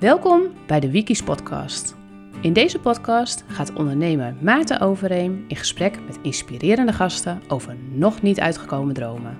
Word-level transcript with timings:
Welkom 0.00 0.42
bij 0.66 0.80
de 0.80 0.90
Wikis 0.90 1.22
podcast. 1.22 1.96
In 2.40 2.52
deze 2.52 2.78
podcast 2.78 3.44
gaat 3.46 3.72
ondernemer 3.72 4.34
Maarten 4.40 4.80
Overeem 4.80 5.44
in 5.48 5.56
gesprek 5.56 5.98
met 6.06 6.18
inspirerende 6.22 6.92
gasten 6.92 7.42
over 7.48 7.76
nog 7.90 8.22
niet 8.22 8.40
uitgekomen 8.40 8.94
dromen. 8.94 9.38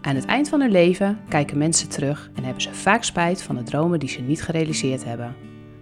Aan 0.00 0.14
het 0.14 0.24
eind 0.24 0.48
van 0.48 0.60
hun 0.60 0.70
leven 0.70 1.18
kijken 1.28 1.58
mensen 1.58 1.88
terug 1.88 2.30
en 2.34 2.44
hebben 2.44 2.62
ze 2.62 2.74
vaak 2.74 3.04
spijt 3.04 3.42
van 3.42 3.56
de 3.56 3.62
dromen 3.62 3.98
die 3.98 4.08
ze 4.08 4.20
niet 4.20 4.42
gerealiseerd 4.42 5.04
hebben. 5.04 5.34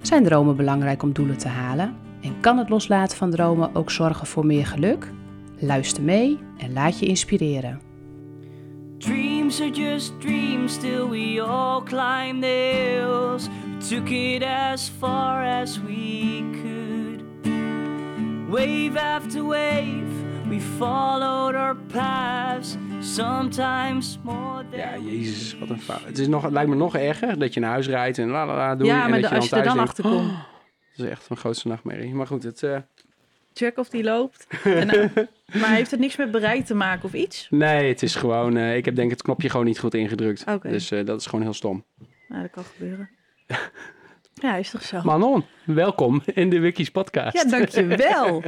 Zijn 0.02 0.24
dromen 0.24 0.56
belangrijk 0.56 1.02
om 1.02 1.12
doelen 1.12 1.38
te 1.38 1.48
halen? 1.48 1.94
En 2.20 2.40
kan 2.40 2.58
het 2.58 2.68
loslaten 2.68 3.16
van 3.16 3.30
dromen 3.30 3.74
ook 3.74 3.90
zorgen 3.90 4.26
voor 4.26 4.46
meer 4.46 4.66
geluk? 4.66 5.12
Luister 5.58 6.02
mee 6.02 6.38
en 6.58 6.72
laat 6.72 6.98
je 6.98 7.06
inspireren. 7.06 7.85
Dreams 9.06 9.60
are 9.60 9.70
just 9.70 10.18
dreams, 10.18 10.72
still 10.72 11.08
we 11.08 11.40
all 11.40 11.80
climb 11.82 12.40
the 12.40 12.46
hills. 12.72 13.48
We 13.48 13.88
took 13.96 14.10
it 14.10 14.42
as 14.42 14.90
far 14.98 15.44
as 15.44 15.78
we 15.80 16.42
could. 16.52 17.24
Wave 18.50 18.96
after 18.96 19.44
wave, 19.44 20.08
we 20.48 20.60
followed 20.60 21.54
our 21.54 21.76
paths. 21.92 22.76
Sometimes 23.00 24.18
more 24.22 24.64
than 24.70 24.78
Ja, 24.80 24.96
jezus, 25.10 25.58
wat 25.58 25.68
een 25.68 25.80
fout. 25.80 26.04
Het, 26.04 26.18
is 26.18 26.28
nog, 26.28 26.42
het 26.42 26.52
lijkt 26.52 26.70
me 26.70 26.76
nog 26.76 26.96
erger 26.96 27.38
dat 27.38 27.54
je 27.54 27.60
naar 27.60 27.70
huis 27.70 27.86
rijdt 27.86 28.18
en 28.18 28.28
la 28.28 28.46
la 28.46 28.54
la 28.56 28.74
doe 28.76 28.86
Ja, 28.86 29.04
en 29.04 29.10
dat 29.10 29.20
de- 29.20 29.28
je 29.28 29.34
als 29.34 29.48
dan 29.48 29.58
je 29.58 29.64
er 29.64 29.74
dan 29.74 29.76
denkt, 29.76 29.90
achter 29.90 30.04
komt. 30.04 30.30
"Oh, 30.30 30.38
dat 30.96 31.06
is 31.06 31.10
echt 31.12 31.28
mijn 31.28 31.40
grootste 31.40 31.68
nachtmerrie. 31.68 32.14
Maar 32.14 32.26
goed, 32.26 32.42
het, 32.42 32.62
eh, 32.62 32.76
Check 33.56 33.78
of 33.78 33.88
die 33.88 34.04
loopt. 34.04 34.46
En, 34.64 34.90
eh, 34.90 35.24
maar 35.60 35.74
heeft 35.74 35.90
het 35.90 36.00
niks 36.00 36.16
met 36.16 36.30
bereid 36.30 36.66
te 36.66 36.74
maken 36.74 37.04
of 37.04 37.12
iets? 37.12 37.46
nee, 37.50 37.88
het 37.88 38.02
is 38.02 38.14
gewoon, 38.14 38.56
eh, 38.56 38.76
ik 38.76 38.84
heb 38.84 38.94
denk 38.94 39.10
het 39.10 39.22
knopje 39.22 39.50
gewoon 39.50 39.66
niet 39.66 39.78
goed 39.78 39.94
ingedrukt. 39.94 40.44
Dus 40.62 40.90
eh, 40.90 41.04
dat 41.04 41.20
is 41.20 41.26
gewoon 41.26 41.42
heel 41.42 41.54
stom. 41.54 41.84
Nou, 42.28 42.42
dat 42.42 42.50
kan 42.50 42.64
gebeuren. 42.64 43.10
Ja, 44.42 44.56
is 44.56 44.70
toch 44.70 44.82
zo? 44.82 45.00
Manon, 45.04 45.44
welkom 45.64 46.22
in 46.34 46.50
de 46.50 46.60
Wikis 46.60 46.90
podcast. 46.90 47.36
Ja, 47.36 47.44
dankjewel. 47.44 48.42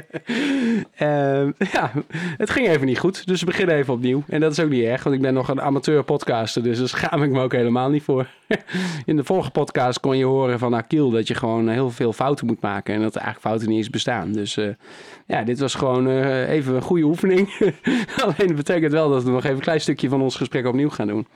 Ehm, 0.94 1.53
ja, 1.72 1.92
het 2.36 2.50
ging 2.50 2.69
even 2.69 2.86
niet 2.86 2.98
goed, 2.98 3.27
dus 3.27 3.41
we 3.41 3.47
beginnen 3.47 3.77
even 3.77 3.94
opnieuw. 3.94 4.22
En 4.28 4.41
dat 4.41 4.53
is 4.53 4.61
ook 4.61 4.70
niet 4.70 4.84
erg, 4.84 5.03
want 5.03 5.16
ik 5.16 5.22
ben 5.22 5.34
nog 5.34 5.48
een 5.48 5.61
amateur 5.61 6.05
podcaster, 6.05 6.62
dus 6.62 6.78
daar 6.78 6.89
schaam 6.89 7.22
ik 7.22 7.31
me 7.31 7.41
ook 7.41 7.53
helemaal 7.53 7.91
niet 7.91 8.03
voor. 8.03 8.27
In 9.05 9.16
de 9.16 9.25
vorige 9.25 9.50
podcast 9.50 10.00
kon 10.00 10.16
je 10.16 10.25
horen 10.25 10.59
van 10.59 10.75
Akil 10.75 11.11
dat 11.11 11.28
je 11.28 11.34
gewoon 11.34 11.69
heel 11.69 11.91
veel 11.91 12.12
fouten 12.12 12.47
moet 12.47 12.61
maken 12.61 12.94
en 12.94 13.00
dat 13.00 13.14
er 13.14 13.20
eigenlijk 13.20 13.48
fouten 13.48 13.69
niet 13.69 13.78
eens 13.78 13.91
bestaan. 13.91 14.33
Dus 14.33 14.56
eh, 14.56 14.69
ja, 15.27 15.42
dit 15.42 15.59
was 15.59 15.75
gewoon 15.75 16.09
eh, 16.09 16.50
even 16.50 16.75
een 16.75 16.83
goede 16.83 17.05
oefening. 17.05 17.72
Alleen 18.22 18.47
dat 18.47 18.56
betekent 18.56 18.92
wel 18.92 19.11
dat 19.11 19.25
we 19.25 19.31
nog 19.31 19.44
even 19.44 19.56
een 19.56 19.62
klein 19.62 19.81
stukje 19.81 20.09
van 20.09 20.22
ons 20.22 20.36
gesprek 20.36 20.66
opnieuw 20.66 20.91
gaan 20.91 21.06
doen. 21.06 21.27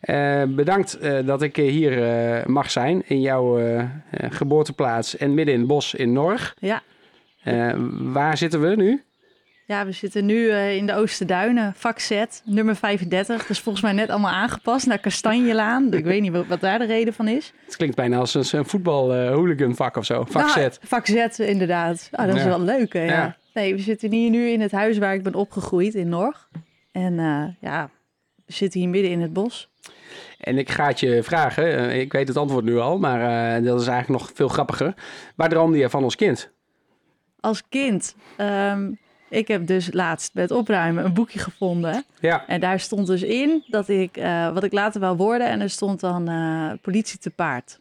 Eh, 0.00 0.42
bedankt 0.48 0.98
eh, 0.98 1.26
dat 1.26 1.42
ik 1.42 1.58
eh, 1.58 1.68
hier 1.70 2.02
mag 2.50 2.70
zijn 2.70 3.02
in 3.06 3.20
jouw 3.20 3.58
geboorteplaats 4.12 5.16
en 5.16 5.34
midden 5.34 5.54
in 5.54 5.60
het 5.60 5.68
bos 5.68 5.94
in 5.94 6.12
Norg. 6.12 6.54
Ja, 6.58 6.82
waar 7.92 8.36
zitten 8.36 8.60
we 8.60 8.76
nu? 8.76 9.02
ja 9.66 9.84
we 9.86 9.92
zitten 9.92 10.26
nu 10.26 10.50
in 10.52 10.86
de 10.86 10.94
Oosterduinen, 10.94 11.72
vak 11.76 11.98
Z, 11.98 12.24
nummer 12.44 12.76
35. 12.76 13.46
Dus 13.46 13.60
volgens 13.60 13.84
mij 13.84 13.92
net 13.92 14.10
allemaal 14.10 14.30
aangepast 14.32 14.86
naar 14.86 14.98
Kastanjelaan. 14.98 15.92
Ik 15.92 16.04
weet 16.04 16.20
niet 16.20 16.32
wat, 16.32 16.46
wat 16.46 16.60
daar 16.60 16.78
de 16.78 16.84
reden 16.86 17.14
van 17.14 17.28
is. 17.28 17.52
Het 17.64 17.76
klinkt 17.76 17.96
bijna 17.96 18.18
als 18.18 18.34
een, 18.34 18.58
een 18.58 18.64
voetbal 18.66 19.14
eh, 19.14 19.28
hooligan 19.32 19.74
vak 19.76 19.96
of 19.96 20.04
zo. 20.04 20.24
Vak 20.28 20.54
Nou, 20.56 20.70
Z. 20.70 20.76
Vak 20.82 21.06
Z, 21.06 21.38
inderdaad. 21.38 22.08
Ah, 22.12 22.26
dat 22.26 22.36
is 22.36 22.42
Ja. 22.42 22.48
wel 22.48 22.60
leuk, 22.60 22.92
hè? 22.92 23.04
Ja. 23.04 23.10
Ja. 23.12 23.36
Nee, 23.54 23.74
we 23.74 23.80
zitten 23.80 24.12
hier 24.12 24.30
nu 24.30 24.48
in 24.48 24.60
het 24.60 24.72
huis 24.72 24.98
waar 24.98 25.14
ik 25.14 25.22
ben 25.22 25.34
opgegroeid, 25.34 25.94
in 25.94 26.08
Norg. 26.08 26.48
En 26.92 27.14
ja, 27.60 27.90
we 28.50 28.56
zitten 28.56 28.80
hier 28.80 28.88
midden 28.88 29.10
in 29.10 29.20
het 29.20 29.32
bos. 29.32 29.68
En 30.40 30.58
ik 30.58 30.70
ga 30.70 30.86
het 30.86 31.00
je 31.00 31.22
vragen. 31.22 31.76
eh, 31.76 32.00
ik 32.00 32.12
weet 32.12 32.28
het 32.28 32.36
antwoord 32.36 32.64
nu 32.64 32.78
al, 32.78 32.98
maar 32.98 33.20
eh, 33.56 33.64
dat 33.64 33.80
is 33.80 33.86
eigenlijk 33.86 34.22
nog 34.22 34.30
veel 34.34 34.48
grappiger. 34.48 34.94
Waar 35.36 35.48
droomde 35.48 35.78
je 35.78 35.90
van 35.90 36.04
als 36.04 36.16
kind? 36.16 36.50
als 37.40 37.62
kind, 37.68 38.14
ehm, 38.36 38.90
ik 39.28 39.48
heb 39.48 39.66
dus 39.66 39.92
laatst 39.92 40.32
bij 40.32 40.42
het 40.42 40.52
opruimen 40.52 41.04
een 41.04 41.14
boekje 41.14 41.38
gevonden. 41.38 42.04
Ja, 42.20 42.46
En 42.46 42.60
daar 42.60 42.80
stond 42.80 43.06
dus 43.06 43.22
in 43.22 43.64
dat 43.66 43.88
ik, 43.88 44.16
eh, 44.16 44.52
wat 44.52 44.64
ik 44.64 44.72
later 44.72 45.00
wel 45.00 45.16
worden, 45.16 45.46
en 45.48 45.60
er 45.60 45.70
stond 45.70 46.00
dan 46.00 46.28
eh, 46.28 46.70
politie 46.82 47.18
te 47.18 47.30
paard. 47.30 47.80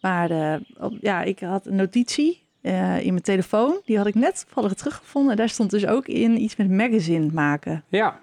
Maar 0.00 0.58
op- 0.78 0.96
ja, 1.00 1.22
ik 1.22 1.38
had 1.40 1.66
een 1.66 1.76
notitie 1.76 2.42
in 2.62 2.72
mijn 3.12 3.22
telefoon, 3.22 3.80
die 3.84 3.96
had 3.96 4.06
ik 4.06 4.14
net 4.14 4.44
toevallig 4.46 4.74
teruggevonden. 4.74 5.30
En 5.30 5.36
daar 5.36 5.48
stond 5.48 5.70
dus 5.70 5.86
ook 5.86 6.06
in 6.06 6.40
iets 6.40 6.56
met 6.56 6.70
magazine 6.70 7.30
maken. 7.32 7.84
ja. 7.88 8.18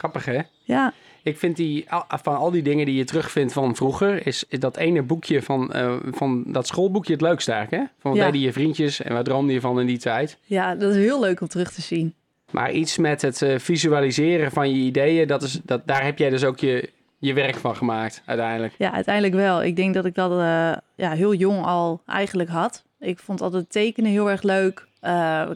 Grappig 0.00 0.24
hè? 0.24 0.40
Ja, 0.62 0.92
Ik 1.22 1.38
vind 1.38 1.56
die, 1.56 1.86
van 2.08 2.36
al 2.36 2.50
die 2.50 2.62
dingen 2.62 2.86
die 2.86 2.94
je 2.94 3.04
terugvindt 3.04 3.52
van 3.52 3.76
vroeger, 3.76 4.26
is, 4.26 4.44
is 4.48 4.58
dat 4.60 4.76
ene 4.76 5.02
boekje 5.02 5.42
van, 5.42 5.72
eh, 5.72 5.96
van 6.10 6.44
dat 6.46 6.66
schoolboekje 6.66 7.12
het 7.12 7.22
leukste 7.22 7.52
eigenlijk. 7.52 7.82
Hè? 7.82 7.88
Van 7.98 8.10
wat 8.10 8.20
Ja. 8.20 8.26
deden 8.26 8.40
je 8.40 8.52
vriendjes 8.52 9.02
en 9.02 9.12
waar 9.12 9.22
droomde 9.24 9.52
je 9.52 9.60
van 9.60 9.80
in 9.80 9.86
die 9.86 9.98
tijd? 9.98 10.38
ja, 10.44 10.74
dat 10.74 10.90
is 10.90 10.96
heel 10.96 11.20
leuk 11.20 11.40
om 11.40 11.48
terug 11.48 11.72
te 11.72 11.80
zien. 11.80 12.14
Maar 12.50 12.72
iets 12.72 12.98
met 12.98 13.22
het 13.22 13.42
eh, 13.42 13.58
visualiseren 13.58 14.50
van 14.50 14.70
je 14.70 14.76
ideeën, 14.80 15.26
dat 15.26 15.42
is, 15.42 15.60
dat, 15.64 15.86
daar 15.86 16.04
heb 16.04 16.18
jij 16.18 16.30
dus 16.30 16.44
ook 16.44 16.58
je, 16.58 16.90
je 17.18 17.32
werk 17.32 17.56
van 17.56 17.76
gemaakt 17.76 18.22
uiteindelijk. 18.24 18.74
Ja, 18.78 18.92
uiteindelijk 18.92 19.34
wel. 19.34 19.62
Ik 19.62 19.76
denk 19.76 19.94
dat 19.94 20.04
ik 20.04 20.14
dat 20.14 20.30
eh, 20.30 20.72
ja, 20.94 21.10
heel 21.12 21.34
jong 21.34 21.64
al 21.64 22.02
eigenlijk 22.06 22.48
had. 22.50 22.84
Ik 22.98 23.18
vond 23.18 23.40
altijd 23.40 23.70
tekenen 23.70 24.10
heel 24.10 24.30
erg 24.30 24.42
leuk. 24.42 24.88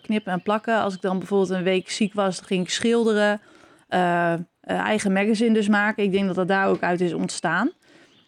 Knippen 0.02 0.32
en 0.32 0.42
plakken. 0.42 0.80
Als 0.80 0.94
ik 0.94 1.00
dan 1.00 1.18
bijvoorbeeld 1.18 1.50
een 1.50 1.62
week 1.62 1.90
ziek 1.90 2.14
was, 2.14 2.36
dan 2.36 2.46
ging 2.46 2.62
ik 2.62 2.70
schilderen. 2.70 3.40
Eh, 3.94 4.32
eh, 4.32 4.40
eigen 4.60 5.12
magazine 5.12 5.54
dus 5.54 5.68
maken. 5.68 6.04
Ik 6.04 6.12
denk 6.12 6.26
dat 6.26 6.34
dat 6.34 6.48
daar 6.48 6.68
ook 6.68 6.82
uit 6.82 7.00
is 7.00 7.12
ontstaan. 7.12 7.70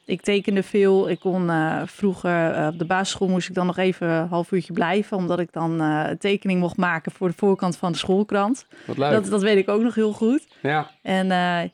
Ik 0.04 0.20
tekende 0.20 0.62
veel. 0.62 1.08
Ik 1.08 1.20
kon 1.20 1.50
eh, 1.50 1.82
vroeger 1.84 2.66
op 2.66 2.78
de 2.78 2.84
basisschool 2.84 3.28
moest 3.28 3.48
ik 3.48 3.54
dan 3.54 3.66
nog 3.66 3.76
even 3.76 4.08
een 4.08 4.28
half 4.28 4.52
uurtje 4.52 4.72
blijven. 4.72 5.16
Omdat 5.16 5.38
ik 5.38 5.52
dan 5.52 5.80
een 5.80 6.18
tekening 6.18 6.60
mocht 6.60 6.76
maken 6.76 7.12
voor 7.12 7.28
de 7.28 7.34
voorkant 7.36 7.76
van 7.76 7.92
de 7.92 7.98
schoolkrant. 7.98 8.66
Wat 8.84 8.98
leuk. 8.98 9.10
Dat, 9.10 9.26
dat 9.26 9.42
weet 9.42 9.56
ik 9.56 9.68
ook 9.68 9.82
nog 9.82 9.94
heel 9.94 10.12
goed. 10.12 10.46
Ja, 10.62 10.90
En 11.02 11.26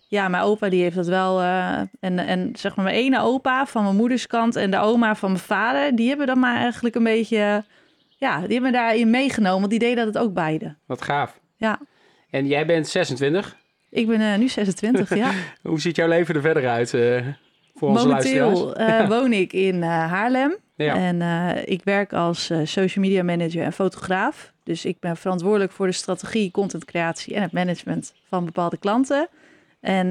ja, 0.09 0.29
mijn 0.29 0.43
opa 0.43 0.69
die 0.69 0.83
heeft 0.83 0.97
dat 0.97 1.07
wel. 1.07 1.43
en, 2.01 2.19
en 2.19 2.51
zeg 2.57 2.77
maar 2.77 2.85
mijn 2.85 2.97
ene 2.97 3.21
opa 3.21 3.67
van 3.67 3.83
mijn 3.83 3.97
moeders 3.97 4.27
kant 4.27 4.57
en 4.57 4.71
de 4.71 4.79
oma 4.79 5.15
van 5.15 5.31
mijn 5.31 5.43
vader, 5.45 5.97
die 5.97 6.09
hebben 6.09 6.27
dan 6.27 6.39
maar 6.39 6.57
eigenlijk 6.57 6.95
een 6.95 7.05
beetje. 7.05 7.65
Ja, 8.09 8.39
die 8.39 8.53
hebben 8.53 8.71
me 8.71 8.77
daarin 8.77 9.11
meegenomen, 9.11 9.59
want 9.59 9.71
die 9.71 9.79
deden 9.79 10.13
dat 10.13 10.23
ook 10.23 10.35
beide. 10.35 10.77
wat 10.87 11.03
gaaf. 11.03 11.41
Ja, 11.57 11.79
En 12.31 12.47
jij 12.47 12.67
bent 12.67 12.89
26. 12.89 13.61
Ik 13.93 14.07
ben 14.07 14.21
eh, 14.21 14.39
nu 14.39 14.49
26, 14.49 15.15
ja. 15.15 15.31
Hoe 15.63 15.81
ziet 15.81 15.97
jouw 15.97 16.09
leven 16.09 16.35
er 16.35 16.41
verder 16.41 16.69
uit 16.69 16.95
eh, 16.95 17.27
voor 17.75 17.89
onze 17.89 18.09
luisteraars? 18.09 18.59
Momenteel 18.59 18.87
eh, 18.87 19.09
woon 19.19 19.33
ik 19.33 19.53
in 19.53 19.83
Haarlem. 19.83 20.57
Ja. 20.75 20.97
En 20.97 21.21
ik 21.65 21.81
werk 21.85 22.13
als 22.13 22.51
social 22.65 23.05
media 23.05 23.23
manager 23.23 23.63
en 23.63 23.73
fotograaf. 23.73 24.53
Dus 24.65 24.85
ik 24.85 25.01
ben 25.01 25.17
verantwoordelijk 25.17 25.73
voor 25.73 25.87
de 25.87 25.93
strategie, 25.93 26.51
contentcreatie 26.51 27.35
en 27.35 27.43
het 27.43 27.53
management 27.53 28.15
van 28.29 28.45
bepaalde 28.45 28.77
klanten. 28.77 29.29
En 29.81 30.11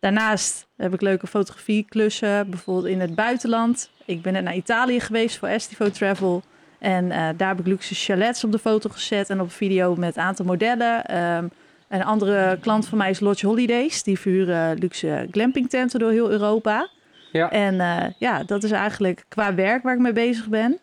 daarnaast 0.00 0.66
heb 0.76 0.94
ik 0.94 1.00
leuke 1.00 1.26
fotografieklussen, 1.26 2.50
bijvoorbeeld 2.50 2.86
in 2.86 3.00
het 3.00 3.14
buitenland. 3.14 3.90
Ik 4.04 4.22
ben 4.22 4.32
net 4.32 4.44
naar 4.44 4.54
Italië 4.54 5.00
geweest 5.00 5.38
voor 5.38 5.48
Estivo 5.48 5.90
Travel. 5.90 6.42
En 6.78 7.08
daar 7.08 7.48
heb 7.48 7.60
ik 7.60 7.66
luxe 7.66 7.94
chalets 7.94 8.44
op 8.44 8.52
de 8.52 8.58
foto 8.58 8.90
gezet 8.90 9.30
en 9.30 9.40
op 9.40 9.52
video 9.52 9.96
met 9.96 10.16
een 10.16 10.22
aantal 10.22 10.44
modellen. 10.44 11.04
Ehm, 11.04 11.46
een 11.94 12.04
andere 12.04 12.58
klant 12.60 12.86
van 12.86 12.98
mij 12.98 13.10
is 13.10 13.20
Lodge 13.20 13.46
Holidays. 13.46 14.02
Die 14.02 14.18
verhuren 14.18 14.78
luxe 14.78 15.28
glampingtenten 15.30 15.98
door 15.98 16.10
heel 16.10 16.30
Europa. 16.30 16.88
Ja. 17.32 17.50
En 17.50 17.80
eh, 17.80 18.04
ja, 18.18 18.42
dat 18.44 18.62
is 18.64 18.70
eigenlijk 18.70 19.24
qua 19.28 19.54
werk 19.54 19.82
waar 19.82 19.94
ik 19.94 20.00
mee 20.00 20.12
bezig 20.12 20.48
ben. 20.48 20.78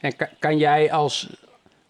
En 0.00 0.16
ka- 0.16 0.30
kan 0.38 0.58
jij 0.58 0.92
als, 0.92 1.36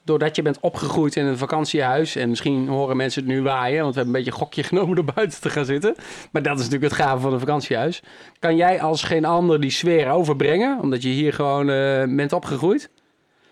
doordat 0.04 0.36
je 0.36 0.42
bent 0.42 0.60
opgegroeid 0.60 1.16
in 1.16 1.24
een 1.26 1.38
vakantiehuis, 1.38 2.16
en 2.16 2.28
misschien 2.28 2.68
horen 2.68 2.96
mensen 2.96 3.22
het 3.22 3.30
nu 3.32 3.42
waaien, 3.42 3.82
want 3.82 3.94
we 3.94 4.00
hebben 4.00 4.16
een 4.18 4.24
beetje 4.24 4.38
een 4.40 4.44
gokje 4.46 4.62
genomen 4.72 4.94
door 4.96 5.12
buiten 5.14 5.40
te 5.40 5.50
gaan 5.50 5.64
zitten. 5.64 5.94
Maar 6.32 6.42
dat 6.42 6.58
is 6.58 6.64
natuurlijk 6.64 6.92
het 6.92 7.00
gave 7.02 7.20
van 7.20 7.32
een 7.32 7.38
vakantiehuis. 7.38 8.02
Kan 8.38 8.56
jij 8.56 8.80
als 8.80 9.02
geen 9.02 9.24
ander 9.24 9.60
die 9.60 9.70
sfeer 9.70 10.08
overbrengen, 10.10 10.78
omdat 10.80 11.02
je 11.02 11.08
hier 11.08 11.32
gewoon 11.32 11.70
eh, 11.70 12.04
bent 12.16 12.32
opgegroeid? 12.32 12.90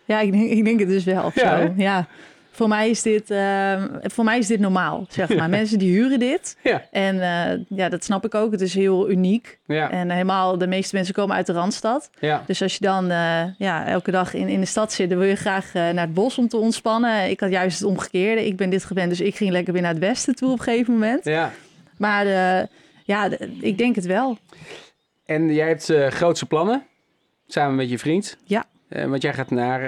Ja, 0.05 0.21
ik 0.21 0.33
denk, 0.33 0.51
ik 0.51 0.65
denk 0.65 0.81
het 0.81 0.89
dus 0.89 1.05
wel. 1.05 1.31
Ja, 1.35 1.61
zo. 1.67 1.73
ja. 1.77 2.07
Voor 2.57 2.69
mij, 2.69 2.91
is 2.91 3.03
dit, 3.03 3.31
eh, 3.31 3.85
voor 4.03 4.25
mij 4.25 4.39
is 4.39 4.47
dit 4.47 4.61
normaal, 4.61 5.07
zeg 5.09 5.37
maar. 5.37 5.49
Mensen 5.59 5.79
die 5.79 5.91
huren 5.91 6.19
dit. 6.19 6.57
Ja. 6.63 6.83
En 6.91 7.21
eh, 7.21 7.61
ja, 7.69 7.89
dat 7.89 8.05
snap 8.05 8.25
ik 8.25 8.35
ook. 8.35 8.53
Het 8.53 8.61
is 8.61 8.75
heel 8.75 9.11
uniek. 9.11 9.59
Ja, 9.67 9.91
En 9.91 10.11
helemaal, 10.11 10.59
de 10.59 10.67
meeste 10.67 10.95
mensen 10.95 11.15
komen 11.15 11.37
uit 11.37 11.47
de 11.47 11.53
Randstad. 11.53 12.11
ja. 12.21 12.43
Dus 12.47 12.63
als 12.63 12.73
je 12.73 12.81
dan 12.85 13.11
eh, 13.11 13.43
ja, 13.59 13.87
elke 13.87 14.11
dag 14.11 14.35
in, 14.35 14.49
in 14.49 14.61
de 14.61 14.67
stad 14.67 14.93
zit, 14.93 15.09
dan 15.09 15.19
wil 15.19 15.29
je 15.29 15.35
graag 15.37 15.67
eh, 15.67 15.83
naar 15.83 16.05
het 16.05 16.15
bos 16.15 16.39
om 16.39 16.49
te 16.49 16.57
ontspannen. 16.57 17.31
Ik 17.31 17.41
had 17.41 17.51
juist 17.51 17.79
het 17.79 17.89
omgekeerde. 17.89 18.47
Ik 18.47 18.57
ben 18.57 18.71
dit 18.71 18.85
gewend, 18.85 19.09
dus 19.09 19.21
ik 19.21 19.37
ging 19.37 19.51
lekker 19.51 19.73
weer 19.73 19.83
naar 19.83 19.93
het 19.93 20.01
westen 20.01 20.35
toe 20.35 20.51
op 20.53 20.59
een 20.59 20.65
gegeven 20.65 20.93
moment. 20.93 21.25
ja. 21.25 21.53
Maar 21.97 22.27
ja, 23.05 23.31
ik 23.61 23.79
denk 23.79 23.95
het 23.95 24.07
wel. 24.07 24.39
En 25.27 25.55
jij 25.55 25.69
hebt 25.69 25.91
eh, 25.91 26.07
grootse 26.07 26.47
plannen, 26.47 26.83
samen 27.47 27.75
met 27.77 27.91
je 27.91 27.99
vriend. 27.99 28.37
Ja. 28.45 28.65
Want 28.89 29.23
jij 29.23 29.35
gaat 29.35 29.51
naar 29.51 29.81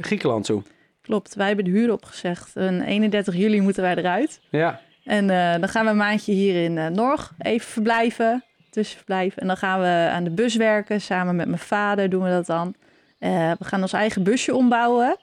Griekenland 0.00 0.44
toe. 0.44 0.62
Klopt, 1.06 1.34
wij 1.34 1.46
hebben 1.46 1.64
de 1.64 1.70
huur 1.70 1.92
opgezegd. 1.92 2.50
En 2.56 2.82
31 2.82 3.34
juli 3.36 3.60
moeten 3.60 3.82
wij 3.82 3.94
eruit. 3.96 4.40
Ja, 4.50 4.80
En 5.04 5.30
eh, 5.30 5.60
dan 5.60 5.68
gaan 5.68 5.84
we 5.84 5.90
een 5.90 5.96
maandje 5.96 6.32
hier 6.32 6.64
in 6.64 6.78
eh 6.78 6.86
Norg 6.86 7.32
even 7.38 7.66
verblijven. 7.68 8.44
tussenverblijf. 8.70 9.36
En 9.36 9.46
dan 9.46 9.56
gaan 9.56 9.80
we 9.80 10.08
aan 10.12 10.24
de 10.24 10.30
bus 10.30 10.54
werken. 10.56 11.00
Samen 11.00 11.36
met 11.36 11.46
mijn 11.46 11.58
vader 11.58 12.10
doen 12.10 12.22
we 12.22 12.30
dat 12.30 12.46
dan. 12.46 12.74
Eh, 13.18 13.50
we 13.58 13.64
gaan 13.64 13.82
ons 13.82 13.92
eigen 13.92 14.22
busje 14.22 14.54
ombouwen. 14.54 15.16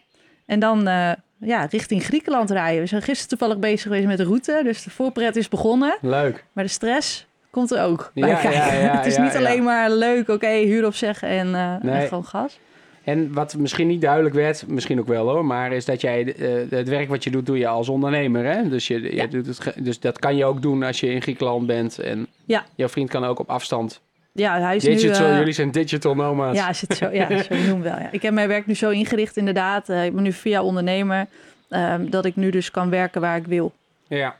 En 0.46 0.60
dan 0.60 0.84
ja, 1.40 1.66
richting 1.70 2.04
Griekenland 2.04 2.52
rijden. 2.52 2.82
We 2.82 2.88
zijn 2.88 3.02
gisteren 3.02 3.30
toevallig 3.38 3.60
bezig 3.62 3.82
geweest 3.82 4.08
met 4.08 4.18
de 4.18 4.24
route. 4.24 4.62
Dus 4.64 4.84
de 4.84 4.90
voorpret 4.90 5.36
is 5.36 5.48
begonnen. 5.50 5.98
Leuk. 6.02 6.46
Maar 6.54 6.64
de 6.64 6.70
stress 6.70 7.28
komt 7.52 7.72
er 7.72 7.84
ook 7.84 8.12
bij 8.14 8.30
Ja, 8.30 8.36
kijken. 8.36 8.60
ja, 8.60 8.74
ja, 8.74 8.96
het 8.98 9.06
is 9.06 9.18
niet 9.18 9.36
alleen 9.36 9.64
maar 9.64 9.92
leuk, 9.92 10.30
oké, 10.30 10.48
huur 10.50 10.86
opzeggen 10.86 11.28
en, 11.28 11.52
Nee. 11.52 11.94
en 12.02 12.08
gewoon 12.08 12.26
gas. 12.26 12.60
En 13.04 13.34
wat 13.34 13.56
misschien 13.58 13.88
niet 13.88 14.02
duidelijk 14.02 14.36
werd, 14.36 14.68
misschien 14.68 15.00
ook 15.00 15.08
wel 15.08 15.30
hoor, 15.30 15.46
maar 15.46 15.72
is 15.72 15.86
dat 15.86 16.02
jij 16.02 16.36
eh, 16.36 16.70
het 16.70 16.90
werk 16.90 17.10
wat 17.10 17.24
je 17.24 17.30
doet, 17.32 17.46
doe 17.46 17.58
je 17.58 17.68
als 17.68 17.90
ondernemer. 17.90 18.46
Hè? 18.46 18.70
Dus, 18.70 18.88
je, 18.88 19.02
je 19.02 19.16
Ja. 19.16 19.28
doet 19.28 19.46
het, 19.48 19.74
dus 19.86 20.00
dat 20.00 20.20
kan 20.20 20.36
je 20.36 20.46
ook 20.46 20.62
doen 20.62 20.84
als 20.84 21.00
je 21.00 21.08
in 21.08 21.22
Griekenland 21.22 21.68
bent. 21.68 22.00
En 22.00 22.28
Ja. 22.46 22.66
jouw 22.76 22.88
vriend 22.90 23.10
kan 23.10 23.24
ook 23.24 23.40
op 23.40 23.50
afstand. 23.50 24.02
Ja, 24.32 24.60
hij 24.62 24.76
is 24.76 24.84
Digital, 24.84 25.26
nu... 25.28 25.32
eh, 25.32 25.38
jullie 25.38 25.54
zijn 25.54 25.72
digital 25.72 26.16
nomads. 26.16 26.58
Ja, 26.60 26.74
zit 26.74 26.96
zo, 26.98 27.10
ja, 27.10 27.44
zo 27.44 27.56
noem 27.56 27.82
wel. 27.82 28.00
Ja. 28.00 28.12
Ik 28.12 28.22
heb 28.22 28.34
mijn 28.34 28.48
werk 28.48 28.66
nu 28.66 28.76
zo 28.76 28.90
ingericht, 28.90 29.38
inderdaad. 29.38 29.90
Eh, 29.90 30.06
ik 30.06 30.14
ben 30.14 30.24
nu 30.24 30.32
via 30.32 30.64
ondernemer, 30.64 31.28
ehm, 31.70 32.10
dat 32.10 32.26
ik 32.26 32.36
nu 32.36 32.50
dus 32.50 32.72
kan 32.72 32.90
werken 32.90 33.22
waar 33.22 33.38
ik 33.38 33.46
wil. 33.46 33.74
Ja. 34.08 34.36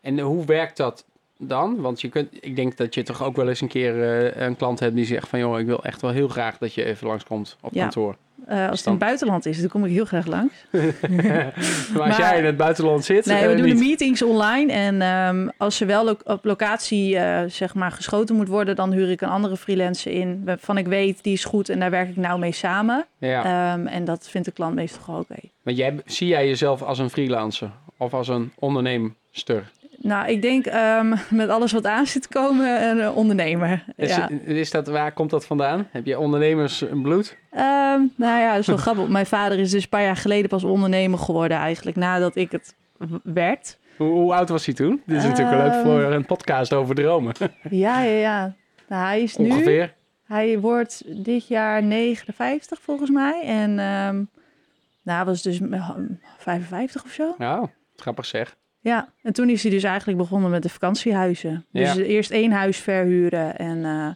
En 0.00 0.18
hoe 0.18 0.44
werkt 0.44 0.76
dat 0.76 1.04
dan? 1.38 1.80
Want 1.80 2.00
je 2.00 2.08
kunt, 2.08 2.28
ik 2.40 2.56
denk 2.56 2.76
dat 2.76 2.94
je 2.94 3.02
toch 3.02 3.22
ook 3.22 3.36
wel 3.36 3.48
eens 3.48 3.60
een 3.60 3.68
keer 3.68 4.02
eh, 4.32 4.46
een 4.46 4.56
klant 4.56 4.80
hebt 4.80 4.94
die 4.94 5.04
zegt 5.04 5.28
van... 5.28 5.38
joh, 5.38 5.58
ik 5.60 5.66
wil 5.66 5.84
echt 5.84 6.00
wel 6.00 6.10
heel 6.10 6.28
graag 6.28 6.58
dat 6.58 6.74
je 6.74 6.84
even 6.84 7.06
langskomt 7.06 7.56
op 7.60 7.74
Ja. 7.74 7.82
kantoor. 7.82 8.16
Eh, 8.46 8.54
als 8.56 8.62
het 8.68 8.78
in 8.78 8.82
dan- 8.84 8.92
het 8.92 9.02
buitenland 9.02 9.46
is, 9.46 9.60
dan 9.60 9.68
kom 9.68 9.84
ik 9.84 9.90
heel 9.92 10.04
graag 10.04 10.26
langs. 10.26 10.54
maar 11.94 12.02
als 12.06 12.16
jij 12.16 12.38
in 12.38 12.44
het 12.44 12.56
buitenland 12.56 13.04
zit, 13.04 13.26
Nee, 13.26 13.46
we 13.48 13.54
doen 13.54 13.64
niet. 13.64 13.78
de 13.78 13.84
meetings 13.84 14.22
online. 14.22 14.72
En 14.72 15.02
ehm, 15.02 15.48
als 15.56 15.80
er 15.80 15.86
wel 15.86 16.04
lo- 16.04 16.16
op 16.24 16.44
locatie 16.44 17.16
eh, 17.18 17.48
zeg 17.50 17.74
maar 17.74 17.92
geschoten 17.92 18.36
moet 18.36 18.48
worden, 18.48 18.76
dan 18.76 18.92
huur 18.92 19.10
ik 19.10 19.20
een 19.20 19.28
andere 19.28 19.56
freelancer 19.56 20.12
in. 20.12 20.42
Waarvan 20.44 20.78
ik 20.78 20.86
weet, 20.86 21.22
die 21.22 21.32
is 21.32 21.44
goed 21.44 21.68
en 21.68 21.78
daar 21.80 21.90
werk 21.90 22.08
ik 22.08 22.16
nou 22.16 22.38
mee 22.38 22.52
samen. 22.52 23.06
Ja, 23.18 23.72
Ehm, 23.74 23.86
en 23.86 24.04
dat 24.04 24.28
vindt 24.28 24.46
de 24.46 24.52
klant 24.52 24.74
meestal 24.74 25.02
gewoon 25.02 25.20
oké. 25.20 25.40
maar 25.62 25.74
jij, 25.74 25.94
zie 26.04 26.28
jij 26.28 26.46
jezelf 26.48 26.82
als 26.82 26.98
een 26.98 27.10
freelancer 27.10 27.70
of 27.96 28.14
als 28.14 28.28
een 28.28 28.52
onderneemster? 28.58 29.70
Nou, 30.00 30.28
ik 30.28 30.42
denk 30.42 30.66
ehm, 30.66 31.14
met 31.30 31.48
alles 31.48 31.72
wat 31.72 31.86
aan 31.86 32.06
zit 32.06 32.22
te 32.22 32.28
komen, 32.28 32.88
een 32.90 33.00
eh, 33.00 33.16
ondernemer. 33.16 33.84
Is, 33.96 34.16
ja. 34.16 34.28
is 34.44 34.70
dat, 34.70 34.86
waar 34.86 35.12
komt 35.12 35.30
dat 35.30 35.46
vandaan? 35.46 35.88
Heb 35.90 36.06
je 36.06 36.18
ondernemers 36.18 36.84
bloed? 37.02 37.36
Ehm, 37.50 38.00
nou 38.16 38.40
ja, 38.40 38.50
dat 38.50 38.60
is 38.60 38.66
wel 38.66 38.76
grappig. 38.86 39.08
Mijn 39.08 39.26
vader 39.26 39.58
is 39.58 39.70
dus 39.70 39.82
een 39.82 39.88
paar 39.88 40.02
jaar 40.02 40.16
geleden 40.16 40.48
pas 40.48 40.64
ondernemer 40.64 41.18
geworden 41.18 41.56
eigenlijk, 41.56 41.96
nadat 41.96 42.36
ik 42.36 42.52
het 42.52 42.74
werd. 43.22 43.78
Hoe, 43.96 44.08
hoe 44.10 44.34
oud 44.34 44.48
was 44.48 44.66
hij 44.66 44.74
toen? 44.74 45.02
Dit 45.06 45.16
is 45.16 45.22
natuurlijk 45.24 45.56
wel 45.56 45.66
leuk 45.66 45.72
Ehm, 45.72 45.82
voor 45.82 46.00
een 46.00 46.26
podcast 46.26 46.72
over 46.72 46.94
dromen. 46.94 47.34
Ja, 47.70 48.02
ja, 48.02 48.18
ja. 48.18 48.54
Nou, 48.88 49.04
hij 49.04 49.22
is 49.22 49.36
nu... 49.36 49.50
Ongeveer. 49.50 49.94
Hij 50.24 50.60
wordt 50.60 51.24
dit 51.24 51.48
jaar 51.48 51.82
59 51.82 52.78
volgens 52.80 53.10
mij. 53.10 53.42
En 53.44 53.74
nou, 53.74 55.20
hij 55.20 55.24
was 55.24 55.42
dus 55.42 55.60
eh, 55.60 55.90
55 56.38 57.04
of 57.04 57.10
zo. 57.10 57.34
Nou, 57.38 57.68
grappig 57.96 58.26
zeg. 58.26 58.56
Ja, 58.88 59.08
en 59.22 59.32
toen 59.32 59.48
is 59.50 59.62
hij 59.62 59.70
dus 59.72 59.82
eigenlijk 59.82 60.18
begonnen 60.18 60.50
met 60.50 60.62
de 60.62 60.68
vakantiehuizen. 60.68 61.64
Dus 61.72 61.94
Ja. 61.94 62.02
eerst 62.02 62.30
één 62.30 62.50
huis 62.52 62.76
verhuren. 62.78 63.56
En 63.58 63.84
eh, 63.84 64.06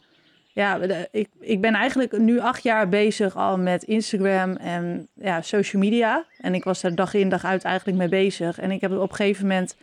ja, 0.52 0.78
de- 0.78 1.08
ik, 1.10 1.28
ik 1.40 1.60
ben 1.60 1.74
eigenlijk 1.74 2.18
nu 2.18 2.40
acht 2.40 2.62
jaar 2.62 2.88
bezig 2.88 3.36
al 3.36 3.58
met 3.58 3.82
Instagram 3.82 4.56
en 4.56 5.08
ja, 5.14 5.42
social 5.42 5.82
media. 5.82 6.24
En 6.38 6.54
ik 6.54 6.64
was 6.64 6.80
daar 6.80 6.94
dag 6.94 7.14
in 7.14 7.28
dag 7.28 7.44
uit 7.44 7.64
eigenlijk 7.64 7.98
mee 7.98 8.08
bezig. 8.08 8.58
En 8.58 8.70
ik 8.70 8.80
heb 8.80 8.90
op 8.92 9.10
een 9.10 9.16
gegeven 9.16 9.46
moment... 9.46 9.76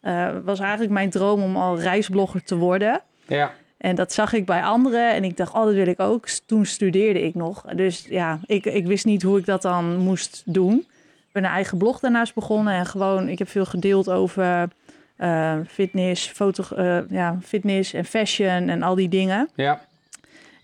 eh, 0.00 0.28
was 0.44 0.60
eigenlijk 0.60 0.92
mijn 0.92 1.10
droom 1.10 1.42
om 1.42 1.56
al 1.56 1.78
reisblogger 1.80 2.42
te 2.44 2.56
worden. 2.56 3.00
Ja, 3.26 3.52
En 3.78 3.94
dat 3.94 4.12
zag 4.12 4.32
ik 4.32 4.46
bij 4.46 4.62
anderen 4.62 5.12
en 5.12 5.24
ik 5.24 5.36
dacht, 5.36 5.54
oh, 5.54 5.64
dat 5.64 5.74
wil 5.74 5.86
ik 5.86 6.00
ook. 6.00 6.28
Toen 6.46 6.66
studeerde 6.66 7.22
ik 7.22 7.34
nog. 7.34 7.62
Dus 7.74 8.06
ja, 8.08 8.38
ik, 8.46 8.64
ik 8.64 8.86
wist 8.86 9.04
niet 9.04 9.22
hoe 9.22 9.38
ik 9.38 9.44
dat 9.46 9.62
dan 9.62 9.96
moest 9.96 10.42
doen. 10.46 10.86
Ik 11.30 11.36
ben 11.36 11.44
een 11.44 11.56
eigen 11.56 11.78
blog 11.78 12.00
daarnaast 12.00 12.34
begonnen 12.34 12.74
en 12.74 12.86
gewoon, 12.86 13.28
ik 13.28 13.38
heb 13.38 13.48
veel 13.48 13.64
gedeeld 13.64 14.10
over 14.10 14.68
eh, 15.16 15.58
fitness, 15.68 16.26
foto, 16.26 16.76
eh, 16.76 16.98
ja, 17.08 17.38
fitness 17.42 17.92
en 17.92 18.04
fashion 18.04 18.68
en 18.68 18.82
al 18.82 18.94
die 18.94 19.08
dingen. 19.08 19.48
ja. 19.54 19.80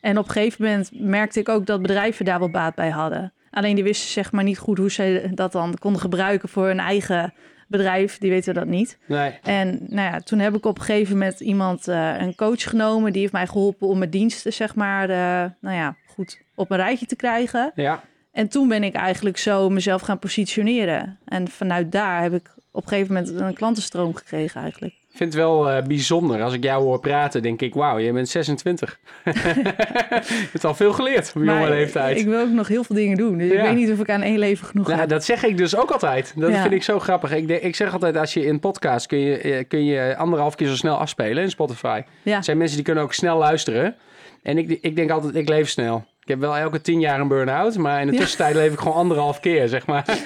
En 0.01 0.19
op 0.19 0.25
een 0.25 0.31
gegeven 0.31 0.65
moment 0.65 0.91
merkte 0.93 1.41
ik 1.41 1.49
ook 1.49 1.67
dat 1.67 1.83
bedrijven 1.83 2.25
daar 2.25 2.39
wel 2.39 2.51
baat 2.51 2.75
bij 2.75 2.91
hadden. 2.91 3.33
Alleen 3.51 3.75
die 3.75 3.85
wisten 3.85 4.11
zeg 4.11 4.33
maar 4.33 4.45
niet 4.45 4.59
goed 4.59 4.79
hoe 4.79 4.91
ze 4.91 5.31
dat 5.35 5.53
dan 5.53 5.75
konden 5.79 6.01
gebruiken 6.01 6.49
voor 6.49 6.67
hun 6.67 6.79
eigen 6.79 7.35
bedrijf. 7.69 8.19
Die 8.19 8.31
weten 8.31 8.55
dat 8.55 8.67
niet. 8.67 8.99
Nee. 9.07 9.39
En 9.43 9.79
nou 9.89 10.13
ja, 10.13 10.21
toen 10.21 10.39
heb 10.39 10.55
ik 10.55 10.67
op 10.67 10.79
een 10.79 10.85
gegeven 10.85 11.13
moment 11.19 11.41
iemand, 11.41 11.89
eh, 11.89 12.21
een 12.21 12.35
coach 12.35 12.63
genomen. 12.63 13.13
Die 13.13 13.21
heeft 13.21 13.33
mij 13.33 13.47
geholpen 13.47 13.89
om 13.89 13.99
mijn 13.99 14.11
diensten, 14.11 14.53
zeg 14.53 14.75
maar, 14.75 15.09
nou 15.61 15.77
ja, 15.77 15.97
goed 16.07 16.41
op 16.55 16.71
een 16.71 16.77
rijtje 16.77 17.07
te 17.07 17.17
krijgen. 17.17 17.73
Ja, 17.75 18.03
En 18.37 18.49
toen 18.49 18.69
ben 18.69 18.85
ik 18.85 18.95
eigenlijk 18.95 19.37
zo 19.39 19.69
mezelf 19.71 20.03
gaan 20.03 20.19
positioneren. 20.19 21.19
En 21.25 21.49
vanuit 21.49 21.93
daar 21.93 22.23
heb 22.23 22.33
ik 22.35 22.51
op 22.71 22.83
een 22.83 22.89
gegeven 22.89 23.15
moment 23.15 23.35
een 23.41 23.55
klantenstroom 23.55 24.15
gekregen 24.15 24.61
eigenlijk. 24.61 24.93
ik 24.93 25.17
vind 25.17 25.33
het 25.33 25.43
wel 25.43 25.71
eh, 25.71 25.83
bijzonder. 25.83 26.43
Als 26.43 26.53
ik 26.53 26.63
jou 26.65 26.83
hoor 26.85 27.01
praten, 27.01 27.43
denk 27.43 27.61
ik, 27.63 27.75
wauw, 27.75 27.99
je 27.99 28.13
bent 28.13 28.29
26. 28.29 28.99
je 29.25 29.31
hebt 30.53 30.65
al 30.65 30.75
veel 30.75 30.93
geleerd 30.93 31.33
op 31.37 31.43
jonge 31.45 31.69
leeftijd. 31.69 32.19
ik 32.19 32.25
wil 32.27 32.41
ook 32.41 32.51
nog 32.51 32.69
heel 32.69 32.85
veel 32.85 32.97
dingen 32.97 33.17
doen. 33.17 33.39
Dus 33.39 33.51
Ja. 33.53 33.59
ik 33.59 33.67
weet 33.67 33.75
niet 33.77 33.91
of 33.91 33.99
ik 34.01 34.11
aan 34.11 34.23
één 34.23 34.39
leven 34.39 34.67
genoeg 34.67 34.87
Nou, 34.87 35.01
heb. 35.01 35.09
dat 35.09 35.25
zeg 35.25 35.45
ik 35.45 35.57
dus 35.57 35.77
ook 35.77 35.91
altijd. 35.91 36.33
Dat 36.37 36.51
Ja. 36.51 36.61
vind 36.63 36.75
ik 36.75 36.83
zo 36.83 36.99
grappig. 36.99 37.33
Ik, 37.33 37.49
ik 37.49 37.77
zeg 37.77 37.93
altijd, 37.93 38.17
als 38.17 38.35
je 38.35 38.45
in 38.47 38.61
podcast 38.61 39.07
kun 39.07 39.19
je, 39.19 39.39
eh, 39.39 39.65
kun 39.69 39.85
je 39.85 40.17
anderhalf 40.17 40.55
keer 40.55 40.69
zo 40.69 40.77
snel 40.77 40.97
afspelen 40.97 41.43
in 41.43 41.51
Spotify. 41.51 42.03
Ja. 42.23 42.37
Er 42.37 42.45
zijn 42.45 42.59
mensen 42.59 42.77
die 42.77 42.85
kunnen 42.85 43.03
ook 43.05 43.15
snel 43.15 43.39
luisteren. 43.39 43.95
En 44.43 44.59
ik, 44.59 44.79
ik 44.81 44.97
denk 44.97 45.11
altijd, 45.11 45.35
ik 45.35 45.49
leef 45.49 45.69
snel. 45.69 46.05
Ik 46.27 46.33
heb 46.33 46.41
wel 46.41 46.57
elke 46.57 46.81
tien 46.81 47.01
jaar 47.01 47.21
een 47.21 47.29
burn-out, 47.29 47.77
maar 47.77 48.01
in 48.01 48.07
de 48.07 48.13
Ja. 48.13 48.19
tussentijd 48.19 48.55
leef 48.55 48.73
ik 48.73 48.79
gewoon 48.79 48.95
anderhalf 48.97 49.41
keer, 49.41 49.69
zeg 49.69 49.87
maar. 49.87 50.05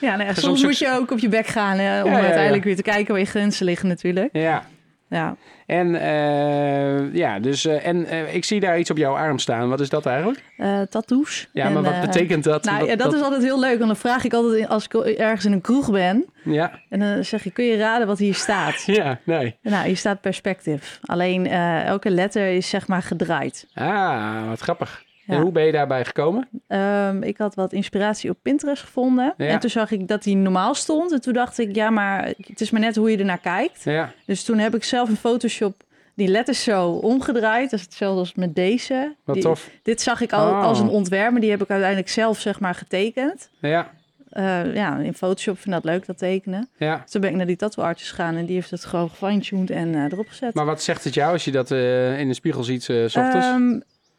Ja, 0.00 0.16
nou 0.16 0.28
ja, 0.28 0.34
Soms 0.34 0.62
moet 0.62 0.78
je 0.78 0.90
ook 1.00 1.10
op 1.10 1.18
je 1.18 1.28
bek 1.28 1.46
gaan 1.46 1.78
eh, 1.78 2.04
om 2.04 2.10
Ja, 2.10 2.20
uiteindelijk 2.20 2.64
weer 2.64 2.76
te 2.76 2.82
kijken 2.82 3.10
waar 3.12 3.18
je 3.22 3.26
grenzen 3.26 3.66
liggen 3.66 3.88
natuurlijk. 3.88 4.28
Ja. 4.32 4.64
Ja. 5.08 5.36
En, 5.66 5.94
eh, 5.94 7.14
ja, 7.14 7.38
dus, 7.38 7.64
eh, 7.66 7.86
en 7.86 8.06
ik 8.34 8.44
zie 8.44 8.60
daar 8.60 8.78
iets 8.78 8.90
op 8.90 8.96
jouw 8.96 9.14
arm 9.14 9.38
staan. 9.38 9.68
Wat 9.68 9.80
is 9.80 9.88
dat 9.88 10.06
eigenlijk? 10.06 10.42
Tattoos. 10.90 11.48
Ja, 11.52 11.64
En, 11.66 11.72
maar 11.72 11.82
wat 11.82 12.00
betekent 12.00 12.44
dat? 12.44 12.64
Nou 12.64 12.86
ja, 12.86 12.96
dat 12.96 13.14
is 13.14 13.20
altijd 13.20 13.42
heel 13.42 13.60
leuk. 13.60 13.76
Want 13.76 13.86
dan 13.86 13.96
vraag 13.96 14.24
ik 14.24 14.32
altijd 14.32 14.68
als 14.68 14.84
ik 14.84 14.94
ergens 14.94 15.44
in 15.44 15.52
een 15.52 15.60
kroeg 15.60 15.90
ben. 15.90 16.24
Ja, 16.44 16.80
En 16.88 17.00
dan 17.00 17.24
zeg 17.24 17.44
je, 17.44 17.50
kun 17.50 17.64
je 17.64 17.76
raden 17.76 18.06
wat 18.06 18.18
hier 18.18 18.34
staat? 18.34 18.82
ja, 19.00 19.18
nee. 19.24 19.56
nou, 19.62 19.86
hier 19.86 19.96
staat 19.96 20.20
perspective. 20.20 20.98
Alleen 21.02 21.46
elke 21.86 22.10
letter 22.10 22.46
is 22.48 22.68
zeg 22.68 22.86
maar 22.86 23.02
gedraaid. 23.02 23.66
Ah, 23.74 24.48
wat 24.48 24.60
grappig. 24.60 25.02
En 25.26 25.40
hoe 25.40 25.52
ben 25.52 25.64
je 25.64 25.72
daarbij 25.72 26.04
gekomen? 26.04 26.48
Ehm, 26.66 27.22
ik 27.22 27.38
had 27.38 27.54
wat 27.54 27.72
inspiratie 27.72 28.30
op 28.30 28.36
Pinterest 28.42 28.82
gevonden. 28.82 29.34
En 29.36 29.60
toen 29.60 29.70
zag 29.70 29.90
ik 29.90 30.08
dat 30.08 30.22
die 30.22 30.36
normaal 30.36 30.74
stond. 30.74 31.12
En 31.12 31.20
toen 31.20 31.32
dacht 31.32 31.58
ik, 31.58 31.74
ja, 31.74 31.90
maar 31.90 32.32
het 32.46 32.60
is 32.60 32.70
maar 32.70 32.80
net 32.80 32.96
hoe 32.96 33.10
je 33.10 33.16
ernaar 33.18 33.38
kijkt. 33.38 33.82
Ja, 33.84 34.12
Dus 34.26 34.44
toen 34.44 34.58
heb 34.58 34.74
ik 34.74 34.84
zelf 34.84 35.08
in 35.08 35.16
Photoshop 35.16 35.74
die 36.14 36.28
letters 36.28 36.62
zo 36.62 36.88
omgedraaid. 36.90 37.70
Dat 37.70 37.78
is 37.78 37.84
hetzelfde 37.84 38.18
als 38.20 38.34
met 38.34 38.54
deze. 38.54 39.14
wat 39.24 39.34
Die- 39.34 39.44
tof. 39.44 39.70
Dit 39.82 40.00
zag 40.00 40.20
ik 40.20 40.32
al 40.32 40.48
Oh. 40.48 40.62
als 40.62 40.80
een 40.80 40.88
ontwerp, 40.88 41.30
maar 41.32 41.40
die 41.40 41.50
heb 41.50 41.62
ik 41.62 41.70
uiteindelijk 41.70 42.08
zelf 42.10 42.40
zeg 42.40 42.60
maar 42.60 42.74
getekend. 42.74 43.50
Ja, 43.60 43.90
Eh, 44.30 44.74
ja, 44.74 44.98
in 44.98 45.14
Photoshop 45.14 45.54
vind 45.58 45.66
ik 45.76 45.82
dat 45.82 45.92
leuk, 45.92 46.06
dat 46.06 46.18
tekenen. 46.18 46.68
ja. 46.76 46.96
Dus 47.02 47.10
toen 47.10 47.20
ben 47.20 47.30
ik 47.30 47.36
naar 47.36 47.46
die 47.46 47.56
tattoo 47.56 47.84
artist 47.84 48.08
gegaan 48.10 48.36
en 48.36 48.44
die 48.46 48.54
heeft 48.54 48.70
het 48.70 48.84
gewoon 48.84 49.10
gefine-tuned 49.10 49.70
en 49.70 49.94
eh, 49.94 50.02
erop 50.12 50.28
gezet. 50.28 50.54
Maar 50.54 50.64
wat 50.64 50.82
zegt 50.82 51.04
het 51.04 51.14
jou 51.14 51.32
als 51.32 51.44
je 51.44 51.50
dat 51.50 51.70
eh, 51.70 52.18
in 52.20 52.28
de 52.28 52.34
spiegel 52.34 52.62
ziet 52.64 52.82
s 52.82 53.16
ochtends? 53.16 53.46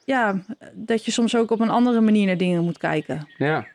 Ja, 0.06 0.42
dat 0.74 1.06
je 1.06 1.12
soms 1.12 1.36
ook 1.36 1.52
op 1.52 1.60
een 1.60 1.70
andere 1.70 2.02
manier 2.02 2.26
naar 2.26 2.38
dingen 2.38 2.64
moet 2.64 2.78
kijken. 2.78 3.28
ja. 3.38 3.74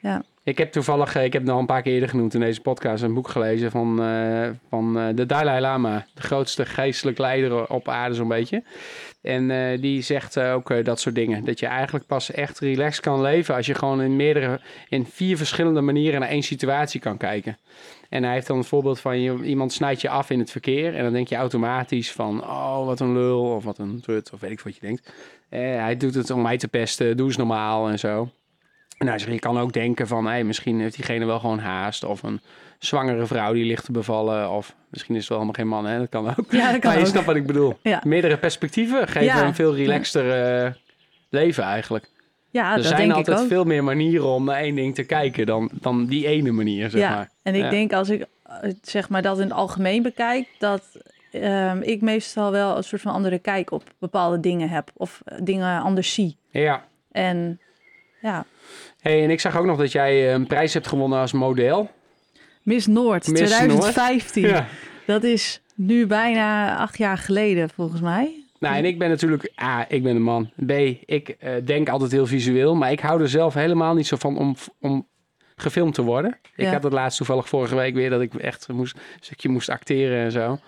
Ja. 0.00 0.22
Ik 0.48 0.58
heb 0.58 0.72
toevallig, 0.72 1.14
eh, 1.14 1.24
ik 1.24 1.32
heb 1.32 1.42
het 1.42 1.50
al 1.50 1.58
een 1.58 1.66
paar 1.66 1.82
keer 1.82 1.92
eerder 1.92 2.08
genoemd 2.08 2.34
in 2.34 2.40
deze 2.40 2.60
podcast, 2.60 3.02
een 3.02 3.14
boek 3.14 3.28
gelezen 3.28 3.70
van, 3.70 4.02
eh, 4.02 4.48
van 4.68 4.98
eh, 4.98 5.06
de 5.14 5.26
Dalai 5.26 5.60
Lama. 5.60 6.06
De 6.14 6.22
grootste 6.22 6.66
geestelijk 6.66 7.18
leider 7.18 7.66
op 7.66 7.88
aarde 7.88 8.14
zo'n 8.14 8.28
beetje. 8.28 8.62
En 9.22 9.80
die 9.80 10.02
zegt 10.02 10.40
ook 10.40 10.84
dat 10.84 11.00
soort 11.00 11.14
dingen. 11.14 11.44
Dat 11.44 11.60
je 11.60 11.66
eigenlijk 11.66 12.06
pas 12.06 12.30
echt 12.30 12.58
relaxed 12.58 13.00
kan 13.00 13.20
leven 13.20 13.54
als 13.54 13.66
je 13.66 13.74
gewoon 13.74 14.02
in 14.02 14.16
meerdere, 14.16 14.60
in 14.88 15.06
vier 15.06 15.36
verschillende 15.36 15.80
manieren 15.80 16.20
naar 16.20 16.28
één 16.28 16.42
situatie 16.42 17.00
kan 17.00 17.16
kijken. 17.16 17.58
En 18.08 18.22
hij 18.24 18.32
heeft 18.32 18.46
dan 18.46 18.56
een 18.56 18.64
voorbeeld 18.64 19.00
van 19.00 19.20
je, 19.20 19.42
iemand 19.42 19.72
snijdt 19.72 20.00
je 20.00 20.08
af 20.08 20.30
in 20.30 20.38
het 20.38 20.50
verkeer. 20.50 20.94
En 20.94 21.02
dan 21.04 21.12
denk 21.12 21.28
je 21.28 21.36
automatisch 21.36 22.12
van, 22.12 22.42
oh 22.42 22.84
wat 22.84 23.00
een 23.00 23.12
lul 23.12 23.40
of 23.42 23.64
wat 23.64 23.78
een 23.78 24.00
trut 24.00 24.30
of 24.32 24.40
weet 24.40 24.50
ik 24.50 24.60
wat 24.60 24.74
je 24.74 24.80
denkt. 24.80 25.12
Eh, 25.48 25.60
hij 25.60 25.96
doet 25.96 26.14
het 26.14 26.30
om 26.30 26.42
mij 26.42 26.58
te 26.58 26.68
pesten, 26.68 27.16
doe 27.16 27.26
eens 27.26 27.36
normaal 27.36 27.88
en 27.88 27.98
zo. 27.98 28.30
En 28.98 29.06
hij 29.08 29.18
zegt, 29.18 29.32
je 29.32 29.38
kan 29.38 29.58
ook 29.58 29.72
denken 29.72 30.06
van, 30.06 30.26
hey, 30.26 30.44
misschien 30.44 30.80
heeft 30.80 30.94
diegene 30.96 31.24
wel 31.24 31.38
gewoon 31.40 31.58
haast. 31.58 32.04
Of 32.04 32.22
een 32.22 32.40
zwangere 32.78 33.26
vrouw 33.26 33.52
die 33.52 33.64
ligt 33.64 33.84
te 33.84 33.92
bevallen. 33.92 34.50
Of 34.50 34.74
misschien 34.90 35.14
is 35.14 35.20
het 35.20 35.28
wel 35.30 35.38
helemaal 35.38 35.60
geen 35.64 35.68
man, 35.72 35.86
hè? 35.86 35.98
Dat 35.98 36.08
kan 36.08 36.28
ook. 36.28 36.52
Ja, 36.52 36.70
dat 36.72 36.80
kan 36.80 36.90
maar 36.90 36.98
je 36.98 37.04
ook. 37.04 37.10
snapt 37.10 37.26
wat 37.26 37.36
ik 37.36 37.46
bedoel. 37.46 37.78
Ja. 37.82 38.02
Meerdere 38.04 38.36
perspectieven 38.38 39.06
geven 39.08 39.22
Ja. 39.24 39.46
een 39.46 39.54
veel 39.54 39.74
relaxter 39.74 40.30
eh, 40.64 40.72
leven 41.28 41.64
eigenlijk. 41.64 42.10
Ja, 42.50 42.70
er 42.70 42.76
dat 42.76 42.84
zijn 42.86 42.96
denk 42.98 43.10
ik 43.10 43.16
altijd 43.16 43.38
ook. 43.40 43.46
veel 43.46 43.64
meer 43.64 43.84
manieren 43.84 44.26
om 44.26 44.44
naar 44.44 44.56
één 44.60 44.74
ding 44.74 44.94
te 44.94 45.02
kijken 45.04 45.46
dan, 45.46 45.70
dan 45.72 46.06
die 46.06 46.26
ene 46.26 46.50
manier, 46.50 46.90
zeg 46.90 47.00
ja, 47.00 47.10
maar. 47.14 47.30
en 47.42 47.54
ik 47.54 47.62
Ja. 47.62 47.70
denk 47.70 47.92
als 47.92 48.08
ik 48.08 48.26
zeg 48.82 49.08
maar 49.08 49.22
dat 49.22 49.36
in 49.36 49.42
het 49.44 49.52
algemeen 49.52 50.02
bekijk, 50.02 50.48
dat 50.58 50.82
ehm, 51.32 51.80
ik 51.82 52.00
meestal 52.00 52.50
wel 52.50 52.76
een 52.76 52.84
soort 52.84 53.02
van 53.02 53.12
andere 53.12 53.38
kijk 53.38 53.70
op 53.70 53.82
bepaalde 53.98 54.40
dingen 54.40 54.68
heb. 54.68 54.90
Of 54.96 55.20
eh, 55.24 55.38
dingen 55.42 55.80
anders 55.80 56.14
zie. 56.14 56.36
Ja. 56.50 56.84
En 57.12 57.60
ja, 58.20 58.44
Hey, 59.00 59.22
en 59.24 59.30
ik 59.30 59.40
zag 59.40 59.56
ook 59.58 59.64
nog 59.66 59.78
dat 59.78 59.92
jij 59.92 60.26
eh, 60.26 60.32
een 60.32 60.46
prijs 60.46 60.74
hebt 60.74 60.86
gewonnen 60.86 61.18
als 61.18 61.32
model. 61.32 61.90
Miss 62.62 62.86
Noord 62.86 63.28
Miss 63.28 63.42
2015. 63.42 64.46
Ja. 64.46 64.66
Dat 65.06 65.22
is 65.24 65.60
nu 65.74 66.06
bijna 66.06 66.76
acht 66.76 66.98
jaar 66.98 67.18
geleden 67.18 67.70
volgens 67.70 68.00
mij. 68.00 68.44
Nou, 68.58 68.76
en 68.76 68.84
ik 68.84 68.98
ben 68.98 69.08
natuurlijk... 69.08 69.52
A, 69.62 69.86
ik 69.88 70.02
ben 70.02 70.16
een 70.16 70.22
man. 70.22 70.50
B, 70.66 70.70
ik 71.04 71.28
eh, 71.28 71.52
denk 71.64 71.88
altijd 71.88 72.12
heel 72.12 72.26
visueel. 72.26 72.74
Maar 72.74 72.92
ik 72.92 73.00
hou 73.00 73.20
er 73.22 73.28
zelf 73.28 73.54
helemaal 73.54 73.94
niet 73.94 74.06
zo 74.06 74.16
van 74.16 74.38
om, 74.38 74.56
om 74.80 75.06
gefilmd 75.62 75.94
te 75.94 76.02
worden. 76.02 76.38
Ik 76.56 76.64
Ja. 76.64 76.72
had 76.72 76.82
het 76.82 76.92
laatst 76.92 77.16
toevallig 77.16 77.48
vorige 77.48 77.74
week 77.74 77.94
weer... 77.94 78.10
dat 78.10 78.20
ik 78.20 78.34
echt 78.34 78.68
moest, 78.68 78.96
een 78.96 79.02
stukje 79.20 79.48
moest 79.48 79.68
acteren 79.68 80.18
en 80.24 80.32
zo. 80.32 80.58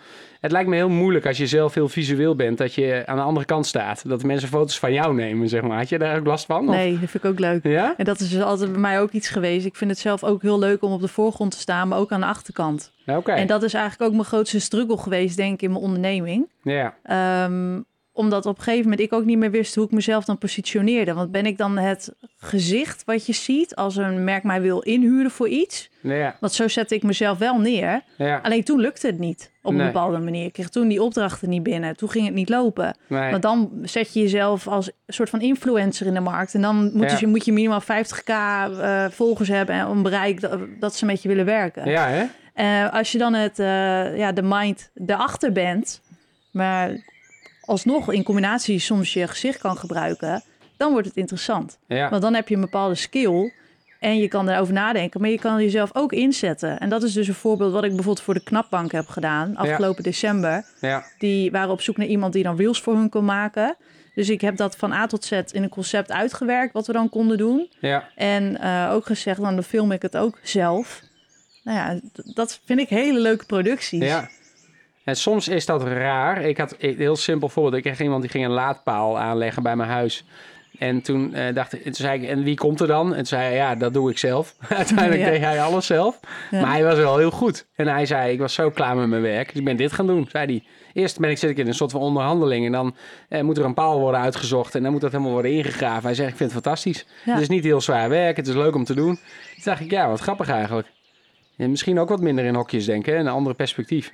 Het 0.41 0.53
lijkt 0.53 0.69
me 0.69 0.77
heel 0.77 0.89
moeilijk 0.89 1.27
als 1.27 1.37
je 1.39 1.47
zelf 1.47 1.75
heel 1.75 1.89
visueel 1.89 2.35
bent... 2.37 2.59
dat 2.59 2.75
je 2.75 3.03
aan 3.07 3.17
de 3.17 3.23
andere 3.23 3.47
kant 3.47 3.67
staat. 3.67 4.09
Dat 4.09 4.23
mensen 4.23 4.49
foto's 4.49 4.79
van 4.79 4.93
jou 4.93 5.15
nemen, 5.15 5.49
zeg 5.49 5.63
maar. 5.63 5.77
Had 5.79 5.89
je 5.89 5.99
daar 5.99 6.19
ook 6.19 6.27
last 6.27 6.47
van? 6.47 6.69
Of- 6.69 6.75
Nee, 6.75 6.91
dat 6.91 7.11
vind 7.11 7.25
ik 7.25 7.31
ook 7.31 7.39
leuk. 7.39 7.63
Ja? 7.65 7.95
En 7.97 8.05
dat 8.05 8.21
is 8.21 8.31
dus 8.31 8.43
altijd 8.43 8.71
bij 8.73 8.81
mij 8.81 9.01
ook 9.01 9.11
iets 9.11 9.29
geweest. 9.29 9.67
Ik 9.67 9.77
vind 9.77 9.91
het 9.91 10.01
zelf 10.01 10.25
ook 10.25 10.43
heel 10.43 10.59
leuk 10.59 10.83
om 10.83 10.93
op 10.93 11.01
de 11.01 11.09
voorgrond 11.09 11.51
te 11.51 11.59
staan, 11.59 11.89
maar 11.89 11.99
ook 11.99 12.13
aan 12.13 12.21
de 12.21 12.27
achterkant. 12.27 12.93
Ja, 13.05 13.17
Oké. 13.17 13.33
En 13.33 13.47
dat 13.47 13.63
is 13.63 13.75
eigenlijk 13.75 14.11
ook 14.11 14.17
mijn 14.17 14.29
grootste 14.29 14.61
struggle 14.61 14.97
geweest, 14.99 15.37
denk 15.37 15.53
ik, 15.55 15.63
in 15.63 15.71
mijn 15.71 15.83
onderneming. 15.83 16.49
Ja. 16.63 16.95
Ehm, 17.03 17.81
omdat 18.21 18.47
op 18.47 18.57
een 18.57 18.63
gegeven 18.63 18.83
moment 18.83 19.01
ik 19.01 19.13
ook 19.13 19.25
niet 19.25 19.39
meer 19.39 19.51
wist 19.51 19.75
hoe 19.75 19.85
ik 19.85 19.91
mezelf 19.91 20.25
dan 20.25 20.39
positioneerde. 20.39 21.15
Want 21.15 21.31
ben 21.31 21.47
ik 21.47 21.59
dan 21.59 21.79
het 21.79 22.15
gezicht 22.39 23.05
wat 23.05 23.27
je 23.27 23.33
ziet 23.33 23.75
als 23.77 23.97
een 23.97 24.25
merk 24.25 24.43
mij 24.43 24.61
wil 24.61 24.81
inhuren 24.81 25.31
voor 25.31 25.49
iets? 25.49 25.91
Ja. 26.01 26.37
Want 26.41 26.53
zo 26.53 26.69
zette 26.69 26.95
ik 26.95 27.03
mezelf 27.03 27.39
wel 27.39 27.59
neer. 27.59 28.03
Ja. 28.17 28.41
Alleen 28.43 28.65
toen 28.65 28.81
lukte 28.81 29.07
het 29.07 29.19
niet 29.19 29.51
op 29.63 29.71
een 29.71 29.77
Nee. 29.77 29.87
bepaalde 29.87 30.19
manier. 30.19 30.45
Ik 30.45 30.53
kreeg 30.53 30.69
toen 30.69 30.89
die 30.89 31.03
opdrachten 31.03 31.49
niet 31.49 31.63
binnen. 31.63 31.97
Toen 31.97 32.11
ging 32.11 32.25
het 32.27 32.35
niet 32.35 32.49
lopen. 32.49 32.97
Nee. 33.09 33.31
Want 33.31 33.43
dan 33.43 33.71
zet 33.83 34.13
je 34.15 34.21
jezelf 34.21 34.69
als 34.69 34.91
soort 35.07 35.31
van 35.31 35.41
influencer 35.41 36.07
in 36.07 36.15
de 36.15 36.21
markt. 36.21 36.55
En 36.55 36.61
dan 36.63 36.91
moet, 36.95 37.11
Ja. 37.11 37.17
je, 37.21 37.27
moet 37.27 37.45
je 37.45 37.53
minimaal 37.53 37.81
50k 37.83 38.29
eh, 38.29 39.05
volgers 39.11 39.49
hebben 39.49 39.75
en 39.75 39.87
een 39.87 40.03
bereik 40.03 40.41
dat, 40.41 40.59
dat 40.81 40.95
ze 40.95 41.07
met 41.07 41.23
je 41.23 41.29
willen 41.29 41.45
werken. 41.45 41.91
Ja, 41.91 42.09
hè? 42.09 42.25
Eh, 42.55 42.93
als 42.93 43.13
je 43.13 43.19
dan 43.19 43.35
het, 43.35 43.59
eh, 43.59 44.17
ja, 44.19 44.33
de 44.33 44.43
mind 44.43 44.91
erachter 45.07 45.53
bent, 45.53 46.01
maar 46.51 46.91
alsnog 47.71 48.13
in 48.13 48.23
combinatie 48.23 48.79
soms 48.79 49.13
je 49.13 49.29
gezicht 49.29 49.59
kan 49.59 49.77
gebruiken, 49.77 50.43
dan 50.77 50.93
wordt 50.93 51.07
het 51.07 51.17
interessant. 51.17 51.79
Ja. 51.87 52.11
Want 52.11 52.23
dan 52.23 52.35
heb 52.35 52.49
je 52.49 52.55
een 52.55 52.61
bepaalde 52.61 52.95
skill 52.95 53.53
en 54.01 54.19
je 54.19 54.29
kan 54.29 54.49
erover 54.49 54.75
nadenken, 54.75 55.21
maar 55.21 55.31
je 55.31 55.39
kan 55.39 55.63
jezelf 55.63 55.91
ook 55.93 56.13
inzetten. 56.13 56.81
En 56.81 56.89
dat 56.89 57.03
is 57.03 57.13
dus 57.13 57.29
een 57.29 57.35
voorbeeld 57.35 57.73
wat 57.73 57.85
ik 57.85 57.91
bijvoorbeeld 57.91 58.25
voor 58.25 58.35
de 58.35 58.43
Knapbank 58.43 58.93
heb 58.93 59.09
gedaan 59.09 59.57
afgelopen 59.57 60.03
december. 60.03 60.65
Ja. 60.81 61.05
Die 61.19 61.51
waren 61.51 61.71
op 61.71 61.81
zoek 61.81 61.97
naar 61.97 62.07
iemand 62.07 62.33
die 62.33 62.43
dan 62.43 62.57
reels 62.57 62.81
voor 62.81 62.95
hun 62.95 63.09
kon 63.09 63.25
maken. 63.25 63.77
Dus 64.15 64.29
ik 64.29 64.41
heb 64.41 64.57
dat 64.57 64.77
van 64.77 64.93
A 64.93 65.07
tot 65.07 65.25
Z 65.25 65.31
in 65.31 65.63
een 65.63 65.69
concept 65.69 66.11
uitgewerkt, 66.13 66.73
wat 66.73 66.87
we 66.87 66.93
dan 66.93 67.09
konden 67.09 67.39
doen. 67.39 67.71
Ja. 67.81 68.09
En 68.15 68.61
eh, 68.61 68.91
ook 68.93 69.07
gezegd, 69.07 69.41
dan 69.41 69.63
film 69.63 69.93
ik 69.93 70.03
het 70.03 70.17
ook 70.17 70.39
zelf. 70.43 71.03
Nou 71.65 71.79
ja, 71.79 72.01
dat 72.35 72.61
vind 72.65 72.81
ik 72.81 72.89
hele 72.89 73.21
leuke 73.21 73.47
producties. 73.47 74.05
Ja. 74.05 74.29
En 75.11 75.17
soms 75.17 75.49
is 75.49 75.67
dat 75.67 75.83
raar. 75.83 76.43
Ik 76.43 76.59
had 76.59 76.75
een 76.79 76.97
heel 76.97 77.17
simpel 77.17 77.49
voorbeeld. 77.49 77.75
Ik 77.77 77.83
kreeg 77.83 78.01
iemand 78.01 78.23
die 78.23 78.31
ging 78.31 78.45
een 78.45 78.51
laadpaal 78.51 79.19
aanleggen 79.19 79.63
bij 79.63 79.77
mijn 79.77 79.91
huis. 79.91 80.25
En 80.79 81.03
toen 81.03 81.35
eh, 81.35 81.55
dacht 81.55 81.73
ik, 81.73 81.83
toen 81.83 81.95
zei 81.95 82.23
ik, 82.23 82.29
en 82.29 82.43
wie 82.43 82.57
komt 82.57 82.81
er 82.81 82.87
dan? 82.87 83.11
En 83.11 83.17
toen 83.17 83.27
zei 83.27 83.43
hij, 83.43 83.55
ja, 83.55 83.75
dat 83.75 83.95
doe 83.95 84.11
ik 84.11 84.19
zelf. 84.19 84.55
Uiteindelijk 84.69 85.21
Ja. 85.21 85.31
deed 85.31 85.41
hij 85.41 85.63
alles 85.63 85.87
zelf. 85.87 86.21
Ja. 86.51 86.61
Maar 86.61 86.71
hij 86.71 86.85
was 86.85 86.97
wel 86.97 87.19
heel 87.19 87.31
goed. 87.31 87.67
En 87.75 87.87
hij 87.87 88.07
zei, 88.07 88.33
ik 88.33 88.39
was 88.39 88.55
zo 88.55 88.71
klaar 88.71 88.97
met 88.97 89.09
mijn 89.09 89.23
werk. 89.23 89.49
Dus 89.49 89.57
ik 89.57 89.65
ben 89.65 89.77
dit 89.77 89.93
gaan 89.93 90.07
doen, 90.07 90.27
zei 90.31 90.47
hij. 90.47 90.65
Eerst 91.03 91.19
ben 91.19 91.31
ik, 91.31 91.39
zit 91.39 91.51
ik 91.51 91.57
in 91.59 91.67
een 91.67 91.75
soort 91.75 91.91
van 91.91 92.01
onderhandeling. 92.01 92.67
En 92.67 92.73
dan 92.73 92.97
eh, 93.29 93.43
moet 93.43 93.59
er 93.59 93.65
een 93.65 93.75
paal 93.75 94.01
worden 94.01 94.21
uitgezocht. 94.21 94.75
En 94.75 94.83
dan 94.83 94.93
moet 94.93 95.01
dat 95.01 95.13
helemaal 95.13 95.33
worden 95.33 95.53
ingegraven. 95.53 96.03
Hij 96.03 96.15
zegt, 96.15 96.31
ik 96.31 96.37
vind 96.37 96.53
het 96.53 96.63
fantastisch. 96.63 97.07
Ja. 97.25 97.33
Het 97.33 97.43
is 97.43 97.49
niet 97.49 97.65
heel 97.65 97.81
zwaar 97.81 98.09
werk. 98.09 98.37
Het 98.37 98.49
is 98.49 98.55
leuk 98.55 98.75
om 98.75 98.85
te 98.85 98.95
doen. 98.95 99.15
Toen 99.55 99.65
dacht 99.65 99.81
ik, 99.81 99.91
ja, 99.91 100.09
wat 100.09 100.21
grappig 100.21 100.49
eigenlijk. 100.49 100.89
En 101.57 101.71
misschien 101.71 101.99
ook 101.99 102.09
wat 102.09 102.21
minder 102.21 102.45
in 102.45 102.55
hokjes 102.55 102.85
denken. 102.85 103.19
Een 103.19 103.29
andere 103.29 103.55
perspectief. 103.55 104.11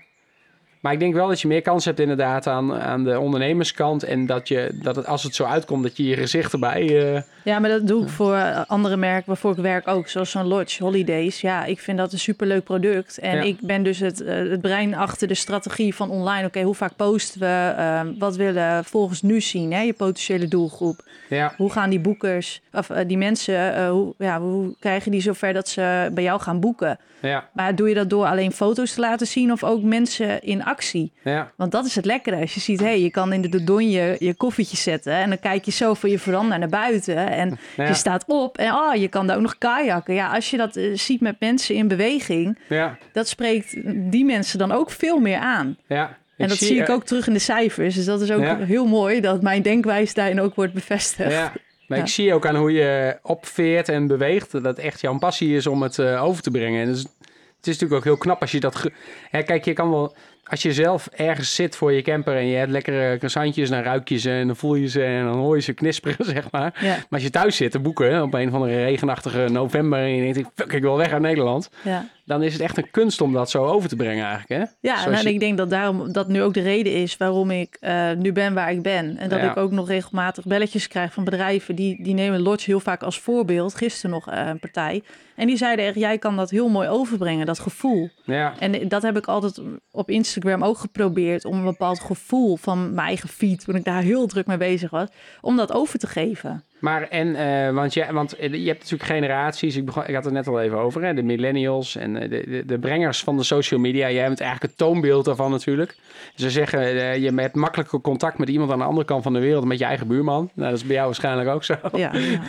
Maar 0.81 0.93
ik 0.93 0.99
denk 1.01 1.15
wel 1.15 1.29
dat 1.29 1.41
je 1.41 1.49
meer 1.49 1.63
kans 1.63 1.85
hebt 1.85 2.01
inderdaad 2.01 2.47
aan, 2.47 2.75
aan 2.75 3.05
de 3.05 3.19
ondernemerskant. 3.21 4.03
En 4.03 4.27
dat, 4.27 4.49
je, 4.49 4.79
dat 4.83 4.97
het, 4.97 5.07
als 5.07 5.23
het 5.23 5.35
zo 5.35 5.45
uitkomt, 5.45 5.83
dat 5.83 5.97
je 5.97 6.05
je 6.05 6.17
gezicht 6.17 6.53
erbij... 6.53 7.15
eh, 7.15 7.23
Ja, 7.45 7.59
maar 7.59 7.71
dat 7.71 7.87
doe 7.87 8.03
ik 8.03 8.09
voor 8.09 8.35
eh, 8.35 8.61
andere 8.67 8.97
merken 8.97 9.25
waarvoor 9.27 9.51
ik 9.53 9.59
werk 9.59 9.89
ook. 9.89 10.09
Zoals 10.09 10.31
zo'n 10.31 10.47
Lodge 10.47 10.83
Holidays. 10.83 11.41
Ja, 11.41 11.65
ik 11.65 11.81
vind 11.81 11.99
dat 11.99 12.13
een 12.13 12.19
superleuk 12.19 12.65
product. 12.65 13.19
En 13.19 13.37
Ja. 13.37 13.43
ik 13.43 13.57
ben 13.61 13.83
dus 13.83 13.99
het, 13.99 14.21
eh, 14.23 14.37
het 14.37 14.61
brein 14.61 14.95
achter 14.95 15.29
de 15.29 15.35
strategie 15.35 15.95
van 15.95 16.11
online. 16.11 16.47
Oké, 16.47 16.63
hoe 16.63 16.75
vaak 16.75 16.97
posten 16.97 17.41
we? 17.41 17.73
Ehm, 17.77 18.13
wat 18.19 18.37
willen 18.37 18.85
volgens 18.85 19.23
nu 19.23 19.41
zien, 19.41 19.73
hè, 19.73 19.81
je 19.81 19.93
potentiële 19.93 20.49
doelgroep? 20.49 21.05
ja, 21.29 21.55
Hoe 21.57 21.73
gaan 21.73 21.91
die 21.91 22.01
boekers, 22.01 22.61
of 22.73 22.87
die 23.07 23.19
mensen, 23.19 23.89
hoe, 23.89 24.15
ja, 24.19 24.41
hoe 24.41 24.75
krijgen 24.81 25.11
die 25.11 25.21
zover 25.21 25.53
dat 25.53 25.69
ze 25.69 26.11
bij 26.13 26.23
jou 26.25 26.41
gaan 26.41 26.61
boeken? 26.61 26.99
ja, 27.21 27.49
Maar 27.53 27.75
doe 27.75 27.89
je 27.89 27.95
dat 27.95 28.11
door 28.11 28.27
alleen 28.27 28.53
foto's 28.53 28.93
te 28.95 29.01
laten 29.01 29.27
zien 29.27 29.53
of 29.53 29.65
ook 29.65 29.83
mensen 29.83 30.43
in 30.43 30.65
actie? 30.67 31.13
ja, 31.25 31.53
Want 31.57 31.73
dat 31.73 31.85
is 31.87 31.95
het 31.95 32.05
lekkere. 32.05 32.41
Als 32.41 32.55
je 32.55 32.61
ziet, 32.61 32.81
hey, 32.81 33.01
je 33.01 33.11
kan 33.11 33.33
in 33.33 33.41
de 33.41 33.49
Dodonje 33.49 34.17
je 34.19 34.35
koffietje 34.35 34.77
zetten. 34.77 35.13
En 35.13 35.29
dan 35.29 35.39
kijk 35.39 35.65
je 35.65 35.71
zo 35.71 35.95
van 35.95 36.11
je 36.11 36.19
veranda 36.19 36.57
naar 36.57 36.69
buiten. 36.69 37.17
En 37.17 37.59
Ja. 37.77 37.87
je 37.87 37.95
staat 37.95 38.25
op. 38.27 38.59
En 38.59 38.73
oh, 38.73 38.95
je 38.95 39.09
kan 39.09 39.27
daar 39.27 39.37
ook 39.37 39.43
nog 39.43 39.59
kajakken. 39.59 40.15
Ja, 40.15 40.35
als 40.35 40.51
je 40.51 40.57
dat 40.57 40.77
eh, 40.77 40.91
ziet 40.95 41.21
met 41.21 41.37
mensen 41.41 41.75
in 41.75 41.89
beweging. 41.89 42.59
ja, 42.69 42.99
Dat 43.13 43.29
spreekt 43.29 43.77
die 44.11 44.25
mensen 44.25 44.59
dan 44.59 44.73
ook 44.73 44.91
veel 44.91 45.19
meer 45.19 45.39
aan. 45.39 45.77
ja. 45.87 46.17
En 46.37 46.49
dat 46.49 46.57
zie 46.59 46.81
ik 46.81 46.89
ook 46.89 47.05
terug 47.05 47.27
in 47.27 47.33
de 47.33 47.39
cijfers. 47.39 47.95
Dus 47.95 48.05
dat 48.05 48.21
is 48.21 48.31
ook 48.33 48.41
Ja. 48.43 48.59
heel 48.59 48.87
mooi 48.87 49.21
dat 49.21 49.43
mijn 49.43 49.63
denkwijze 49.63 50.15
daarin 50.15 50.41
ook 50.41 50.55
wordt 50.55 50.73
bevestigd. 50.73 51.31
Ja, 51.33 51.53
maar 51.87 51.99
Ja. 51.99 52.05
ik 52.05 52.11
zie 52.11 52.35
ook 52.35 52.47
aan 52.47 52.57
hoe 52.57 52.73
je 52.73 53.19
opveert 53.23 53.89
en 53.89 54.07
beweegt... 54.07 54.63
dat 54.63 54.79
echt 54.79 55.01
jouw 55.01 55.19
passie 55.19 55.57
is 55.57 55.67
om 55.67 55.83
het 55.83 55.99
eh, 55.99 56.25
over 56.25 56.43
te 56.43 56.51
brengen. 56.51 56.81
En 56.81 56.87
dus, 56.93 56.99
het 57.03 57.67
is 57.67 57.73
natuurlijk 57.73 57.93
ook 57.95 58.05
heel 58.05 58.17
knap 58.17 58.41
als 58.41 58.51
je 58.53 58.61
dat... 58.61 58.77
ge- 58.77 58.93
Hè, 59.31 59.43
kijk, 59.43 59.65
je 59.65 59.73
kan 59.73 59.91
wel... 59.91 60.15
Als 60.49 60.63
je 60.63 60.73
zelf 60.73 61.07
ergens 61.07 61.55
zit 61.55 61.77
voor 61.77 61.93
je 61.93 62.03
camper 62.03 62.37
en 62.37 62.47
je 62.47 62.57
hebt 62.57 62.71
lekkere 62.71 63.17
croissantjes... 63.17 63.69
dan 63.69 63.83
ruik 63.83 64.09
je 64.09 64.19
ze 64.19 64.31
en 64.31 64.47
dan 64.47 64.57
voel 64.57 64.75
je 64.75 64.89
ze 64.89 65.05
en 65.05 65.25
dan 65.25 65.37
hoor 65.37 65.57
je 65.57 65.63
ze 65.63 65.73
knisperen, 65.73 66.25
zeg 66.35 66.51
maar. 66.51 66.79
Ja, 66.81 66.95
Maar 66.95 67.07
als 67.11 67.23
je 67.23 67.31
thuis 67.31 67.57
zit 67.57 67.71
te 67.71 67.79
boeken 67.79 68.23
op 68.23 68.35
een 68.35 68.51
van 68.51 68.63
de 68.63 68.85
regenachtige 68.85 69.49
november... 69.51 69.99
en 69.99 70.15
je 70.15 70.33
denkt, 70.33 70.51
fuck, 70.55 70.73
ik 70.73 70.83
wil 70.83 70.97
weg 70.97 71.13
uit 71.13 71.23
Nederland... 71.23 71.71
ja. 71.83 72.09
Dan 72.27 72.43
is 72.43 72.53
het 72.53 72.63
echt 72.63 72.77
een 72.77 72.91
kunst 72.91 73.21
om 73.21 73.33
dat 73.33 73.51
zo 73.51 73.65
over 73.65 73.89
te 73.89 73.97
brengen 73.97 74.25
eigenlijk, 74.27 74.63
hè? 74.63 74.89
Ja, 74.89 75.03
Zoals 75.03 75.19
en 75.19 75.27
je- 75.29 75.33
ik 75.35 75.41
denk 75.41 75.57
dat 75.57 75.71
daarom 75.71 76.13
dat 76.13 76.29
nu 76.29 76.43
ook 76.43 76.55
de 76.55 76.61
reden 76.61 76.93
is 76.93 77.17
waarom 77.17 77.51
ik 77.51 77.77
eh, 77.81 78.13
nu 78.13 78.33
ben 78.33 78.55
waar 78.55 78.71
ik 78.73 78.83
ben. 78.83 79.17
En 79.17 79.29
dat 79.29 79.41
Ja. 79.41 79.51
ik 79.51 79.57
ook 79.57 79.71
nog 79.71 79.89
regelmatig 79.89 80.45
belletjes 80.45 80.89
krijg 80.89 81.13
van 81.13 81.25
bedrijven 81.25 81.75
die, 81.75 82.03
die 82.03 82.15
nemen 82.15 82.41
Lodge 82.41 82.65
heel 82.71 82.81
vaak 82.81 83.03
als 83.03 83.19
voorbeeld. 83.21 83.75
Gisteren 83.75 84.11
nog 84.11 84.29
eh, 84.31 84.47
een 84.47 84.59
partij. 84.59 85.03
En 85.37 85.47
die 85.47 85.57
zeiden 85.57 85.85
echt, 85.87 85.95
jij 85.97 86.19
kan 86.19 86.37
dat 86.37 86.51
heel 86.51 86.69
mooi 86.69 86.89
overbrengen, 86.89 87.47
dat 87.47 87.59
gevoel. 87.59 88.11
Ja, 88.25 88.55
En 88.59 88.89
dat 88.89 89.03
heb 89.03 89.17
ik 89.17 89.27
altijd 89.27 89.61
op 89.91 90.11
Instagram 90.11 90.65
ook 90.65 90.79
geprobeerd 90.79 91.45
om 91.45 91.59
een 91.59 91.65
bepaald 91.65 92.01
gevoel 92.01 92.57
van 92.57 92.95
mijn 92.95 93.07
eigen 93.07 93.29
feed, 93.29 93.65
toen 93.65 93.75
ik 93.75 93.85
daar 93.85 94.03
heel 94.03 94.27
druk 94.27 94.47
mee 94.47 94.57
bezig 94.57 94.91
was, 94.91 95.09
om 95.41 95.57
dat 95.57 95.73
over 95.73 95.99
te 95.99 96.07
geven. 96.07 96.65
Maar 96.79 97.03
en, 97.03 97.35
eh, 97.35 97.75
want, 97.75 97.95
je, 97.95 98.13
want 98.13 98.31
je 98.39 98.67
hebt 98.67 98.81
natuurlijk 98.81 99.11
generaties, 99.11 99.77
ik, 99.77 99.85
begon, 99.85 100.07
ik 100.07 100.15
had 100.15 100.25
het 100.25 100.33
net 100.33 100.47
al 100.47 100.61
even 100.61 100.79
over, 100.79 101.03
hè, 101.03 101.15
de 101.15 101.23
millennials 101.23 101.97
en 101.97 102.17
eh, 102.17 102.31
de, 102.31 102.45
de, 102.51 102.65
de 102.65 102.79
brengers 102.79 103.23
van 103.23 103.37
de 103.37 103.43
social 103.43 103.81
media. 103.81 104.11
Jij 104.11 104.27
bent 104.27 104.41
eigenlijk 104.41 104.73
het 104.73 104.81
toonbeeld 104.81 105.25
daarvan 105.25 105.51
natuurlijk. 105.51 105.97
Ze 106.35 106.51
zeggen, 106.51 106.81
eh, 106.81 107.17
je 107.17 107.33
hebt 107.35 107.55
makkelijker 107.55 108.01
contact 108.01 108.39
met 108.39 108.49
iemand 108.49 108.71
aan 108.71 108.79
de 108.79 108.85
andere 108.85 109.07
kant 109.07 109.23
van 109.23 109.33
de 109.33 109.39
wereld, 109.39 109.65
met 109.65 109.79
je 109.79 109.85
eigen 109.85 110.07
buurman. 110.07 110.51
Nou, 110.55 110.71
dat 110.71 110.79
is 110.79 110.87
bij 110.87 110.95
jou 110.95 111.07
waarschijnlijk 111.07 111.49
ook 111.49 111.65
zo. 111.65 111.77
Ja, 111.93 112.13
ja. 112.15 112.41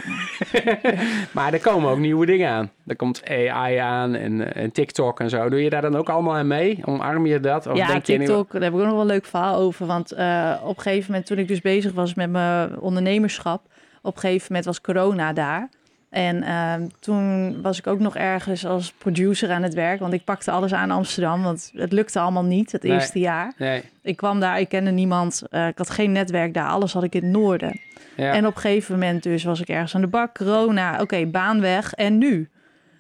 Maar 1.31 1.53
er 1.53 1.61
komen 1.61 1.91
ook 1.91 1.97
nieuwe 1.97 2.25
dingen 2.25 2.49
aan. 2.49 2.71
Er 2.87 2.95
komt 2.95 3.21
AI 3.29 3.75
aan 3.75 4.15
en, 4.15 4.53
eh, 4.53 4.63
en 4.63 4.71
TikTok 4.71 5.19
en 5.19 5.29
zo. 5.29 5.49
Doe 5.49 5.63
je 5.63 5.69
daar 5.69 5.81
dan 5.81 5.95
ook 5.95 6.09
allemaal 6.09 6.35
aan 6.35 6.47
mee? 6.47 6.79
Omarm 6.85 7.25
je 7.25 7.39
dat? 7.39 7.67
Of 7.67 7.77
ja 7.77 7.87
denk 7.87 8.05
je 8.05 8.17
TikTok, 8.17 8.51
daar 8.51 8.61
heb 8.61 8.73
ik 8.73 8.79
ook 8.79 8.85
nog 8.85 8.93
wel 8.93 9.01
een 9.01 9.07
leuk 9.07 9.25
verhaal 9.25 9.55
over. 9.55 9.85
Want 9.85 10.11
eh, 10.11 10.55
op 10.63 10.77
een 10.77 10.83
gegeven 10.83 11.05
moment, 11.11 11.27
toen 11.27 11.37
ik 11.37 11.47
dus 11.47 11.61
bezig 11.61 11.93
was 11.93 12.13
met 12.13 12.29
mijn 12.29 12.79
ondernemerschap, 12.79 13.61
op 14.07 14.15
een 14.15 14.21
gegeven 14.21 14.45
moment 14.47 14.65
was 14.65 14.81
corona 14.81 15.33
daar. 15.33 15.69
En 16.09 16.43
ehm, 16.43 16.87
toen 16.99 17.61
was 17.61 17.77
ik 17.77 17.87
ook 17.87 17.99
nog 17.99 18.15
ergens 18.15 18.65
als 18.65 18.91
producer 18.91 19.51
aan 19.51 19.63
het 19.63 19.73
werk, 19.73 19.99
want 19.99 20.13
ik 20.13 20.23
pakte 20.23 20.51
alles 20.51 20.73
aan 20.73 20.91
Amsterdam, 20.91 21.43
want 21.43 21.71
het 21.73 21.91
lukte 21.91 22.19
allemaal 22.19 22.43
niet 22.43 22.71
het 22.71 22.83
Nee. 22.83 22.91
eerste 22.91 23.19
jaar. 23.19 23.53
Nee. 23.57 23.83
Ik 24.01 24.17
kwam 24.17 24.39
daar, 24.39 24.59
ik 24.59 24.69
kende 24.69 24.91
niemand, 24.91 25.43
eh, 25.49 25.67
ik 25.67 25.77
had 25.77 25.89
geen 25.89 26.11
netwerk 26.11 26.53
daar, 26.53 26.67
alles 26.69 26.93
had 26.93 27.03
ik 27.03 27.15
in 27.15 27.23
het 27.23 27.31
noorden. 27.31 27.79
Ja. 28.15 28.33
En 28.33 28.45
op 28.47 28.55
een 28.55 28.61
gegeven 28.61 28.93
moment 28.93 29.23
dus 29.23 29.43
was 29.43 29.59
ik 29.61 29.67
ergens 29.69 29.95
aan 29.95 30.01
de 30.01 30.07
bak, 30.07 30.35
corona, 30.35 31.01
oké, 31.01 31.25
baan 31.25 31.61
weg. 31.61 31.93
En 31.93 32.17
nu? 32.17 32.49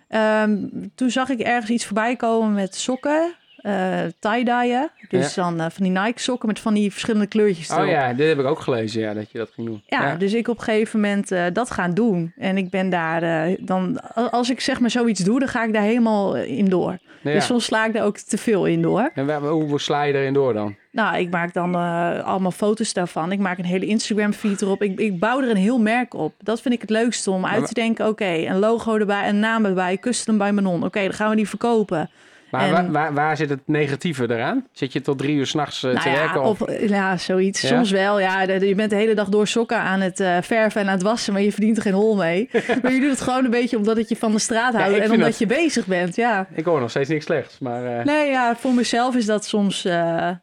Ehm, 0.07 0.57
toen 0.95 1.09
zag 1.09 1.29
ik 1.29 1.39
ergens 1.39 1.69
iets 1.71 1.85
voorbij 1.85 2.15
komen 2.15 2.53
met 2.53 2.75
sokken. 2.75 3.33
Eh 3.67 3.99
tie-dyen. 4.19 4.89
Dus 5.09 5.33
dan 5.33 5.59
eh, 5.59 5.65
van 5.71 5.83
die 5.83 5.99
Nike 5.99 6.19
sokken 6.21 6.47
met 6.47 6.59
van 6.59 6.73
die 6.73 6.91
verschillende 6.91 7.27
kleurtjes 7.27 7.69
erop. 7.69 7.83
Oh 7.83 7.89
ja, 7.89 8.13
dit 8.13 8.27
heb 8.27 8.39
ik 8.39 8.45
ook 8.45 8.59
gelezen, 8.59 9.01
ja, 9.01 9.13
dat 9.13 9.31
je 9.31 9.37
dat 9.37 9.49
ging 9.53 9.67
doen. 9.67 9.83
Ja, 9.85 10.15
dus 10.15 10.33
ik 10.33 10.47
op 10.47 10.57
een 10.57 10.63
gegeven 10.63 10.99
moment 10.99 11.31
eh, 11.31 11.43
dat 11.53 11.71
gaan 11.71 11.93
doen. 11.93 12.33
En 12.37 12.57
ik 12.57 12.69
ben 12.69 12.89
daar 12.89 13.49
dan, 13.59 13.99
als 14.13 14.49
ik 14.49 14.59
zeg 14.61 14.79
maar 14.79 14.91
zoiets 14.91 15.19
doe, 15.23 15.39
dan 15.39 15.47
ga 15.47 15.63
ik 15.65 15.73
daar 15.73 15.81
helemaal 15.83 16.35
in 16.35 16.65
door. 16.65 16.97
Ja. 17.21 17.33
Dus 17.33 17.45
soms 17.45 17.65
sla 17.65 17.85
ik 17.85 17.93
daar 17.93 18.03
ook 18.05 18.17
te 18.17 18.37
veel 18.37 18.65
in 18.65 18.81
door. 18.81 19.11
En 19.13 19.25
waar- 19.25 19.41
hoe 19.41 19.79
sla 19.79 20.03
je 20.03 20.13
erin 20.13 20.33
door 20.33 20.53
dan? 20.53 20.75
Nou, 20.91 21.17
ik 21.17 21.29
maak 21.31 21.53
dan 21.53 21.75
allemaal 22.23 22.51
foto's 22.51 22.93
daarvan. 22.93 23.31
Ik 23.31 23.39
maak 23.39 23.57
een 23.57 23.65
hele 23.65 23.85
Instagram 23.85 24.33
feed 24.33 24.61
erop. 24.61 24.81
Ik, 24.81 24.99
ik 24.99 25.19
bouw 25.19 25.41
er 25.41 25.49
een 25.49 25.55
heel 25.57 25.79
merk 25.79 26.13
op. 26.13 26.33
Dat 26.39 26.61
vind 26.61 26.73
ik 26.73 26.81
het 26.81 26.89
leukste 26.89 27.31
om 27.31 27.45
uit 27.45 27.67
te 27.67 27.73
denken. 27.73 28.07
Oké, 28.07 28.25
een 28.25 28.59
logo 28.59 28.97
erbij, 28.97 29.29
een 29.29 29.39
naam 29.39 29.65
erbij, 29.65 29.97
custom 29.97 30.37
bij 30.37 30.51
Manon. 30.51 30.83
Oké, 30.83 31.01
dan 31.01 31.13
gaan 31.13 31.29
we 31.29 31.35
die 31.35 31.49
verkopen. 31.49 32.09
Maar 32.51 32.61
En- 32.65 32.71
waar, 32.71 32.91
waar, 32.91 33.13
waar 33.13 33.37
zit 33.37 33.49
het 33.49 33.59
negatieve 33.65 34.23
eraan? 34.23 34.67
Zit 34.71 34.93
je 34.93 35.01
tot 35.01 35.17
drie 35.17 35.35
uur 35.35 35.45
s'nachts 35.47 35.83
uh, 35.83 35.91
nou 35.91 36.03
te 36.03 36.09
ja, 36.09 36.15
werken? 36.15 36.41
Of... 36.43 36.61
Of, 36.61 36.79
ja, 36.89 37.17
zoiets. 37.17 37.61
Ja? 37.61 37.67
Soms 37.67 37.91
wel. 37.91 38.19
Ja, 38.19 38.41
je 38.41 38.75
bent 38.75 38.89
de 38.89 38.95
hele 38.95 39.13
dag 39.15 39.27
door 39.29 39.47
sokken 39.47 39.77
aan 39.77 39.99
het 40.01 40.19
eh, 40.19 40.37
verven 40.41 40.81
en 40.81 40.87
aan 40.87 40.93
het 40.93 41.01
wassen, 41.03 41.33
maar 41.33 41.41
je 41.41 41.51
verdient 41.51 41.77
er 41.77 41.83
geen 41.83 41.93
hol 41.93 42.15
mee. 42.15 42.49
maar 42.81 42.91
je 42.93 42.99
doet 42.99 43.09
het 43.09 43.21
gewoon 43.21 43.45
een 43.45 43.51
beetje 43.51 43.77
omdat 43.77 43.97
het 43.97 44.09
je 44.09 44.15
van 44.15 44.31
de 44.31 44.39
straat 44.39 44.73
houdt 44.73 44.97
en 44.97 45.11
omdat 45.11 45.27
dat- 45.27 45.37
je 45.39 45.45
bezig 45.45 45.85
bent. 45.85 46.15
Ja. 46.15 46.47
Ik 46.53 46.65
hoor 46.65 46.79
nog 46.79 46.89
steeds 46.89 47.09
niks 47.09 47.25
slechts, 47.25 47.59
maar... 47.59 47.85
eh, 47.99 48.05
Nee, 48.05 48.29
ja, 48.29 48.55
voor 48.55 48.73
mezelf 48.73 49.15
is 49.15 49.25
dat 49.25 49.45
soms 49.45 49.85
eh, 49.85 49.93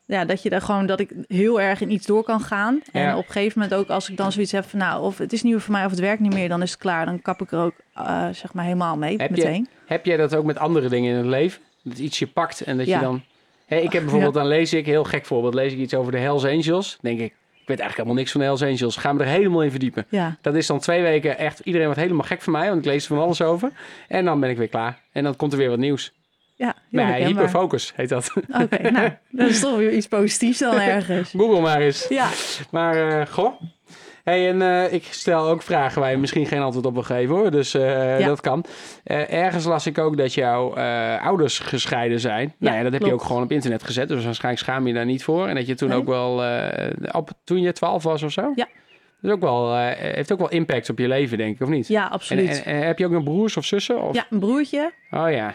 ja, 0.06 0.24
dat 0.24 0.42
je 0.42 0.50
daar 0.50 0.62
gewoon 0.62 0.86
dat 0.86 1.00
ik 1.00 1.12
heel 1.28 1.60
erg 1.60 1.80
in 1.80 1.90
iets 1.90 2.06
door 2.06 2.22
kan 2.24 2.40
gaan. 2.40 2.80
En 2.92 3.14
op 3.14 3.26
een 3.26 3.32
gegeven 3.32 3.60
moment 3.60 3.78
ook 3.80 3.88
als 3.88 4.10
ik 4.10 4.16
dan 4.16 4.32
zoiets 4.32 4.52
heb 4.52 4.64
van 4.68 4.78
nou, 4.78 5.02
of 5.02 5.18
het 5.18 5.32
is 5.32 5.42
niet 5.42 5.52
meer 5.52 5.60
voor 5.62 5.72
mij 5.72 5.84
of 5.84 5.90
het 5.90 6.00
werkt 6.00 6.20
niet 6.20 6.34
meer, 6.34 6.48
dan 6.48 6.62
is 6.62 6.70
het 6.70 6.80
klaar. 6.80 7.06
Dan 7.06 7.22
kap 7.22 7.40
ik 7.42 7.52
er 7.52 7.58
ook 7.58 7.74
eh, 7.94 8.28
zeg 8.32 8.52
maar 8.52 8.64
helemaal 8.64 8.96
mee 8.96 9.16
Heb 9.16 9.34
je- 9.36 9.42
meteen. 9.44 9.68
Heb 9.86 10.04
jij 10.04 10.16
dat 10.16 10.34
ook 10.36 10.44
met 10.44 10.58
andere 10.58 10.88
dingen 10.88 11.10
in 11.10 11.16
het 11.16 11.26
leven? 11.26 11.62
Dat 11.84 11.98
iets 11.98 12.18
je 12.18 12.26
pakt 12.26 12.60
en 12.60 12.76
dat 12.76 12.86
Ja. 12.86 12.98
je 12.98 13.04
dan... 13.04 13.22
Ik 13.68 13.92
heb 13.92 14.02
bijvoorbeeld, 14.02 14.34
dan 14.34 14.46
lees 14.46 14.72
ik, 14.72 14.86
heel 14.86 15.04
gek 15.04 15.24
voorbeeld, 15.26 15.54
lees 15.54 15.72
ik 15.72 15.78
iets 15.78 15.94
over 15.94 16.12
de 16.12 16.18
Hells 16.18 16.44
Angels. 16.44 16.98
Denk 17.00 17.18
ik, 17.20 17.24
ik 17.24 17.70
weet 17.70 17.78
eigenlijk 17.80 17.96
helemaal 17.96 18.14
niks 18.14 18.30
van 18.30 18.40
de 18.40 18.46
Hells 18.46 18.62
Angels. 18.62 18.96
Ga 18.96 19.12
me 19.12 19.20
er 19.20 19.26
helemaal 19.30 19.62
in 19.62 19.70
verdiepen. 19.70 20.06
Ja, 20.08 20.36
Dat 20.40 20.54
is 20.54 20.66
dan 20.66 20.78
twee 20.78 21.02
weken 21.02 21.38
echt, 21.38 21.58
iedereen 21.58 21.86
wordt 21.86 22.00
helemaal 22.02 22.24
gek 22.24 22.42
van 22.42 22.52
mij, 22.52 22.66
want 22.68 22.78
ik 22.78 22.84
lees 22.84 23.02
er 23.02 23.08
van 23.16 23.24
alles 23.24 23.42
over. 23.42 23.70
En 24.08 24.24
dan 24.24 24.40
ben 24.40 24.50
ik 24.50 24.56
weer 24.56 24.68
klaar. 24.68 25.00
En 25.12 25.24
dan 25.24 25.36
komt 25.36 25.52
er 25.52 25.58
weer 25.58 25.68
wat 25.68 25.78
nieuws. 25.78 26.12
ja, 26.54 26.74
Nee, 26.90 27.04
herkenbaar. 27.04 27.28
hyperfocus 27.44 27.92
heet 27.96 28.08
dat. 28.08 28.32
Oké, 28.62 28.90
nou, 28.90 29.10
dat 29.30 29.48
is 29.48 29.60
toch 29.60 29.76
weer 29.76 29.92
iets 29.92 30.06
positiefs 30.08 30.58
dan 30.58 30.78
ergens. 30.80 31.30
Google 31.30 31.60
maar 31.60 31.80
eens. 31.80 32.06
Ja, 32.08 32.28
Maar, 32.70 33.20
eh, 33.20 33.26
goh. 33.26 33.60
Hey, 34.24 34.48
en 34.48 34.62
eh, 34.62 34.92
ik 34.92 35.04
stel 35.10 35.48
ook 35.48 35.62
vragen 35.62 36.00
waar 36.00 36.10
je 36.10 36.16
misschien 36.16 36.46
geen 36.46 36.60
antwoord 36.60 36.86
op 36.86 36.92
wil 36.94 37.02
geven 37.02 37.34
hoor. 37.34 37.50
Dus 37.50 37.74
eh, 37.74 38.18
Ja. 38.20 38.26
dat 38.26 38.40
kan. 38.40 38.64
Eh, 39.04 39.32
ergens 39.32 39.64
las 39.64 39.86
ik 39.86 39.98
ook 39.98 40.16
dat 40.16 40.34
jouw 40.34 40.74
ouders 41.18 41.58
gescheiden 41.58 42.20
zijn. 42.20 42.54
nou 42.58 42.76
ja, 42.76 42.82
dat 42.82 42.92
heb 42.92 43.02
je 43.02 43.12
ook 43.12 43.22
gewoon 43.22 43.42
op 43.42 43.52
internet 43.52 43.82
gezet. 43.82 44.08
Dus 44.08 44.24
waarschijnlijk 44.24 44.64
schaam 44.64 44.86
je 44.86 44.92
daar 44.94 45.04
niet 45.04 45.24
voor. 45.24 45.46
En 45.48 45.54
dat 45.54 45.66
je 45.66 45.74
toen 45.74 45.88
Nee. 45.88 45.98
ook 45.98 46.06
wel, 46.06 46.42
op, 47.12 47.30
toen 47.44 47.60
je 47.60 47.72
12 47.72 48.02
was 48.02 48.22
of 48.22 48.32
zo? 48.32 48.52
Ja. 48.54 48.68
Dus 49.20 49.32
ook 49.32 49.40
wel, 49.40 49.76
heeft 49.96 50.32
ook 50.32 50.38
wel 50.38 50.50
impact 50.50 50.90
op 50.90 50.98
je 50.98 51.08
leven, 51.08 51.38
denk 51.38 51.54
ik, 51.54 51.62
of 51.62 51.68
niet? 51.68 51.88
ja 51.88 52.06
absoluut. 52.06 52.62
en, 52.62 52.74
en 52.74 52.86
heb 52.86 52.98
je 52.98 53.06
ook 53.06 53.12
nog 53.12 53.22
broers 53.24 53.56
of 53.56 53.64
zussen? 53.64 54.02
Of? 54.02 54.14
ja, 54.14 54.26
een 54.30 54.38
broertje. 54.38 54.92
Oh 55.10 55.30
ja. 55.30 55.54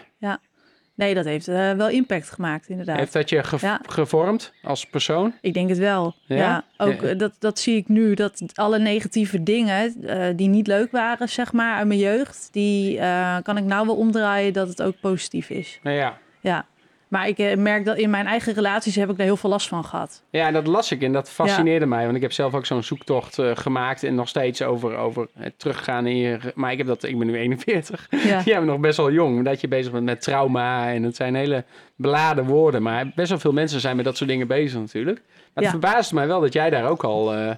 Nee, 1.00 1.13
dat 1.13 1.25
heeft 1.25 1.48
eh, 1.48 1.72
wel 1.72 1.89
impact 1.89 2.29
gemaakt, 2.29 2.70
inderdaad. 2.70 2.98
Heeft 2.98 3.13
dat 3.13 3.29
je 3.29 3.44
Ja. 3.62 3.79
gevormd 3.88 4.53
als 4.63 4.86
persoon? 4.86 5.34
Ik 5.41 5.53
denk 5.53 5.70
het 5.70 5.77
wel. 5.77 6.15
Ja? 6.25 6.36
Ja, 6.36 6.63
ook 6.77 7.01
Ja. 7.01 7.08
eh, 7.08 7.18
dat, 7.18 7.34
dat 7.39 7.60
zie 7.60 7.75
ik 7.77 7.88
nu. 7.88 8.13
Dat 8.13 8.41
alle 8.53 8.79
negatieve 8.79 9.44
dingen 9.44 10.01
eh, 10.03 10.25
die 10.36 10.48
niet 10.48 10.68
leuk 10.68 10.91
waren, 10.91 11.29
zeg 11.29 11.53
maar, 11.53 11.75
uit 11.77 11.88
mijn 11.88 12.00
jeugd, 12.00 12.50
die 12.51 12.98
kan 13.44 13.58
ik 13.58 13.63
nou 13.63 13.86
wel 13.86 13.96
omdraaien 13.96 14.53
dat 14.53 14.68
het 14.68 14.82
ook 14.82 15.00
positief 15.01 15.50
is. 15.50 15.79
Nou 15.84 15.96
ja. 15.96 16.18
Ja. 16.41 16.65
Maar 17.10 17.28
ik 17.28 17.38
eh, 17.38 17.58
merk 17.58 17.86
dat 17.86 17.98
in 17.98 18.10
mijn 18.10 18.25
eigen 18.25 18.54
relaties 18.54 18.96
heb 18.96 19.10
ik 19.10 19.18
daar 19.18 19.25
heel 19.25 19.38
veel 19.38 19.50
last 19.50 19.68
van 19.68 19.86
gehad. 19.86 20.24
Ja, 20.30 20.51
dat 20.51 20.68
las 20.68 20.92
ik 20.92 21.01
en 21.01 21.12
dat 21.13 21.30
fascineerde 21.30 21.86
mij. 21.86 22.04
Want 22.04 22.16
ik 22.16 22.22
heb 22.22 22.32
zelf 22.32 22.54
ook 22.54 22.66
zo'n 22.66 22.84
zoektocht 22.84 23.39
eh, 23.39 23.51
gemaakt 23.54 24.04
en 24.04 24.16
nog 24.16 24.28
steeds 24.28 24.62
over, 24.62 24.96
over 24.98 25.28
het 25.38 25.60
teruggaan 25.60 26.08
in 26.08 26.18
je... 26.18 26.39
Maar 26.56 26.72
ik, 26.72 26.78
heb 26.78 26.88
dat, 26.88 27.04
ik 27.04 27.18
ben 27.18 27.28
nu 27.28 27.38
41. 27.48 28.08
Ja. 28.46 28.60
Nog 28.60 28.80
best 28.80 28.98
wel 28.98 29.12
jong, 29.12 29.46
dat 29.46 29.62
je 29.62 29.68
bezig 29.68 29.92
bent 29.92 30.04
met 30.06 30.22
trauma. 30.22 30.92
En 30.94 31.04
het 31.04 31.16
zijn 31.16 31.36
hele 31.36 31.63
beladen 31.96 32.46
woorden. 32.46 32.82
Maar 32.82 33.12
best 33.16 33.30
wel 33.30 33.39
veel 33.39 33.54
mensen 33.54 33.80
zijn 33.80 33.96
met 33.96 34.06
dat 34.06 34.18
soort 34.18 34.30
dingen 34.30 34.48
bezig 34.48 34.80
natuurlijk. 34.80 35.22
Maar 35.25 35.36
het 35.54 35.63
Ja. 35.63 35.70
verbaasde 35.70 36.16
mij 36.16 36.28
wel 36.28 36.42
dat 36.42 36.54
jij 36.54 36.70
daar 36.70 36.89
ook 36.89 37.04
al 37.04 37.34
eh, 37.36 37.51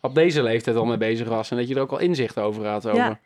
op 0.00 0.14
deze 0.14 0.42
leeftijd 0.42 0.76
al 0.76 0.84
mee 0.84 0.96
bezig 0.96 1.28
was. 1.28 1.50
En 1.50 1.56
dat 1.56 1.68
je 1.68 1.74
er 1.74 1.80
ook 1.80 1.90
al 1.92 1.98
inzicht 1.98 2.38
over 2.38 2.66
had. 2.66 2.86
Over 2.86 3.18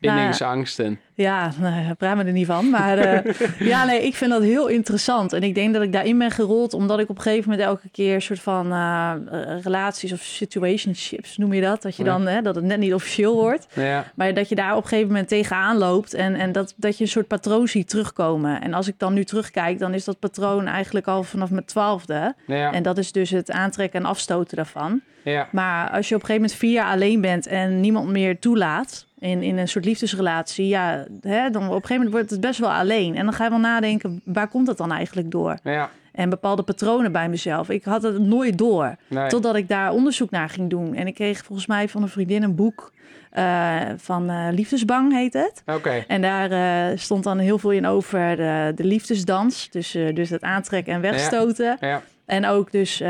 Nou, 0.00 0.14
bindingsangst 0.16 0.78
en... 0.78 1.00
Ja, 1.14 1.52
nou, 1.60 1.94
praat 1.94 2.16
me 2.16 2.24
er 2.24 2.32
niet 2.32 2.46
van. 2.46 2.70
Maar 2.70 2.98
eh, 2.98 3.34
ja, 3.72 3.84
nee, 3.84 4.02
ik 4.06 4.14
vind 4.14 4.30
dat 4.30 4.42
heel 4.42 4.68
interessant. 4.68 5.32
En 5.32 5.42
ik 5.42 5.54
denk 5.54 5.74
dat 5.74 5.82
ik 5.82 5.92
daarin 5.92 6.18
ben 6.18 6.30
gerold, 6.30 6.74
omdat 6.74 6.98
ik 6.98 7.08
op 7.08 7.16
een 7.16 7.22
gegeven 7.22 7.50
moment 7.50 7.68
elke 7.68 7.88
keer 7.88 8.14
een 8.14 8.22
soort 8.22 8.40
van 8.40 8.72
eh, 8.72 9.12
eh, 9.30 9.62
relaties 9.62 10.12
of 10.12 10.20
situationships 10.20 11.36
noem 11.36 11.52
je 11.52 11.60
dat. 11.60 11.82
Dat 11.82 11.96
je 11.96 12.04
Ja. 12.04 12.10
dan, 12.10 12.26
hè, 12.26 12.42
dat 12.42 12.54
het 12.54 12.64
net 12.64 12.78
niet 12.78 12.94
officieel 12.94 13.34
wordt. 13.34 13.66
Ja, 13.74 14.04
Maar 14.14 14.34
dat 14.34 14.48
je 14.48 14.54
daar 14.54 14.76
op 14.76 14.82
een 14.82 14.88
gegeven 14.88 15.08
moment 15.10 15.28
tegenaan 15.28 15.76
loopt 15.76 16.14
en, 16.14 16.34
en 16.34 16.52
dat, 16.52 16.74
dat 16.76 16.96
je 16.98 17.04
een 17.04 17.10
soort 17.10 17.26
patroon 17.26 17.68
ziet 17.68 17.88
terugkomen. 17.88 18.60
En 18.60 18.74
als 18.74 18.88
ik 18.88 18.94
dan 18.98 19.14
nu 19.14 19.24
terugkijk, 19.24 19.78
dan 19.78 19.94
is 19.94 20.04
dat 20.04 20.18
patroon 20.18 20.66
eigenlijk 20.66 21.06
al 21.06 21.22
vanaf 21.22 21.50
mijn 21.50 21.64
twaalfde. 21.64 22.34
ja, 22.46 22.72
En 22.72 22.82
dat 22.82 22.98
is 22.98 23.12
dus 23.12 23.30
het 23.30 23.50
aantrekken 23.50 24.00
en 24.00 24.06
afstoten 24.06 24.56
daarvan. 24.56 25.00
ja. 25.24 25.48
Maar 25.52 25.90
als 25.90 26.08
je 26.08 26.14
op 26.14 26.20
een 26.20 26.26
gegeven 26.26 26.34
moment 26.42 26.52
vier 26.54 26.72
jaar 26.72 26.90
alleen 26.92 27.20
bent 27.20 27.46
en 27.46 27.80
niemand 27.80 28.08
meer 28.08 28.38
toelaat 28.38 29.06
in, 29.20 29.42
in 29.42 29.58
een 29.58 29.68
soort 29.68 29.84
liefdesrelatie, 29.84 30.68
ja, 30.68 31.06
hè, 31.20 31.50
dan 31.50 31.62
op 31.62 31.68
een 31.68 31.72
gegeven 31.72 31.94
moment 31.96 32.12
wordt 32.12 32.30
het 32.30 32.40
best 32.40 32.58
wel 32.58 32.72
alleen. 32.72 33.16
En 33.16 33.24
dan 33.24 33.34
ga 33.34 33.44
je 33.44 33.50
wel 33.50 33.58
nadenken, 33.58 34.20
waar 34.24 34.48
komt 34.48 34.66
dat 34.66 34.76
dan 34.76 34.92
eigenlijk 34.92 35.30
door? 35.30 35.58
ja. 35.62 35.90
En 36.12 36.30
bepaalde 36.30 36.62
patronen 36.62 37.12
bij 37.12 37.28
mezelf. 37.28 37.68
Ik 37.68 37.84
had 37.84 38.02
het 38.02 38.18
nooit 38.18 38.58
door. 38.58 38.96
Nee. 39.08 39.28
Totdat 39.28 39.56
ik 39.56 39.68
daar 39.68 39.92
onderzoek 39.92 40.30
naar 40.30 40.48
ging 40.48 40.70
doen. 40.70 40.94
En 40.94 41.06
ik 41.06 41.14
kreeg 41.14 41.44
volgens 41.44 41.66
mij 41.66 41.88
van 41.88 42.02
een 42.02 42.08
vriendin 42.08 42.42
een 42.42 42.54
boek 42.54 42.92
eh, 43.30 43.80
van 43.96 44.30
eh, 44.30 44.46
Liefdesbang 44.50 45.12
heet 45.12 45.32
het. 45.32 45.62
Oké, 45.66 46.04
En 46.06 46.20
daar 46.20 46.50
eh, 46.50 46.98
stond 46.98 47.24
dan 47.24 47.38
heel 47.38 47.58
veel 47.58 47.70
in 47.70 47.86
over 47.86 48.36
de, 48.36 48.72
de 48.74 48.84
liefdesdans. 48.84 49.70
Dus, 49.70 49.90
dus 49.90 50.30
het 50.30 50.42
aantrekken 50.42 50.94
en 50.94 51.00
wegstoten. 51.00 51.76
ja. 51.80 52.02
En 52.26 52.46
ook 52.46 52.72
dus 52.72 53.02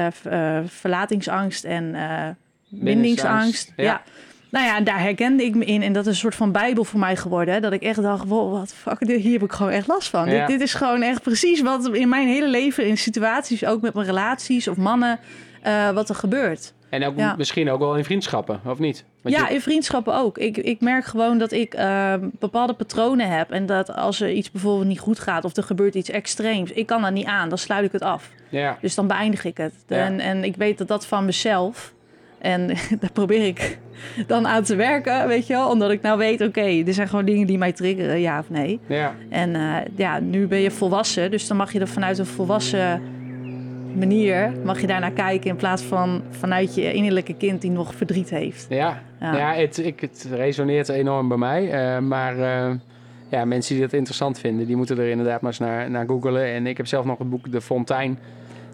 verlatingsangst 0.66 1.64
en 1.64 1.82
Bindingsangst, 1.92 2.84
bindingsangst. 2.84 3.72
ja. 3.76 4.02
Nou 4.50 4.64
ja, 4.66 4.80
daar 4.80 5.00
herkende 5.00 5.44
ik 5.44 5.54
me 5.54 5.64
in. 5.64 5.82
En 5.82 5.92
dat 5.92 6.02
is 6.06 6.12
een 6.12 6.18
soort 6.20 6.34
van 6.34 6.52
bijbel 6.52 6.84
voor 6.84 7.00
mij 7.00 7.16
geworden. 7.16 7.54
Hè? 7.54 7.60
Dat 7.60 7.72
ik 7.72 7.82
echt 7.82 8.02
dacht, 8.02 8.28
wow, 8.28 8.52
wat 8.52 8.72
fuck, 8.74 9.06
hier 9.08 9.32
heb 9.32 9.42
ik 9.42 9.52
gewoon 9.52 9.72
echt 9.72 9.86
last 9.86 10.08
van. 10.08 10.30
Ja. 10.30 10.38
Dit, 10.38 10.46
dit 10.58 10.60
is 10.68 10.74
gewoon 10.74 11.02
echt 11.02 11.22
precies 11.22 11.60
wat 11.60 11.88
in 11.94 12.08
mijn 12.08 12.28
hele 12.28 12.48
leven, 12.48 12.86
in 12.86 12.98
situaties, 12.98 13.64
ook 13.64 13.80
met 13.80 13.94
mijn 13.94 14.06
relaties 14.06 14.68
of 14.68 14.76
mannen, 14.76 15.18
eh, 15.62 15.90
wat 15.90 16.08
er 16.08 16.14
gebeurt. 16.14 16.72
En 16.88 17.04
ook 17.04 17.16
Ja. 17.18 17.34
misschien 17.36 17.70
ook 17.70 17.78
wel 17.78 17.96
in 17.96 18.04
vriendschappen, 18.04 18.60
of 18.66 18.78
niet? 18.78 19.04
Want 19.22 19.34
ja, 19.34 19.48
je- 19.48 19.54
in 19.54 19.60
vriendschappen 19.60 20.14
ook. 20.14 20.38
Ik, 20.38 20.56
ik 20.56 20.80
merk 20.80 21.04
gewoon 21.04 21.38
dat 21.38 21.52
ik 21.52 21.74
eh, 21.74 22.14
bepaalde 22.38 22.72
patronen 22.72 23.28
heb. 23.28 23.50
En 23.50 23.66
dat 23.66 23.94
als 23.94 24.20
er 24.20 24.30
iets 24.32 24.50
bijvoorbeeld 24.50 24.86
niet 24.88 24.98
goed 25.00 25.18
gaat 25.18 25.44
of 25.44 25.56
er 25.56 25.62
gebeurt 25.62 25.94
iets 25.94 26.10
extreems, 26.10 26.70
ik 26.72 26.86
kan 26.86 27.02
dat 27.02 27.12
niet 27.12 27.26
aan. 27.26 27.48
Dan 27.48 27.58
sluit 27.58 27.84
ik 27.84 27.92
het 27.92 28.02
af. 28.02 28.30
ja. 28.48 28.78
Dus 28.80 28.94
dan 28.94 29.06
beëindig 29.06 29.44
ik 29.44 29.56
het. 29.56 29.74
Ja. 29.86 29.96
En, 29.96 30.20
en 30.20 30.44
ik 30.44 30.56
weet 30.56 30.78
dat 30.78 30.88
dat 30.88 31.06
van 31.06 31.24
mezelf. 31.24 31.92
En 32.40 32.66
daar 33.00 33.12
probeer 33.12 33.46
ik 33.46 33.78
dan 34.26 34.46
aan 34.46 34.62
te 34.62 34.76
werken, 34.76 35.28
weet 35.28 35.46
je 35.46 35.52
wel. 35.52 35.70
Omdat 35.70 35.90
ik 35.90 36.02
nou 36.02 36.18
weet, 36.18 36.40
oké, 36.40 36.82
er 36.86 36.94
zijn 36.94 37.08
gewoon 37.08 37.24
dingen 37.24 37.46
die 37.46 37.58
mij 37.58 37.72
triggeren, 37.72 38.20
ja 38.20 38.38
of 38.38 38.50
nee. 38.50 38.80
ja. 38.86 39.14
En 39.28 39.54
eh, 39.54 39.76
ja, 39.96 40.18
nu 40.20 40.46
ben 40.46 40.58
je 40.58 40.70
volwassen. 40.70 41.30
Dus 41.30 41.46
dan 41.46 41.56
mag 41.56 41.72
je 41.72 41.80
er 41.80 41.88
vanuit 41.88 42.18
een 42.18 42.26
volwassen 42.26 43.02
manier... 43.94 44.52
mag 44.64 44.80
je 44.80 44.86
daarnaar 44.86 45.10
kijken 45.10 45.50
in 45.50 45.56
plaats 45.56 45.82
van 45.82 46.22
vanuit 46.30 46.74
je 46.74 46.92
innerlijke 46.92 47.34
kind 47.34 47.60
die 47.60 47.70
nog 47.70 47.94
verdriet 47.94 48.30
heeft. 48.30 48.66
Ja, 48.68 49.02
ja. 49.20 49.36
Ja. 49.36 49.54
het, 49.54 49.78
ik, 49.78 50.00
het 50.00 50.26
resoneert 50.30 50.88
enorm 50.88 51.28
bij 51.28 51.36
mij. 51.36 51.70
eh, 51.70 51.98
maar 52.02 52.38
eh, 52.38 52.74
ja, 53.28 53.44
mensen 53.44 53.74
die 53.74 53.82
dat 53.84 53.92
interessant 53.92 54.38
vinden, 54.38 54.66
die 54.66 54.76
moeten 54.76 54.98
er 54.98 55.08
inderdaad 55.08 55.40
maar 55.40 55.50
eens 55.50 55.60
naar, 55.60 55.90
naar 55.90 56.06
googlen. 56.06 56.44
En 56.44 56.66
ik 56.66 56.76
heb 56.76 56.86
zelf 56.86 57.04
nog 57.04 57.18
het 57.18 57.30
boek 57.30 57.52
De 57.52 57.60
Fontein 57.60 58.18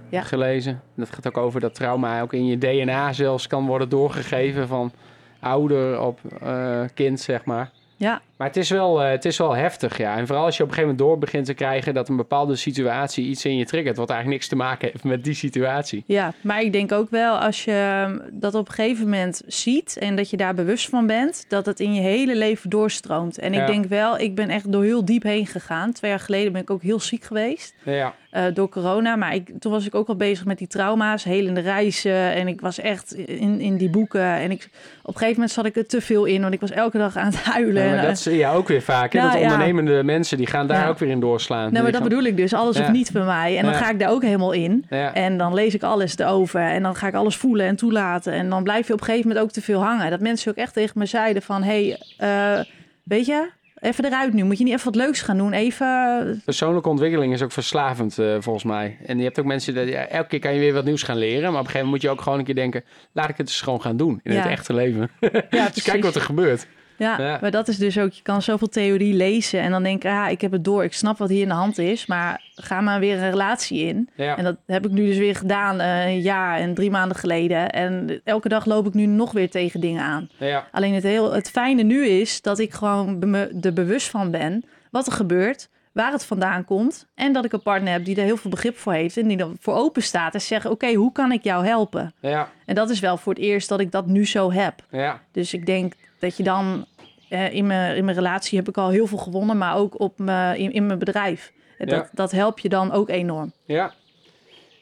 Ja. 0.08 0.22
gelezen. 0.22 0.80
Dat 0.94 1.10
gaat 1.10 1.26
ook 1.26 1.36
over 1.36 1.60
dat 1.60 1.74
trauma 1.74 2.20
ook 2.20 2.32
in 2.32 2.46
je 2.46 2.58
DNA 2.58 3.12
zelfs 3.12 3.46
kan 3.46 3.66
worden 3.66 3.88
doorgegeven 3.88 4.68
van 4.68 4.92
ouder 5.40 6.00
op 6.00 6.20
eh, 6.42 6.80
kind, 6.94 7.20
zeg 7.20 7.44
maar. 7.44 7.70
Ja, 7.96 8.20
Maar 8.36 8.46
het 8.46 8.56
is, 8.56 8.70
wel, 8.70 9.02
eh, 9.02 9.10
het 9.10 9.24
is 9.24 9.38
wel 9.38 9.54
heftig, 9.56 9.98
ja. 9.98 10.16
En 10.16 10.26
vooral 10.26 10.44
als 10.44 10.56
je 10.56 10.62
op 10.62 10.68
een 10.68 10.74
gegeven 10.74 10.96
moment 10.96 11.10
door 11.10 11.18
begint 11.18 11.46
te 11.46 11.54
krijgen 11.54 11.94
dat 11.94 12.08
een 12.08 12.16
bepaalde 12.16 12.56
situatie 12.56 13.26
iets 13.26 13.44
in 13.44 13.56
je 13.56 13.64
triggert, 13.66 13.96
wat 13.96 14.10
eigenlijk 14.10 14.38
niks 14.40 14.50
te 14.50 14.56
maken 14.56 14.88
heeft 14.92 15.04
met 15.04 15.24
die 15.24 15.34
situatie. 15.34 16.04
Ja, 16.06 16.32
maar 16.40 16.60
ik 16.62 16.72
denk 16.72 16.92
ook 16.92 17.10
wel 17.10 17.36
als 17.38 17.64
je 17.64 17.72
ehm, 17.72 18.18
dat 18.32 18.54
op 18.54 18.68
een 18.68 18.74
gegeven 18.74 19.04
moment 19.04 19.42
ziet 19.46 19.96
en 20.00 20.16
dat 20.16 20.30
je 20.30 20.36
daar 20.36 20.54
bewust 20.54 20.88
van 20.88 21.06
bent, 21.06 21.44
dat 21.48 21.66
het 21.66 21.80
in 21.80 21.94
je 21.94 22.00
hele 22.00 22.36
leven 22.36 22.70
doorstroomt. 22.70 23.38
En 23.38 23.52
ik 23.52 23.58
Ja. 23.60 23.66
denk 23.66 23.84
wel, 23.86 24.18
ik 24.18 24.34
ben 24.34 24.48
echt 24.50 24.72
door 24.72 24.82
heel 24.84 25.04
diep 25.04 25.22
heen 25.22 25.46
gegaan. 25.46 25.92
Twee 25.92 26.10
jaar 26.10 26.20
geleden 26.20 26.52
ben 26.52 26.62
ik 26.62 26.70
ook 26.70 26.82
heel 26.82 27.00
ziek 27.00 27.24
geweest 27.24 27.74
Ja, 27.84 28.14
eh, 28.30 28.44
door 28.54 28.68
corona. 28.68 29.16
Maar 29.16 29.34
ik, 29.34 29.50
toen 29.58 29.72
was 29.72 29.86
ik 29.86 29.94
ook 29.94 30.08
al 30.08 30.16
bezig 30.16 30.44
met 30.44 30.58
die 30.58 30.66
trauma's, 30.68 31.24
helende 31.24 31.60
reizen. 31.60 32.32
En 32.32 32.48
ik 32.48 32.60
was 32.60 32.78
echt 32.78 33.14
in, 33.14 33.60
in 33.60 33.76
die 33.76 33.90
boeken. 33.90 34.20
En 34.24 34.50
ik, 34.50 34.68
op 35.02 35.06
een 35.08 35.12
gegeven 35.12 35.32
moment 35.34 35.50
zat 35.50 35.66
ik 35.66 35.76
er 35.76 35.86
te 35.86 36.00
veel 36.00 36.24
in, 36.24 36.40
want 36.40 36.54
ik 36.54 36.60
was 36.60 36.70
elke 36.70 36.98
dag 36.98 37.16
aan 37.16 37.26
het 37.26 37.36
huilen. 37.42 37.84
Ja, 37.86 38.14
zie 38.32 38.38
je 38.38 38.48
ook 38.48 38.68
weer 38.68 38.82
vaak. 38.82 39.12
Hè? 39.12 39.18
Nou, 39.18 39.32
dat 39.32 39.42
ondernemende 39.42 40.02
mensen 40.02 40.36
die 40.36 40.46
gaan 40.46 40.66
daar 40.66 40.88
ook 40.88 40.98
weer 40.98 41.08
in 41.08 41.20
doorslaan. 41.20 41.60
Nou, 41.60 41.72
maar 41.72 41.82
dat 41.82 41.94
gaan- 42.00 42.02
bedoel 42.08 42.24
ik 42.24 42.36
dus. 42.36 42.52
Alles 42.54 42.80
of 42.80 42.90
niet 42.90 43.12
bij 43.12 43.24
mij. 43.24 43.58
En 43.58 43.64
dan 43.64 43.74
ga 43.74 43.90
ik 43.90 43.98
daar 43.98 44.10
ook 44.10 44.22
helemaal 44.22 44.52
in. 44.52 44.84
En 45.14 45.38
dan 45.38 45.54
lees 45.54 45.74
ik 45.74 45.82
alles 45.82 46.18
erover. 46.18 46.60
En 46.60 46.82
dan 46.82 46.94
ga 46.96 47.06
ik 47.06 47.14
alles 47.14 47.36
voelen 47.36 47.66
en 47.66 47.76
toelaten. 47.76 48.32
En 48.32 48.50
dan 48.50 48.62
blijf 48.62 48.86
je 48.86 48.92
op 48.92 48.98
een 49.00 49.04
gegeven 49.06 49.28
moment 49.28 49.46
ook 49.46 49.52
te 49.52 49.60
veel 49.62 49.82
hangen. 49.82 50.10
Dat 50.10 50.20
mensen 50.20 50.50
ook 50.50 50.56
echt 50.56 50.72
tegen 50.72 50.98
me 50.98 51.06
zeiden 51.06 51.42
van... 51.42 51.62
Hey, 51.62 52.00
eh, 52.16 52.58
weet 53.02 53.26
je, 53.26 53.50
even 53.80 54.04
eruit 54.04 54.32
nu. 54.32 54.44
Moet 54.44 54.58
je 54.58 54.64
niet 54.64 54.72
even 54.72 54.84
wat 54.84 54.94
leuks 54.94 55.20
gaan 55.22 55.36
doen? 55.38 55.52
Even... 55.52 56.42
Persoonlijke 56.44 56.88
ontwikkeling 56.88 57.32
is 57.32 57.42
ook 57.42 57.52
verslavend, 57.52 58.18
eh, 58.18 58.34
volgens 58.40 58.64
mij. 58.64 58.96
En 59.06 59.18
je 59.18 59.24
hebt 59.24 59.38
ook 59.38 59.44
mensen, 59.44 59.74
die, 59.74 59.86
ja, 59.86 60.06
elke 60.08 60.28
keer 60.28 60.38
kan 60.40 60.54
je 60.54 60.60
weer 60.60 60.72
wat 60.72 60.84
nieuws 60.84 61.02
gaan 61.02 61.16
leren. 61.18 61.40
Maar 61.40 61.50
op 61.50 61.56
een 61.56 61.56
gegeven 61.70 61.84
moment 61.84 61.90
moet 61.90 62.02
je 62.02 62.10
ook 62.10 62.20
gewoon 62.20 62.38
een 62.38 62.44
keer 62.44 62.54
denken... 62.54 62.84
laat 63.12 63.28
ik 63.28 63.36
het 63.36 63.46
eens 63.48 63.60
gewoon 63.60 63.82
gaan 63.82 63.96
doen 63.96 64.20
in 64.22 64.32
Ja. 64.32 64.40
het 64.42 64.50
echte 64.50 64.74
leven. 64.74 65.10
Ja, 65.50 65.68
dus 65.74 65.82
kijk 65.82 66.02
wat 66.02 66.14
er 66.14 66.20
gebeurt. 66.20 66.66
Ja, 66.98 67.20
Ja. 67.20 67.38
maar 67.40 67.50
dat 67.50 67.68
is 67.68 67.78
dus 67.78 67.98
ook... 67.98 68.12
Je 68.12 68.22
kan 68.22 68.42
zoveel 68.42 68.68
theorie 68.68 69.14
lezen. 69.14 69.60
En 69.60 69.70
dan 69.70 69.82
denk 69.82 70.04
ik, 70.04 70.10
ah, 70.10 70.30
ik 70.30 70.40
heb 70.40 70.52
het 70.52 70.64
door. 70.64 70.84
Ik 70.84 70.92
snap 70.92 71.18
wat 71.18 71.28
hier 71.28 71.42
in 71.42 71.48
de 71.48 71.54
hand 71.54 71.78
is. 71.78 72.06
Maar 72.06 72.42
ga 72.54 72.80
maar 72.80 73.00
weer 73.00 73.16
een 73.22 73.30
relatie 73.30 73.80
in. 73.86 74.08
Ja. 74.14 74.36
En 74.36 74.44
dat 74.44 74.56
heb 74.66 74.84
ik 74.86 74.90
nu 74.90 75.06
dus 75.06 75.18
weer 75.18 75.34
gedaan 75.34 75.80
eh, 75.80 76.06
een 76.06 76.20
jaar 76.20 76.58
en 76.58 76.74
drie 76.74 76.90
maanden 76.90 77.16
geleden. 77.16 77.70
En 77.70 78.20
elke 78.24 78.48
dag 78.48 78.64
loop 78.66 78.86
ik 78.86 78.94
nu 78.94 79.06
nog 79.06 79.32
weer 79.32 79.50
tegen 79.50 79.80
dingen 79.80 80.02
aan. 80.02 80.28
Ja. 80.38 80.68
Alleen 80.72 80.94
het, 80.94 81.02
heel, 81.02 81.32
het 81.32 81.50
fijne 81.50 81.82
nu 81.82 82.06
is 82.06 82.42
dat 82.42 82.58
ik 82.58 82.72
gewoon 82.72 83.30
me 83.30 83.58
er 83.60 83.72
bewust 83.72 84.08
van 84.08 84.30
ben 84.30 84.64
wat 84.90 85.06
er 85.06 85.12
gebeurt, 85.12 85.68
waar 85.96 86.12
het 86.12 86.24
vandaan 86.24 86.64
komt. 86.64 87.06
En 87.14 87.32
dat 87.32 87.44
ik 87.44 87.52
een 87.52 87.62
partner 87.62 87.92
heb 87.92 88.04
die 88.04 88.16
er 88.16 88.24
heel 88.24 88.36
veel 88.36 88.50
begrip 88.50 88.76
voor 88.78 88.92
heeft 88.92 89.16
en 89.16 89.28
die 89.28 89.38
er 89.38 89.48
voor 89.60 89.74
open 89.74 90.02
staat 90.02 90.34
en 90.34 90.40
zegt: 90.40 90.66
Oké, 90.66 90.92
hoe 90.92 91.12
kan 91.12 91.32
ik 91.32 91.42
jou 91.42 91.66
helpen? 91.66 92.14
Ja. 92.20 92.48
En 92.66 92.74
dat 92.74 92.90
is 92.90 93.00
wel 93.00 93.16
voor 93.16 93.32
het 93.32 93.42
eerst 93.42 93.68
dat 93.68 93.80
ik 93.80 93.92
dat 93.92 94.06
nu 94.06 94.26
zo 94.26 94.52
heb. 94.52 94.74
Ja. 94.90 95.20
Dus 95.32 95.54
ik 95.54 95.66
denk 95.66 95.92
dat 96.18 96.36
je 96.36 96.42
dan 96.42 96.86
eh, 97.28 97.54
in, 97.54 97.66
mijn, 97.66 97.96
in 97.96 98.04
mijn 98.04 98.16
relatie 98.16 98.58
heb 98.58 98.68
ik 98.68 98.76
al 98.76 98.88
heel 98.90 99.06
veel 99.06 99.18
gewonnen, 99.18 99.58
maar 99.58 99.76
ook 99.76 100.00
op 100.00 100.18
mijn, 100.18 100.58
in, 100.58 100.72
in 100.72 100.86
mijn 100.86 100.98
bedrijf. 100.98 101.52
En 101.78 101.86
Dat, 101.86 102.04
Ja. 102.04 102.10
dat 102.12 102.30
helpt 102.30 102.62
je 102.62 102.68
dan 102.68 102.92
ook 102.92 103.08
enorm. 103.08 103.52
Ja. 103.64 103.92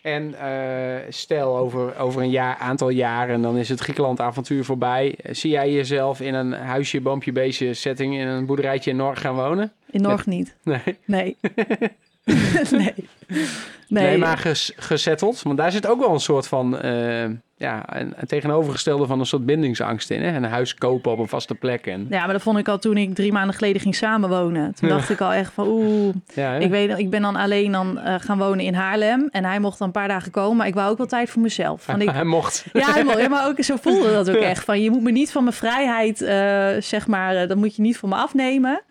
En 0.04 0.34
eh, 0.34 1.00
stel 1.08 1.56
over, 1.56 1.98
over 1.98 2.22
een 2.22 2.30
jaar, 2.30 2.56
aantal 2.56 2.88
jaren, 2.88 3.42
dan 3.42 3.56
is 3.56 3.68
het 3.68 3.80
Griekenland-avontuur 3.80 4.64
voorbij. 4.64 5.18
Zie 5.30 5.50
jij 5.50 5.72
jezelf 5.72 6.20
in 6.20 6.34
een 6.34 6.52
huisje, 6.52 7.00
boompje, 7.00 7.32
beestje 7.32 7.74
setting 7.74 8.14
in 8.14 8.26
een 8.26 8.46
boerderijtje 8.46 8.90
in 8.90 8.96
Norg 8.96 9.20
gaan 9.20 9.34
wonen? 9.34 9.72
In 9.90 10.02
Norg 10.02 10.26
niet. 10.26 10.56
Nee. 10.62 10.98
Nee. 11.04 11.36
nee. 12.70 12.94
Nee, 14.02 14.18
maar 14.18 14.38
ges, 14.38 14.72
gezetteld. 14.76 15.42
Want 15.42 15.57
daar 15.59 15.72
zit 15.72 15.87
ook 15.87 16.00
wel 16.00 16.12
een 16.12 16.20
soort 16.20 16.48
van, 16.48 16.78
eh, 16.80 17.24
ja, 17.57 17.83
een, 17.98 18.12
een 18.16 18.26
tegenovergestelde 18.26 19.07
van 19.07 19.20
een 19.20 19.26
soort 19.26 19.46
bindingsangst 19.46 20.11
in. 20.11 20.22
Hè? 20.22 20.37
Een 20.37 20.44
huis 20.44 20.74
kopen 20.74 21.12
op 21.12 21.18
een 21.18 21.28
vaste 21.28 21.54
plek. 21.54 21.87
En, 21.87 22.07
Ja, 22.11 22.24
maar 22.24 22.33
dat 22.33 22.42
vond 22.42 22.59
ik 22.59 22.68
al 22.68 22.78
toen 22.78 22.96
ik 22.96 23.14
drie 23.14 23.33
maanden 23.33 23.54
geleden 23.54 23.80
ging 23.80 23.94
samenwonen. 23.94 24.74
Toen 24.74 24.88
Ja. 24.88 24.94
dacht 24.94 25.11
ik 25.11 25.20
al 25.20 25.33
echt 25.33 25.52
van 25.52 25.66
oeh. 25.68 26.14
ja? 26.35 26.54
Ik, 26.54 26.70
weet, 26.70 26.98
ik 26.98 27.11
ben 27.11 27.22
dan 27.22 27.37
alleen 27.37 27.72
dan 27.72 27.98
eh, 27.98 28.14
gaan 28.18 28.38
wonen 28.38 28.64
in 28.64 28.74
Haarlem. 28.74 29.28
En 29.30 29.44
hij 29.44 29.61
mocht 29.61 29.78
dan 29.78 29.87
een 29.87 29.92
paar 29.92 30.09
dagen 30.09 30.30
komen. 30.30 30.57
Maar 30.57 30.66
ik 30.66 30.74
wou 30.74 30.90
ook 30.90 30.98
wel 30.98 31.07
tijd 31.07 31.30
voor 31.30 31.42
mezelf. 31.42 31.87
Want 31.87 32.02
ik, 32.02 32.11
Hij 32.20 32.24
mocht. 32.24 32.64
ja, 32.72 32.92
hij 32.92 33.04
mocht, 33.04 33.18
ja, 33.18 33.28
maar 33.28 33.46
ook 33.48 33.62
zo 33.64 33.76
voelde 33.80 34.12
dat 34.12 34.30
ook 34.30 34.37
echt. 34.42 34.64
Van, 34.64 34.80
je 34.80 34.90
moet 34.90 35.02
me 35.02 35.11
niet 35.11 35.33
van 35.33 35.42
mijn 35.44 35.57
vrijheid, 35.57 36.22
eh, 36.22 36.68
zeg 36.83 37.07
maar, 37.07 37.48
dat 37.48 37.57
moet 37.57 37.76
je 37.76 37.83
niet 37.83 37.96
van 37.98 38.09
me 38.09 38.14
afnemen. 38.14 38.83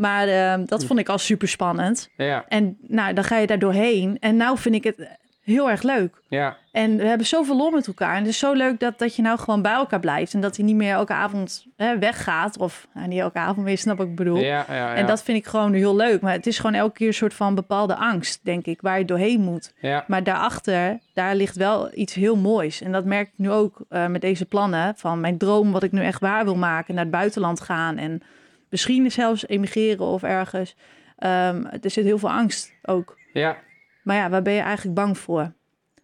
Maar 0.00 0.28
eh, 0.28 0.66
dat 0.66 0.84
vond 0.84 0.98
ik 0.98 1.08
al 1.08 1.18
super 1.18 1.48
spannend. 1.48 2.10
Ja, 2.16 2.44
En 2.48 2.76
nou, 2.80 3.14
dan 3.14 3.24
ga 3.24 3.36
je 3.36 3.46
daar 3.46 3.58
doorheen. 3.58 4.16
En 4.20 4.36
nou 4.36 4.58
vind 4.58 4.74
ik 4.74 4.84
het 4.84 5.08
heel 5.40 5.70
erg 5.70 5.82
leuk. 5.82 6.22
ja, 6.28 6.56
En 6.72 6.96
we 6.96 7.06
hebben 7.06 7.26
zoveel 7.26 7.56
lol 7.56 7.70
met 7.70 7.86
elkaar. 7.86 8.12
En 8.14 8.18
het 8.18 8.28
is 8.28 8.38
zo 8.38 8.52
leuk 8.52 8.80
dat, 8.80 8.98
dat 8.98 9.16
je 9.16 9.22
nou 9.22 9.38
gewoon 9.38 9.62
bij 9.62 9.72
elkaar 9.72 10.00
blijft. 10.00 10.34
En 10.34 10.40
dat 10.40 10.56
hij 10.56 10.64
niet 10.64 10.76
meer 10.76 10.92
elke 10.92 11.12
avond 11.12 11.66
hè, 11.76 11.98
weggaat. 11.98 12.58
Of 12.58 12.86
nou, 12.94 13.08
niet 13.08 13.20
elke 13.20 13.38
avond 13.38 13.66
meer, 13.66 13.78
snap 13.78 14.00
ik 14.00 14.14
bedoel. 14.14 14.36
ja, 14.36 14.64
ja, 14.68 14.74
ja. 14.74 14.94
En 14.94 15.06
dat 15.06 15.22
vind 15.22 15.38
ik 15.38 15.46
gewoon 15.46 15.72
heel 15.72 15.96
leuk. 15.96 16.20
Maar 16.20 16.32
het 16.32 16.46
is 16.46 16.56
gewoon 16.58 16.74
elke 16.74 16.94
keer 16.94 17.06
een 17.06 17.14
soort 17.14 17.34
van 17.34 17.54
bepaalde 17.54 17.96
angst, 17.96 18.44
denk 18.44 18.66
ik, 18.66 18.80
waar 18.80 18.98
je 18.98 19.04
doorheen 19.04 19.40
moet. 19.40 19.72
Maar 20.06 20.22
daarachter, 20.24 20.98
daar 21.14 21.34
ligt 21.34 21.56
wel 21.56 21.90
iets 21.94 22.14
heel 22.14 22.36
moois. 22.36 22.82
En 22.82 22.92
dat 22.92 23.04
merk 23.04 23.26
ik 23.28 23.34
nu 23.36 23.50
ook 23.50 23.84
eh, 23.88 24.06
met 24.06 24.20
deze 24.20 24.44
plannen. 24.46 24.94
Van 24.96 25.20
mijn 25.20 25.38
droom, 25.38 25.72
wat 25.72 25.82
ik 25.82 25.92
nu 25.92 26.02
echt 26.02 26.20
waar 26.20 26.44
wil 26.44 26.56
maken. 26.56 26.94
Naar 26.94 27.04
het 27.04 27.12
buitenland 27.12 27.60
gaan. 27.60 27.96
En 27.96 28.22
misschien 28.70 29.10
zelfs 29.10 29.46
emigreren 29.46 30.06
of 30.06 30.22
ergens. 30.22 30.74
Ehm, 31.16 31.64
er 31.64 31.90
zit 31.90 32.04
heel 32.04 32.18
veel 32.18 32.30
angst 32.30 32.72
ook. 32.82 33.18
ja. 33.32 33.56
Maar 34.02 34.16
ja, 34.16 34.30
waar 34.30 34.42
ben 34.42 34.52
je 34.52 34.60
eigenlijk 34.60 34.96
bang 34.96 35.18
voor? 35.18 35.52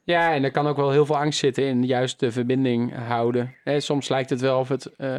Ja, 0.05 0.35
en 0.35 0.45
er 0.45 0.51
kan 0.51 0.67
ook 0.67 0.77
wel 0.77 0.91
heel 0.91 1.07
veel 1.07 1.17
angst 1.19 1.39
zitten 1.39 1.65
in 1.65 1.85
juist 1.85 2.21
de 2.21 2.33
verbinding 2.33 2.95
houden. 2.95 3.55
Hè, 3.65 3.81
soms 3.81 4.09
lijkt 4.09 4.31
het 4.31 4.41
wel 4.41 4.59
of 4.59 4.69
het 4.69 4.87
eh, 4.97 5.17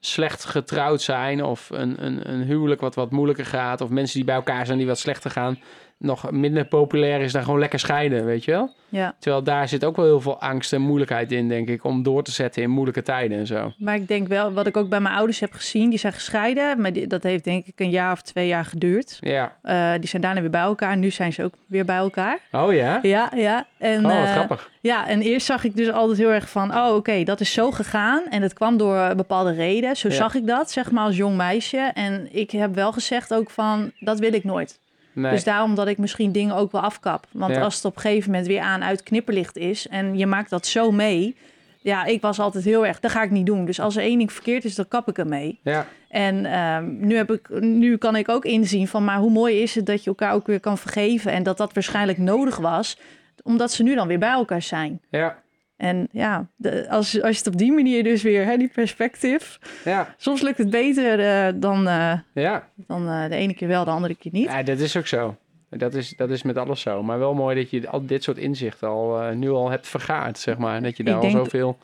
slecht 0.00 0.44
getrouwd 0.44 1.02
zijn 1.02 1.44
of 1.44 1.70
een, 1.70 2.04
een, 2.04 2.30
een 2.30 2.42
huwelijk 2.42 2.80
wat 2.80 2.94
wat 2.94 3.10
moeilijker 3.10 3.46
gaat. 3.46 3.80
Of 3.80 3.90
mensen 3.90 4.16
die 4.16 4.24
bij 4.24 4.34
elkaar 4.34 4.66
zijn 4.66 4.78
die 4.78 4.86
wat 4.86 4.98
slechter 4.98 5.30
gaan. 5.30 5.58
Nog 5.98 6.30
minder 6.30 6.64
populair 6.64 7.20
is 7.20 7.32
dan 7.32 7.44
gewoon 7.44 7.58
lekker 7.58 7.78
scheiden, 7.78 8.24
weet 8.24 8.44
je 8.44 8.50
wel? 8.50 8.70
Ja, 8.90 9.14
Terwijl 9.18 9.42
daar 9.42 9.68
zit 9.68 9.84
ook 9.84 9.96
wel 9.96 10.04
heel 10.04 10.20
veel 10.20 10.40
angst 10.40 10.72
en 10.72 10.80
moeilijkheid 10.80 11.32
in, 11.32 11.48
denk 11.48 11.68
ik, 11.68 11.84
om 11.84 12.02
door 12.02 12.22
te 12.22 12.30
zetten 12.32 12.62
in 12.62 12.70
moeilijke 12.70 13.02
tijden 13.02 13.38
en 13.38 13.46
zo. 13.46 13.72
maar 13.78 13.94
ik 13.94 14.08
denk 14.08 14.28
wel, 14.28 14.52
wat 14.52 14.66
ik 14.66 14.76
ook 14.76 14.88
bij 14.88 15.00
mijn 15.00 15.14
ouders 15.14 15.40
heb 15.40 15.52
gezien, 15.52 15.90
die 15.90 15.98
zijn 15.98 16.12
gescheiden. 16.12 16.80
Maar 16.80 16.92
die- 16.92 17.06
dat 17.06 17.22
heeft 17.22 17.44
denk 17.44 17.66
ik 17.66 17.80
een 17.80 17.90
jaar 17.90 18.12
of 18.12 18.22
twee 18.22 18.46
jaar 18.46 18.64
geduurd. 18.64 19.16
Ja. 19.20 19.56
Eh, 19.62 19.92
die 20.00 20.08
zijn 20.08 20.22
daarna 20.22 20.40
weer 20.40 20.50
bij 20.50 20.60
elkaar. 20.60 20.96
Nu 20.96 21.10
zijn 21.10 21.32
ze 21.32 21.44
ook 21.44 21.54
weer 21.66 21.84
bij 21.84 21.96
elkaar. 21.96 22.38
Oh 22.52 22.72
ja? 22.74 22.98
Ja, 23.02 23.32
ja. 23.34 23.66
En, 23.78 23.98
Oh, 24.06 24.16
wat 24.18 24.26
eh, 24.26 24.32
grappig. 24.32 24.70
Ja, 24.80 25.08
en 25.08 25.20
eerst 25.22 25.46
zag 25.46 25.64
ik 25.64 25.76
dus 25.76 25.90
altijd 25.92 26.18
heel 26.18 26.32
erg 26.32 26.48
van, 26.50 26.74
oh 26.76 26.94
oké, 26.94 27.22
dat 27.24 27.40
is 27.40 27.52
zo 27.52 27.70
gegaan. 27.70 28.22
En 28.30 28.40
dat 28.40 28.52
kwam 28.52 28.76
door 28.76 28.96
een 28.96 29.16
bepaalde 29.16 29.52
reden. 29.52 29.96
Zo 29.96 30.08
Ja. 30.08 30.14
zag 30.14 30.34
ik 30.34 30.46
dat, 30.46 30.70
zeg 30.70 30.90
maar, 30.90 31.04
als 31.04 31.16
jong 31.16 31.36
meisje. 31.36 31.90
En 31.94 32.28
ik 32.30 32.50
heb 32.50 32.74
wel 32.74 32.92
gezegd 32.92 33.34
ook 33.34 33.50
van, 33.50 33.90
dat 34.00 34.18
wil 34.18 34.32
ik 34.34 34.44
nooit. 34.44 34.78
Nee. 35.18 35.30
Dus 35.30 35.44
daarom 35.44 35.74
dat 35.74 35.86
ik 35.88 35.98
misschien 35.98 36.32
dingen 36.32 36.54
ook 36.54 36.72
wel 36.72 36.80
afkap. 36.80 37.26
Want 37.32 37.54
Ja. 37.54 37.60
als 37.60 37.74
het 37.74 37.84
op 37.84 37.94
een 37.96 38.00
gegeven 38.00 38.30
moment 38.30 38.48
weer 38.48 38.60
aan 38.60 38.84
uit 38.84 39.02
knipperlicht 39.02 39.56
is... 39.56 39.88
en 39.88 40.18
je 40.18 40.26
maakt 40.26 40.50
dat 40.50 40.66
zo 40.66 40.90
mee... 40.90 41.36
Ja, 41.80 42.04
ik 42.04 42.20
was 42.20 42.38
altijd 42.40 42.64
heel 42.64 42.86
erg, 42.86 43.00
dat 43.00 43.10
ga 43.10 43.22
ik 43.22 43.30
niet 43.30 43.46
doen. 43.46 43.64
Dus 43.64 43.80
als 43.80 43.96
er 43.96 44.02
één 44.02 44.18
ding 44.18 44.32
verkeerd 44.32 44.64
is, 44.64 44.74
dan 44.74 44.88
kap 44.88 45.08
ik 45.08 45.18
ermee. 45.18 45.60
Ja, 45.62 45.86
En 46.08 46.46
ehm, 46.46 47.06
nu, 47.06 47.16
heb 47.16 47.32
ik, 47.32 47.48
nu 47.60 47.96
kan 47.96 48.16
ik 48.16 48.28
ook 48.28 48.44
inzien 48.44 48.88
van, 48.88 49.04
maar 49.04 49.18
hoe 49.18 49.30
mooi 49.30 49.62
is 49.62 49.74
het 49.74 49.86
dat 49.86 50.02
je 50.04 50.08
elkaar 50.10 50.32
ook 50.32 50.46
weer 50.46 50.60
kan 50.60 50.78
vergeven. 50.78 51.32
En 51.32 51.42
dat 51.42 51.56
dat 51.56 51.72
waarschijnlijk 51.72 52.18
nodig 52.18 52.56
was, 52.56 52.98
omdat 53.42 53.72
ze 53.72 53.82
nu 53.82 53.94
dan 53.94 54.06
weer 54.08 54.18
bij 54.18 54.30
elkaar 54.30 54.62
zijn. 54.62 55.00
ja, 55.10 55.38
En 55.78 56.08
ja, 56.12 56.46
de, 56.56 56.90
als, 56.90 57.22
als 57.22 57.32
je 57.32 57.38
het 57.44 57.46
op 57.46 57.56
die 57.58 57.72
manier 57.72 58.02
dus 58.04 58.22
weer, 58.22 58.44
hè, 58.44 58.56
die 58.56 58.68
perspectief. 58.68 59.58
ja, 59.84 60.14
Soms 60.16 60.40
lukt 60.40 60.58
het 60.58 60.70
beter 60.70 61.20
eh, 61.20 61.52
dan, 61.56 61.88
eh, 61.88 62.12
ja. 62.32 62.68
dan 62.74 63.08
eh, 63.08 63.28
de 63.28 63.34
ene 63.34 63.54
keer 63.54 63.68
wel, 63.68 63.84
de 63.84 63.90
andere 63.90 64.14
keer 64.14 64.32
niet. 64.32 64.44
Ja, 64.44 64.62
dat 64.62 64.78
is 64.78 64.96
ook 64.96 65.06
zo. 65.06 65.36
Dat 65.70 65.94
is, 65.94 66.14
dat 66.16 66.30
is 66.30 66.42
met 66.42 66.56
alles 66.56 66.80
zo. 66.80 67.02
Maar 67.02 67.18
wel 67.18 67.34
mooi 67.34 67.56
dat 67.56 67.70
je 67.70 67.88
al 67.88 68.06
dit 68.06 68.22
soort 68.22 68.36
inzichten 68.38 68.88
al, 68.88 69.34
nu 69.34 69.50
al 69.50 69.70
hebt 69.70 69.86
vergaard, 69.88 70.38
zeg 70.38 70.58
maar. 70.58 70.82
Dat 70.82 70.96
je 70.96 71.04
daar 71.04 71.16
Ik 71.16 71.22
al 71.22 71.30
denk- 71.30 71.44
zoveel 71.44 71.78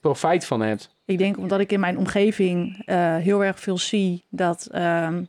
profijt 0.00 0.44
van 0.46 0.60
hebt. 0.60 0.94
Ik 1.04 1.18
denk 1.18 1.38
omdat 1.38 1.60
ik 1.60 1.72
in 1.72 1.80
mijn 1.80 1.98
omgeving 1.98 2.82
heel 3.22 3.44
erg 3.44 3.60
veel 3.60 3.78
zie 3.78 4.24
dat, 4.28 4.68
ehm, 4.72 5.22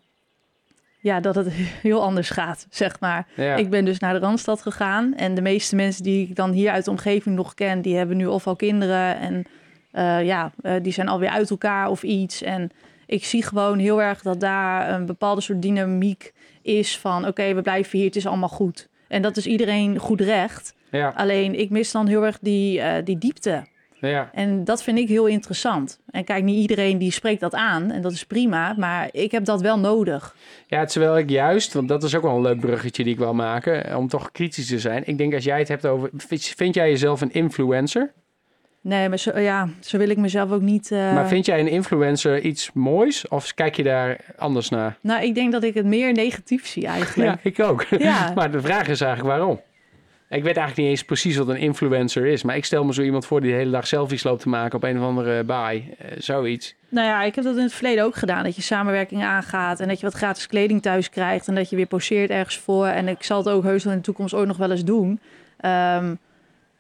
ja, 1.06 1.20
dat 1.20 1.36
het 1.36 1.48
heel 1.88 2.04
anders 2.04 2.30
gaat, 2.30 2.68
zeg 2.70 3.00
maar. 3.00 3.28
Ja, 3.36 3.56
Ik 3.56 3.70
ben 3.70 3.86
dus 3.86 4.00
naar 4.00 4.14
de 4.14 4.20
Randstad 4.20 4.62
gegaan. 4.62 5.16
En 5.16 5.36
de 5.36 5.42
meeste 5.42 5.76
mensen 5.76 6.04
die 6.04 6.28
ik 6.28 6.36
dan 6.36 6.52
hier 6.52 6.72
uit 6.72 6.86
de 6.86 6.92
omgeving 6.92 7.36
nog 7.36 7.54
ken, 7.54 7.82
die 7.82 7.96
hebben 7.96 8.18
nu 8.18 8.26
of 8.26 8.48
al 8.48 8.56
kinderen. 8.56 9.18
En 9.18 9.44
eh, 9.92 10.26
ja, 10.26 10.52
eh, 10.62 10.74
die 10.82 10.94
zijn 10.94 11.08
alweer 11.08 11.30
uit 11.30 11.50
elkaar 11.50 11.90
of 11.90 12.04
iets. 12.04 12.42
En 12.42 12.72
ik 13.06 13.26
zie 13.26 13.44
gewoon 13.44 13.80
heel 13.80 14.02
erg 14.02 14.22
dat 14.22 14.40
daar 14.40 14.90
een 14.90 15.06
bepaalde 15.06 15.42
soort 15.42 15.62
dynamiek 15.62 16.34
is 16.62 16.98
van 16.98 17.28
oké, 17.28 17.54
we 17.54 17.62
blijven 17.62 17.98
hier, 17.98 18.08
het 18.08 18.16
is 18.16 18.28
allemaal 18.28 18.50
goed. 18.50 18.88
En 19.08 19.22
dat 19.22 19.38
is 19.38 19.46
iedereen 19.46 19.98
goed 19.98 20.22
recht. 20.22 20.74
ja, 20.92 21.14
Alleen 21.16 21.60
ik 21.60 21.70
mis 21.70 21.92
dan 21.92 22.08
heel 22.08 22.26
erg 22.26 22.38
die, 22.42 22.82
eh, 22.82 23.06
die 23.06 23.18
diepte. 23.18 23.64
Ja, 24.00 24.30
En 24.34 24.64
dat 24.64 24.84
vind 24.84 24.98
ik 24.98 25.08
heel 25.08 25.26
interessant. 25.26 26.00
En 26.10 26.24
kijk, 26.24 26.44
niet 26.44 26.58
iedereen 26.62 26.98
die 26.98 27.12
spreekt 27.12 27.40
dat 27.42 27.54
aan. 27.54 27.92
En 27.92 28.02
dat 28.02 28.12
is 28.12 28.26
prima. 28.26 28.74
Maar 28.78 29.10
ik 29.12 29.32
heb 29.32 29.46
dat 29.46 29.62
wel 29.62 29.80
nodig. 29.80 30.36
ja. 30.68 30.86
Terwijl 30.86 31.18
ik 31.18 31.30
juist, 31.30 31.74
want 31.74 31.88
dat 31.88 32.04
is 32.04 32.16
ook 32.16 32.22
wel 32.24 32.36
een 32.36 32.42
leuk 32.42 32.60
bruggetje 32.60 33.04
die 33.04 33.14
ik 33.14 33.20
wil 33.20 33.34
maken, 33.34 33.98
om 33.98 34.08
toch 34.08 34.32
kritisch 34.32 34.68
te 34.68 34.80
zijn. 34.80 35.04
Ik 35.06 35.18
denk 35.18 35.34
als 35.34 35.44
jij 35.44 35.60
het 35.60 35.68
hebt 35.68 35.86
over, 35.86 36.10
vind, 36.18 36.76
jij 36.76 36.90
jezelf 36.90 37.22
een 37.22 37.34
influencer? 37.34 38.12
Nee, 38.82 39.10
maar 39.10 39.20
zo, 39.20 39.40
ja, 39.40 39.70
zo 39.80 39.98
wil 39.98 40.10
ik 40.10 40.18
mezelf 40.18 40.52
ook 40.52 40.62
niet... 40.62 40.92
eh, 40.92 41.14
Maar 41.14 41.28
vind 41.28 41.46
jij 41.46 41.60
een 41.60 41.68
influencer 41.68 42.42
iets 42.42 42.70
moois? 42.74 43.28
Of 43.28 43.54
kijk 43.54 43.76
je 43.76 43.84
daar 43.84 44.18
anders 44.38 44.70
naar? 44.70 44.98
Nou, 45.02 45.24
ik 45.24 45.36
denk 45.36 45.52
dat 45.52 45.64
ik 45.64 45.74
het 45.74 45.86
meer 45.86 46.14
negatief 46.14 46.68
zie 46.68 46.82
Ja, 46.82 46.92
eigenlijk. 46.92 47.40
ik 47.44 47.60
ook. 47.60 47.84
Ja. 47.84 48.32
maar 48.36 48.52
de 48.52 48.62
vraag 48.62 48.88
is 48.88 49.02
eigenlijk 49.02 49.38
waarom? 49.38 49.62
Ik 50.30 50.44
weet 50.44 50.58
eigenlijk 50.58 50.78
niet 50.78 50.88
eens 50.88 51.04
precies 51.04 51.36
wat 51.36 51.48
een 51.48 51.58
influencer 51.58 52.26
is. 52.26 52.44
Maar 52.44 52.56
ik 52.56 52.66
stel 52.66 52.84
me 52.84 52.94
zo 52.94 53.02
iemand 53.02 53.26
voor 53.26 53.42
die 53.42 53.52
de 53.52 53.58
hele 53.58 53.72
dag 53.72 53.88
selfies 53.88 54.24
loopt 54.24 54.42
te 54.42 54.50
maken 54.50 54.76
op 54.76 54.84
een 54.84 54.98
of 54.98 55.04
andere 55.04 55.44
baai. 55.44 55.94
Eh, 55.98 56.12
zoiets. 56.18 56.76
Nou 56.90 57.08
ja, 57.08 57.24
ik 57.24 57.36
heb 57.36 57.44
dat 57.44 57.56
in 57.56 57.62
het 57.64 57.74
verleden 57.74 58.04
ook 58.04 58.16
gedaan. 58.16 58.44
Dat 58.44 58.56
je 58.56 58.62
samenwerking 58.62 59.24
aangaat 59.24 59.80
en 59.80 59.88
dat 59.88 60.00
je 60.00 60.06
wat 60.06 60.16
gratis 60.16 60.48
kleding 60.48 60.82
thuis 60.82 61.10
krijgt. 61.10 61.48
En 61.48 61.56
dat 61.56 61.70
je 61.70 61.76
weer 61.76 61.86
poseert 61.86 62.30
ergens 62.30 62.58
voor. 62.58 62.86
En 62.86 63.08
ik 63.08 63.24
zal 63.24 63.38
het 63.38 63.50
ook 63.50 63.64
heus 63.64 63.84
wel 63.84 63.94
in 63.94 64.00
de 64.00 64.06
toekomst 64.06 64.34
ooit 64.34 64.48
nog 64.48 64.58
wel 64.58 64.72
eens 64.72 64.84
doen. 64.84 65.20
Ehm, 65.60 66.16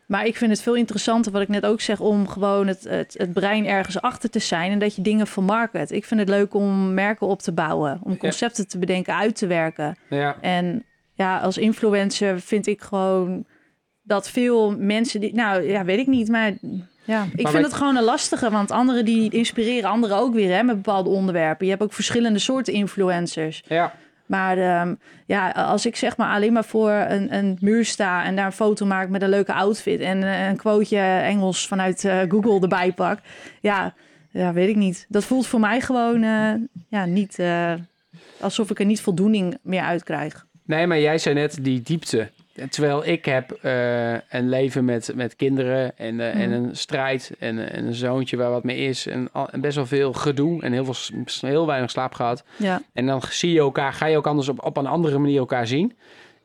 Maar 0.08 0.26
ik 0.26 0.38
vind 0.38 0.52
het 0.52 0.62
veel 0.62 0.76
interessanter, 0.76 1.32
wat 1.32 1.42
ik 1.42 1.48
net 1.48 1.66
ook 1.66 1.82
zeg, 1.82 2.00
om 2.00 2.28
gewoon 2.28 2.68
het, 2.68 2.84
het, 2.84 3.16
het 3.18 3.34
brein 3.34 3.68
ergens 3.68 4.02
achter 4.02 4.30
te 4.30 4.40
zijn 4.40 4.72
en 4.72 4.80
dat 4.80 4.96
je 4.96 5.02
dingen 5.02 5.28
vermarket. 5.28 5.92
Ik 5.92 6.06
vind 6.06 6.20
het 6.20 6.30
leuk 6.30 6.54
om 6.54 6.94
merken 6.94 7.28
op 7.28 7.42
te 7.42 7.52
bouwen, 7.52 8.00
om 8.04 8.18
concepten 8.18 8.68
te 8.68 8.78
bedenken, 8.78 9.16
uit 9.16 9.36
te 9.36 9.48
werken. 9.48 9.96
Ja. 10.10 10.36
En 10.42 10.84
ja, 11.16 11.38
als 11.40 11.58
influencer 11.58 12.40
vind 12.40 12.68
ik 12.68 12.82
gewoon 12.82 13.46
dat 14.02 14.30
veel 14.30 14.76
mensen 14.78 15.20
die, 15.20 15.34
nou 15.36 15.62
ja, 15.62 15.84
weet 15.86 16.00
ik 16.00 16.08
niet, 16.08 16.28
maar 16.30 16.46
ja, 17.06 17.24
ik 17.24 17.28
Maar 17.28 17.30
vind 17.36 17.52
wij- 17.52 17.62
het 17.62 17.74
gewoon 17.74 17.96
een 17.96 18.04
lastige, 18.04 18.50
want 18.50 18.72
anderen 18.72 19.06
die 19.06 19.32
inspireren 19.32 19.90
anderen 19.90 20.18
ook 20.18 20.34
weer 20.34 20.56
hè, 20.56 20.64
met 20.64 20.76
bepaalde 20.76 21.10
onderwerpen. 21.10 21.66
Je 21.66 21.72
hebt 21.72 21.84
ook 21.84 21.94
verschillende 21.94 22.40
soorten 22.40 22.74
influencers. 22.74 23.64
Ja. 23.68 23.94
Maar 24.26 24.58
ehm, 24.58 24.96
ja, 25.26 25.50
als 25.50 25.86
ik 25.86 25.96
zeg 25.96 26.18
maar 26.18 26.34
alleen 26.34 26.54
maar 26.54 26.64
voor 26.66 26.92
een, 26.92 27.36
een 27.36 27.58
muur 27.62 27.86
sta 27.86 28.24
en 28.24 28.36
daar 28.36 28.46
een 28.46 28.52
foto 28.52 28.86
maak 28.86 29.10
met 29.10 29.22
een 29.22 29.30
leuke 29.30 29.54
outfit 29.54 30.00
en 30.00 30.24
eh, 30.24 30.48
een 30.48 30.58
quoteje 30.58 31.02
Engels 31.02 31.68
vanuit 31.68 32.06
eh, 32.06 32.20
Google 32.30 32.60
erbij 32.62 32.92
pak, 32.94 33.20
ja, 33.62 33.94
ja, 34.32 34.54
weet 34.54 34.70
ik 34.70 34.76
niet. 34.76 35.06
Dat 35.10 35.24
voelt 35.26 35.48
voor 35.48 35.60
mij 35.60 35.82
gewoon 35.82 36.24
eh, 36.24 36.54
ja, 36.90 37.06
niet 37.06 37.40
alsof 38.40 38.70
ik 38.70 38.80
er 38.80 38.86
niet 38.86 39.02
voldoening 39.02 39.58
meer 39.62 39.82
uit 39.84 40.04
krijg. 40.04 40.46
Nee, 40.66 40.88
maar 40.88 41.00
jij 41.00 41.18
zei 41.18 41.36
net 41.36 41.58
die 41.62 41.82
diepte. 41.82 42.30
Terwijl 42.70 43.06
ik 43.06 43.26
heb 43.26 43.52
eh, 43.52 44.12
een 44.14 44.50
leven 44.50 44.86
met, 44.86 45.12
met 45.16 45.36
kinderen 45.36 45.98
en, 45.98 46.20
eh, 46.20 46.40
en 46.42 46.50
Mhm. 46.50 46.64
een 46.64 46.76
strijd 46.76 47.32
en, 47.40 47.72
en 47.72 47.86
een 47.86 47.94
zoontje 47.94 48.38
waar 48.38 48.50
wat 48.50 48.64
mee 48.64 48.78
is. 48.78 49.08
En, 49.08 49.30
best 49.60 49.76
wel 49.76 49.86
veel 49.86 50.14
gedoe 50.14 50.62
en 50.62 50.72
heel, 50.72 50.86
veel, 50.94 51.16
heel 51.50 51.66
weinig 51.68 51.90
slaap 51.90 52.14
gehad. 52.14 52.44
Ja, 52.58 52.82
En 52.94 53.06
dan 53.06 53.22
zie 53.30 53.52
je 53.54 53.60
elkaar, 53.60 53.94
ga 53.94 54.06
je 54.06 54.18
ook 54.18 54.28
anders 54.28 54.48
op, 54.50 54.66
op 54.66 54.78
een 54.78 54.86
andere 54.86 55.18
manier 55.18 55.38
elkaar 55.40 55.68
zien. 55.68 55.94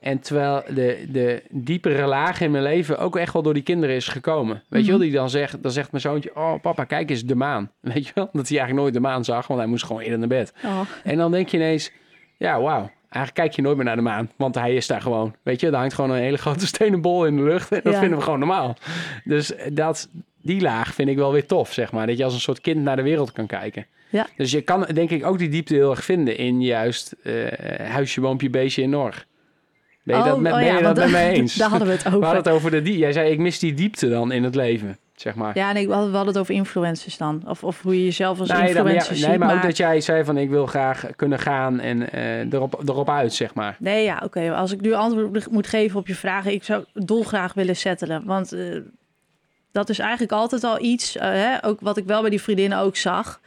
En 0.00 0.20
terwijl 0.20 0.62
de, 0.74 1.06
de 1.08 1.42
diepere 1.50 2.06
laag 2.06 2.40
in 2.40 2.50
mijn 2.50 2.62
leven 2.62 2.98
ook 2.98 3.16
echt 3.16 3.32
wel 3.32 3.42
door 3.42 3.54
die 3.54 3.62
kinderen 3.62 3.94
is 3.96 4.08
gekomen. 4.08 4.62
Weet 4.68 4.82
je 4.84 4.88
wel, 4.90 4.96
Mhm. 4.98 5.06
die 5.08 5.16
dan 5.16 5.30
zegt, 5.30 5.62
dan 5.62 5.72
zegt 5.72 5.90
mijn 5.90 6.02
zoontje, 6.02 6.30
oh 6.36 6.54
papa, 6.62 6.84
kijk 6.84 7.10
eens 7.10 7.24
de 7.24 7.34
maan. 7.34 7.70
Weet 7.80 8.06
je 8.06 8.12
wel, 8.14 8.28
dat 8.32 8.48
hij 8.48 8.58
eigenlijk 8.58 8.74
nooit 8.80 8.94
de 8.94 9.00
maan 9.00 9.24
zag, 9.24 9.46
want 9.46 9.60
hij 9.60 9.68
moest 9.68 9.84
gewoon 9.84 10.02
eerder 10.02 10.18
naar 10.18 10.28
bed. 10.28 10.52
oh, 10.64 10.80
En 11.04 11.16
dan 11.16 11.30
denk 11.30 11.48
je 11.48 11.56
ineens, 11.56 11.92
ja, 12.36 12.60
wauw. 12.60 12.90
Eigenlijk 13.10 13.34
kijk 13.34 13.52
je 13.56 13.62
nooit 13.62 13.76
meer 13.76 13.84
naar 13.84 13.96
de 13.96 14.02
maan, 14.02 14.30
want 14.36 14.54
hij 14.54 14.74
is 14.74 14.86
daar 14.86 15.00
gewoon. 15.00 15.34
Weet 15.42 15.60
je, 15.60 15.70
daar 15.70 15.80
hangt 15.80 15.94
gewoon 15.94 16.10
een 16.10 16.22
hele 16.22 16.36
grote 16.46 16.66
stenen 16.66 17.00
bol 17.00 17.26
in 17.26 17.36
de 17.36 17.42
lucht. 17.42 17.72
En 17.72 17.80
dat 17.82 17.92
Ja. 17.92 17.98
vinden 17.98 18.18
we 18.18 18.24
gewoon 18.24 18.38
normaal. 18.38 18.76
Dus 19.24 19.52
dat, 19.72 20.08
die 20.42 20.60
laag 20.60 20.94
vind 20.94 21.08
ik 21.08 21.16
wel 21.16 21.32
weer 21.32 21.46
tof, 21.46 21.72
zeg 21.72 21.92
maar. 21.92 22.06
Dat 22.06 22.18
je 22.18 22.24
als 22.24 22.34
een 22.34 22.40
soort 22.40 22.60
kind 22.60 22.82
naar 22.82 22.96
de 22.96 23.02
wereld 23.02 23.32
kan 23.32 23.46
kijken. 23.46 23.86
Ja. 24.08 24.26
Dus 24.36 24.50
je 24.50 24.60
kan 24.60 24.86
denk 24.94 25.10
ik 25.10 25.26
ook 25.26 25.38
die 25.38 25.48
diepte 25.48 25.74
heel 25.74 25.90
erg 25.90 26.04
vinden 26.04 26.36
in 26.36 26.62
juist 26.62 27.14
eh, 27.22 27.34
huisje, 27.88 28.20
boompje, 28.20 28.50
beestje 28.50 28.82
in 28.82 28.90
Norg. 28.90 29.26
Ben 30.02 30.16
je 30.16 30.22
Oh, 30.22 30.28
dat 30.28 30.40
met, 30.40 30.52
oh 30.52 30.58
ben 30.58 30.66
ja, 30.66 30.76
je 30.76 30.82
dat 30.82 30.96
met 30.96 31.10
mij 31.20 31.32
eens? 31.32 31.54
Daar 31.54 31.68
hadden 31.68 31.86
we 31.88 31.92
het 31.94 32.02
We 32.02 32.08
over. 32.08 32.22
hadden 32.24 32.42
het 32.44 32.52
over 32.52 32.70
de 32.70 32.82
die. 32.82 32.98
Jij 32.98 33.12
zei, 33.12 33.30
ik 33.30 33.38
mis 33.38 33.58
die 33.58 33.74
diepte 33.74 34.08
dan 34.08 34.32
in 34.32 34.44
het 34.44 34.54
leven, 34.54 34.98
zeg 35.20 35.34
maar. 35.34 35.56
Ja, 35.58 35.72
nee, 35.72 35.86
we 35.86 35.92
hadden, 35.92 36.10
we 36.10 36.16
hadden 36.16 36.34
het 36.34 36.42
over 36.42 36.54
influencers 36.54 37.16
dan. 37.16 37.42
Of, 37.46 37.64
of 37.64 37.82
hoe 37.82 37.96
je 37.98 38.04
jezelf 38.04 38.38
als 38.40 38.48
Nee, 38.48 38.58
dan- 38.58 38.68
influencer 38.68 39.12
ja, 39.12 39.18
ziet. 39.18 39.28
nee, 39.28 39.38
maar, 39.38 39.54
ook 39.54 39.62
dat 39.62 39.76
jij 39.76 40.00
zei 40.00 40.24
van 40.24 40.36
ik 40.36 40.50
wil 40.50 40.66
graag 40.66 41.06
kunnen 41.16 41.38
gaan 41.38 41.80
en 41.80 42.12
eh, 42.12 42.52
erop, 42.52 42.82
erop 42.88 43.10
uit, 43.10 43.32
zeg 43.34 43.54
maar. 43.54 43.76
Nee, 43.78 44.04
ja, 44.04 44.20
oké. 44.24 44.52
Als 44.52 44.72
ik 44.72 44.80
nu 44.80 44.92
antwoord 44.92 45.50
moet 45.50 45.66
geven 45.66 45.98
op 45.98 46.06
je 46.06 46.14
vragen, 46.14 46.52
ik 46.52 46.64
zou 46.64 46.84
dolgraag 46.94 47.54
willen 47.54 47.76
settelen. 47.76 48.22
Want 48.24 48.52
eh, 48.52 48.76
dat 49.72 49.88
is 49.88 49.98
eigenlijk 49.98 50.32
altijd 50.32 50.64
al 50.64 50.80
iets, 50.82 51.16
eh, 51.16 51.28
hè, 51.30 51.64
ook 51.64 51.80
wat 51.80 51.96
ik 51.96 52.04
wel 52.04 52.20
bij 52.20 52.30
die 52.30 52.42
vriendinnen 52.42 52.78
ook 52.78 52.96
zag, 52.96 53.40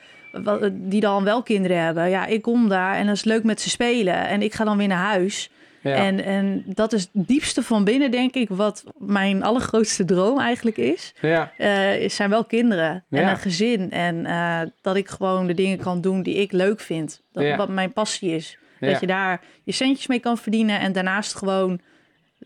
die 0.71 1.01
dan 1.01 1.23
wel 1.23 1.43
kinderen 1.43 1.77
hebben. 1.83 2.09
Ja, 2.09 2.25
ik 2.25 2.41
kom 2.41 2.69
daar 2.69 2.95
en 2.95 3.05
dat 3.05 3.15
is 3.15 3.23
leuk 3.23 3.43
met 3.43 3.61
ze 3.61 3.69
spelen 3.69 4.27
en 4.27 4.41
ik 4.41 4.53
ga 4.53 4.63
dan 4.63 4.77
weer 4.77 4.87
naar 4.87 5.05
huis. 5.11 5.49
Ja. 5.83 5.95
En, 5.95 6.23
en 6.23 6.63
dat 6.65 6.93
is 6.93 7.01
het 7.01 7.27
diepste 7.27 7.63
van 7.63 7.83
binnen, 7.83 8.11
denk 8.11 8.33
ik, 8.33 8.49
wat 8.49 8.83
mijn 8.97 9.43
allergrootste 9.43 10.05
droom 10.05 10.39
eigenlijk 10.39 10.77
is. 10.77 11.13
ja. 11.21 11.51
eh, 11.57 12.09
zijn 12.09 12.29
wel 12.29 12.45
kinderen 12.45 13.03
en 13.09 13.19
Ja. 13.21 13.29
een 13.31 13.37
gezin. 13.37 13.91
En 13.91 14.25
eh, 14.25 14.61
dat 14.81 14.95
ik 14.95 15.09
gewoon 15.09 15.47
de 15.47 15.53
dingen 15.53 15.77
kan 15.77 16.01
doen 16.01 16.23
die 16.23 16.35
ik 16.35 16.51
leuk 16.51 16.79
vind. 16.79 17.21
Dat, 17.31 17.43
Ja. 17.43 17.57
Wat 17.57 17.69
mijn 17.69 17.93
passie 17.93 18.31
is. 18.35 18.57
Ja. 18.79 18.89
Dat 18.91 18.99
je 18.99 19.07
daar 19.07 19.41
je 19.63 19.71
centjes 19.71 20.07
mee 20.07 20.19
kan 20.19 20.37
verdienen 20.37 20.79
en 20.79 20.91
daarnaast 20.91 21.35
gewoon 21.35 21.79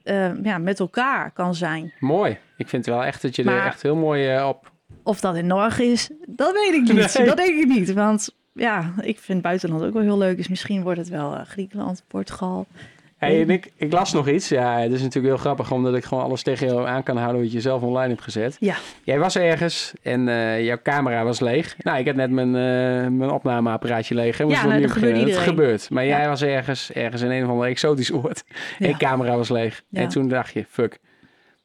eh, 0.04 0.44
ja, 0.44 0.58
met 0.58 0.80
elkaar 0.80 1.32
kan 1.32 1.56
zijn. 1.56 1.94
Mooi. 2.00 2.38
Ik 2.58 2.68
vind 2.68 2.86
wel 2.86 3.04
echt 3.04 3.22
dat 3.22 3.36
je 3.36 3.44
er 3.44 3.66
echt 3.66 3.82
heel 3.82 3.96
mooi 3.96 4.42
op... 4.44 4.72
Of 5.04 5.20
dat 5.20 5.36
in 5.36 5.48
Norg 5.48 5.80
is, 5.80 6.10
dat 6.28 6.54
weet 6.54 6.74
ik 6.74 6.82
niet. 6.96 7.18
Nee. 7.18 7.28
Dat 7.28 7.38
denk 7.38 7.60
ik 7.60 7.68
niet. 7.68 7.94
Want 7.94 8.30
ja, 8.54 8.94
ik 9.02 9.20
vind 9.20 9.42
buitenland 9.42 9.84
ook 9.84 9.94
wel 9.94 10.02
heel 10.02 10.18
leuk. 10.18 10.38
Dus 10.38 10.48
misschien 10.48 10.84
wordt 10.84 11.00
het 11.00 11.10
wel 11.10 11.32
Griekenland, 11.46 12.04
Portugal. 12.08 12.68
Hey, 13.18 13.42
en 13.42 13.50
ik, 13.50 13.72
ik 13.76 13.92
las 13.92 14.14
nog 14.14 14.28
iets. 14.28 14.50
Ja, 14.50 14.80
het 14.80 14.92
is 14.92 15.02
natuurlijk 15.02 15.34
heel 15.34 15.38
grappig 15.44 15.72
omdat 15.72 15.96
ik 15.96 16.04
gewoon 16.04 16.24
alles 16.24 16.44
tegen 16.44 16.68
jou 16.68 16.88
aan 16.88 17.04
kan 17.04 17.18
houden 17.18 17.42
wat 17.42 17.52
je 17.52 17.62
zelf 17.62 17.82
online 17.82 18.08
hebt 18.10 18.22
gezet. 18.22 18.58
Ja. 18.60 18.76
Jij 19.04 19.20
was 19.20 19.36
ergens 19.38 19.94
en 20.02 20.28
eh, 20.28 20.66
jouw 20.66 20.78
camera 20.84 21.24
was 21.24 21.40
leeg. 21.40 21.76
Nou, 21.78 22.00
ik 22.00 22.06
heb 22.06 22.16
net 22.16 22.30
mijn, 22.32 22.48
eh, 22.56 23.12
mijn 23.12 23.30
opnameapparaatje 23.30 24.16
leeg. 24.16 24.38
Hè? 24.38 24.44
Ja, 24.44 24.66
nou, 24.66 24.82
dat 24.82 24.92
gebeurt. 24.92 25.20
Het 25.30 25.38
gebeurt. 25.38 25.90
Maar 25.90 26.06
Ja. 26.06 26.18
jij 26.18 26.28
was 26.28 26.42
ergens, 26.42 26.92
ergens 26.92 27.22
in 27.22 27.32
een 27.32 27.44
of 27.44 27.50
ander 27.50 27.68
exotisch 27.68 28.12
oord. 28.14 28.44
Ja. 28.80 28.88
En 28.88 28.98
camera 28.98 29.36
was 29.38 29.50
leeg. 29.50 29.84
Ja. 29.90 30.02
En 30.02 30.08
toen 30.10 30.28
dacht 30.28 30.54
je, 30.54 30.66
fuck. 30.70 30.98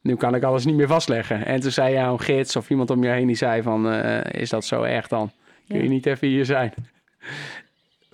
Nu 0.01 0.15
kan 0.15 0.35
ik 0.35 0.43
alles 0.43 0.65
niet 0.65 0.75
meer 0.75 0.87
vastleggen. 0.87 1.45
En 1.45 1.59
toen 1.59 1.71
zei 1.71 1.93
jouw 1.93 2.17
gids 2.17 2.55
of 2.55 2.69
iemand 2.69 2.89
om 2.89 3.03
je 3.03 3.09
heen 3.09 3.27
die 3.27 3.35
zei 3.35 3.61
van... 3.61 3.91
eh, 3.91 4.41
is 4.41 4.49
dat 4.49 4.65
zo 4.65 4.81
erg 4.83 5.07
dan? 5.07 5.31
Kun 5.67 5.83
je 5.83 5.89
niet 5.89 6.05
even 6.05 6.27
hier 6.27 6.45
zijn? 6.45 6.73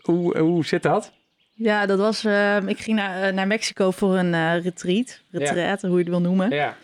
Hoe, 0.02 0.38
hoe 0.38 0.65
zit 0.65 0.84
dat? 0.84 1.13
Ja, 1.62 1.86
dat 1.86 2.00
was. 2.00 2.26
eh, 2.26 2.58
ik 2.65 2.80
ging 2.80 2.98
naar, 2.98 3.22
eh, 3.22 3.34
naar 3.34 3.48
Mexico 3.48 3.91
voor 3.91 4.17
een 4.17 4.34
eh, 4.34 4.62
retreat. 4.63 5.22
Retreat, 5.32 5.82
hoe 5.82 5.91
je 5.91 5.98
het 5.98 6.08
wil 6.08 6.22
noemen. 6.22 6.50
Ja. 6.50 6.76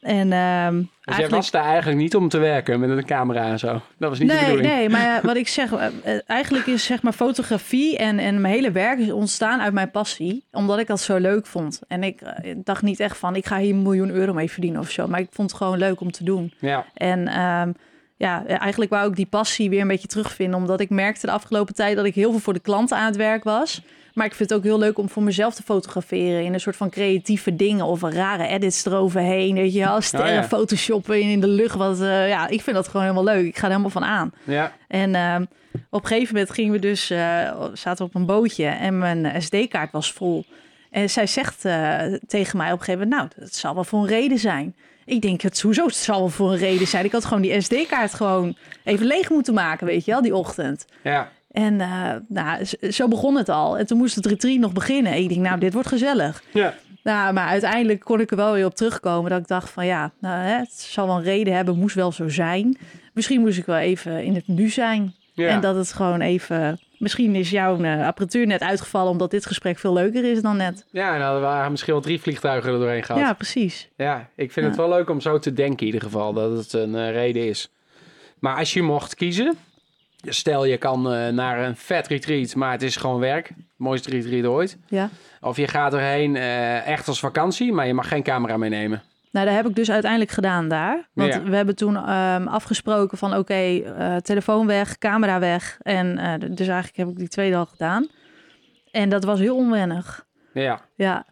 En 0.00 0.32
ehm 0.32 0.76
Dus 0.76 0.86
jij 1.00 1.04
eigenlijk. 1.04 1.30
was 1.30 1.50
daar 1.50 1.64
eigenlijk 1.64 1.98
niet 1.98 2.14
om 2.16 2.28
te 2.28 2.38
werken 2.38 2.80
met 2.80 2.90
een 2.90 3.04
camera 3.04 3.46
en 3.46 3.58
zo. 3.58 3.72
Dat 3.98 4.08
was 4.08 4.18
niet 4.18 4.30
de 4.30 4.36
bedoeling. 4.40 4.66
nee, 4.68 4.88
maar 4.88 5.20
wat 5.26 5.36
ik 5.36 5.48
zeg, 5.48 5.72
eh, 5.72 5.86
eh, 6.02 6.20
eigenlijk 6.26 6.66
is 6.66 6.84
zeg 6.84 7.02
maar 7.02 7.12
fotografie 7.12 7.96
en, 7.98 8.18
en 8.18 8.40
mijn 8.40 8.54
hele 8.54 8.70
werk 8.70 8.98
is 8.98 9.10
ontstaan 9.10 9.60
uit 9.60 9.72
mijn 9.72 9.90
passie, 9.90 10.44
omdat 10.52 10.78
ik 10.78 10.86
dat 10.86 11.00
zo 11.00 11.16
leuk 11.16 11.46
vond. 11.46 11.80
En 11.88 12.02
ik 12.02 12.20
eh, 12.20 12.54
dacht 12.56 12.82
niet 12.82 13.00
echt 13.00 13.16
van, 13.18 13.36
ik 13.36 13.46
ga 13.46 13.58
hier 13.58 13.72
een 13.74 13.82
miljoen 13.82 14.10
euro 14.10 14.32
mee 14.32 14.50
verdienen 14.50 14.80
of 14.80 14.90
zo, 14.90 15.06
maar 15.06 15.20
ik 15.20 15.28
vond 15.30 15.50
het 15.50 15.60
gewoon 15.60 15.78
leuk 15.78 16.00
om 16.00 16.10
te 16.10 16.24
doen. 16.24 16.52
Ja, 16.58 16.84
En 16.94 17.28
ehm, 17.28 17.72
ja, 18.16 18.46
eigenlijk 18.46 18.90
wou 18.90 19.08
ik 19.08 19.16
die 19.16 19.26
passie 19.26 19.70
weer 19.70 19.80
een 19.80 19.88
beetje 19.88 20.08
terugvinden, 20.08 20.58
omdat 20.60 20.80
ik 20.80 20.90
merkte 20.90 21.26
de 21.26 21.32
afgelopen 21.32 21.74
tijd 21.74 21.96
dat 21.96 22.04
ik 22.04 22.14
heel 22.14 22.30
veel 22.30 22.40
voor 22.40 22.52
de 22.52 22.60
klanten 22.60 22.96
aan 22.96 23.06
het 23.06 23.16
werk 23.16 23.44
was. 23.44 23.82
Maar 24.14 24.26
ik 24.26 24.34
vind 24.34 24.48
het 24.48 24.58
ook 24.58 24.64
heel 24.64 24.78
leuk 24.78 24.98
om 24.98 25.08
voor 25.08 25.22
mezelf 25.22 25.54
te 25.54 25.62
fotograferen 25.62 26.44
in 26.44 26.54
een 26.54 26.60
soort 26.60 26.76
van 26.76 26.90
creatieve 26.90 27.56
dingen 27.56 27.84
of 27.84 28.02
rare 28.02 28.46
edits 28.46 28.84
eroverheen. 28.84 29.54
Weet 29.54 29.72
je, 29.74 29.80
wel, 29.80 30.00
sterren 30.00 30.32
ja. 30.32 30.44
photoshoppen 30.44 31.20
in 31.20 31.40
de 31.40 31.48
lucht. 31.48 31.74
Wat, 31.74 32.00
eh, 32.00 32.28
ja, 32.28 32.48
ik 32.48 32.62
vind 32.62 32.76
dat 32.76 32.86
gewoon 32.86 33.02
helemaal 33.02 33.34
leuk. 33.34 33.46
Ik 33.46 33.56
ga 33.56 33.62
er 33.62 33.68
helemaal 33.68 33.90
van 33.90 34.04
aan. 34.04 34.32
ja, 34.44 34.72
En 34.88 35.14
ehm, 35.14 35.44
op 35.90 36.02
een 36.02 36.06
gegeven 36.06 36.34
moment 36.34 36.52
gingen 36.52 36.72
we 36.72 36.78
dus, 36.78 37.10
eh, 37.10 37.18
zaten 37.72 37.96
we 37.96 38.04
op 38.04 38.14
een 38.14 38.26
bootje 38.26 38.66
en 38.66 38.98
mijn 38.98 39.42
SD-kaart 39.42 39.92
was 39.92 40.12
vol. 40.12 40.44
En 40.90 41.10
zij 41.10 41.26
zegt 41.26 41.64
eh, 41.64 41.98
tegen 42.26 42.56
mij 42.56 42.72
op 42.72 42.78
een 42.78 42.84
gegeven 42.84 43.08
moment, 43.08 43.30
nou, 43.34 43.44
dat 43.44 43.54
zal 43.54 43.74
wel 43.74 43.84
voor 43.84 44.00
een 44.00 44.06
reden 44.06 44.38
zijn. 44.38 44.76
Ik 45.04 45.22
denk, 45.22 45.40
het 45.40 45.60
hoezo, 45.60 45.86
het 45.86 45.94
zal 45.94 46.18
wel 46.18 46.28
voor 46.28 46.52
een 46.52 46.58
reden 46.58 46.86
zijn. 46.86 47.04
Ik 47.04 47.12
had 47.12 47.24
gewoon 47.24 47.42
die 47.42 47.60
SD-kaart 47.60 48.14
gewoon 48.14 48.56
even 48.84 49.06
leeg 49.06 49.30
moeten 49.30 49.54
maken, 49.54 49.86
weet 49.86 50.04
je 50.04 50.10
wel, 50.10 50.22
die 50.22 50.34
ochtend. 50.34 50.86
ja. 51.02 51.30
En 51.54 51.80
eh, 51.80 52.10
nou, 52.28 52.64
zo 52.90 53.08
begon 53.08 53.36
het 53.36 53.48
al. 53.48 53.78
En 53.78 53.86
toen 53.86 53.98
moest 53.98 54.14
het 54.14 54.26
retreat 54.26 54.58
nog 54.58 54.72
beginnen. 54.72 55.12
En 55.12 55.18
ik 55.22 55.28
denk, 55.28 55.40
nou, 55.40 55.58
dit 55.60 55.72
wordt 55.72 55.88
gezellig. 55.88 56.42
ja. 56.52 56.74
Nou, 57.02 57.32
maar 57.32 57.46
uiteindelijk 57.48 58.00
kon 58.00 58.20
ik 58.20 58.30
er 58.30 58.36
wel 58.36 58.52
weer 58.52 58.66
op 58.66 58.74
terugkomen. 58.74 59.30
Dat 59.30 59.40
ik 59.40 59.46
dacht 59.48 59.70
van 59.70 59.86
ja, 59.86 60.12
nou, 60.20 60.40
hè, 60.42 60.56
het 60.58 60.72
zal 60.72 61.06
wel 61.06 61.16
een 61.16 61.22
reden 61.22 61.54
hebben, 61.54 61.78
moest 61.78 61.94
wel 61.94 62.12
zo 62.12 62.28
zijn. 62.28 62.78
Misschien 63.12 63.40
moest 63.40 63.58
ik 63.58 63.66
wel 63.66 63.76
even 63.76 64.24
in 64.24 64.34
het 64.34 64.48
nu 64.48 64.68
zijn. 64.68 65.14
ja. 65.32 65.48
En 65.48 65.60
dat 65.60 65.74
het 65.76 65.92
gewoon 65.92 66.20
even. 66.20 66.80
Misschien 66.98 67.34
is 67.34 67.50
jouw 67.50 67.80
eh, 67.82 68.06
apparatuur 68.06 68.46
net 68.46 68.60
uitgevallen 68.60 69.10
omdat 69.10 69.30
dit 69.30 69.46
gesprek 69.46 69.78
veel 69.78 69.92
leuker 69.92 70.24
is 70.24 70.42
dan 70.42 70.56
net. 70.56 70.86
Ja, 70.90 71.14
en 71.14 71.20
dan 71.20 71.40
waren 71.40 71.70
misschien 71.70 71.92
wel 71.92 72.02
drie 72.02 72.20
vliegtuigen 72.20 72.72
er 72.72 72.78
doorheen 72.78 73.02
gehad. 73.02 73.20
Ja, 73.20 73.26
Ja, 73.26 73.32
precies. 73.32 73.88
ik 74.36 74.52
vind 74.52 74.66
het 74.66 74.74
Ja. 74.76 74.80
wel 74.82 74.90
leuk 74.96 75.10
om 75.10 75.20
zo 75.20 75.38
te 75.38 75.52
denken 75.52 75.78
in 75.80 75.86
ieder 75.86 76.02
geval, 76.02 76.32
dat 76.32 76.56
het 76.56 76.72
een 76.72 76.94
eh, 76.94 77.10
reden 77.10 77.48
is. 77.48 77.70
Maar 78.38 78.56
als 78.56 78.72
je 78.72 78.82
mocht 78.82 79.14
kiezen, 79.14 79.54
stel 80.24 80.64
je 80.64 80.76
kan 80.76 81.12
eh, 81.12 81.28
naar 81.28 81.58
een 81.58 81.76
vet 81.76 82.06
retreat, 82.06 82.54
maar 82.54 82.70
het 82.72 82.82
is 82.82 82.96
gewoon 82.96 83.20
werk. 83.20 83.50
Mooiste 83.76 84.10
retreat 84.10 84.44
ooit. 84.44 84.78
Ja. 84.88 85.08
Of 85.40 85.56
je 85.56 85.68
gaat 85.68 85.94
erheen 85.94 86.36
eh, 86.36 86.86
echt 86.86 87.08
als 87.08 87.20
vakantie, 87.20 87.72
maar 87.72 87.86
je 87.86 87.94
mag 87.94 88.08
geen 88.08 88.22
camera 88.22 88.56
meenemen. 88.56 89.02
Nou, 89.30 89.46
dat 89.46 89.54
heb 89.54 89.66
ik 89.68 89.74
dus 89.74 89.90
uiteindelijk 89.90 90.30
gedaan 90.30 90.68
daar. 90.68 91.08
Want 91.12 91.32
Ja. 91.34 91.42
we 91.42 91.56
hebben 91.56 91.76
toen 91.76 91.96
ehm, 91.96 92.46
afgesproken 92.46 93.18
van 93.18 93.36
oké, 93.36 93.54
eh, 93.54 94.16
telefoon 94.16 94.66
weg, 94.66 94.98
camera 94.98 95.38
weg. 95.38 95.78
En 95.82 96.14
dus 96.54 96.66
eigenlijk 96.68 96.96
heb 96.96 97.08
ik 97.08 97.16
die 97.16 97.28
tweede 97.28 97.56
al 97.56 97.66
gedaan. 97.66 98.08
En 98.90 99.08
dat 99.08 99.24
was 99.24 99.38
heel 99.38 99.56
onwennig. 99.56 100.26
Ja, 100.52 100.80
Ja, 100.96 101.26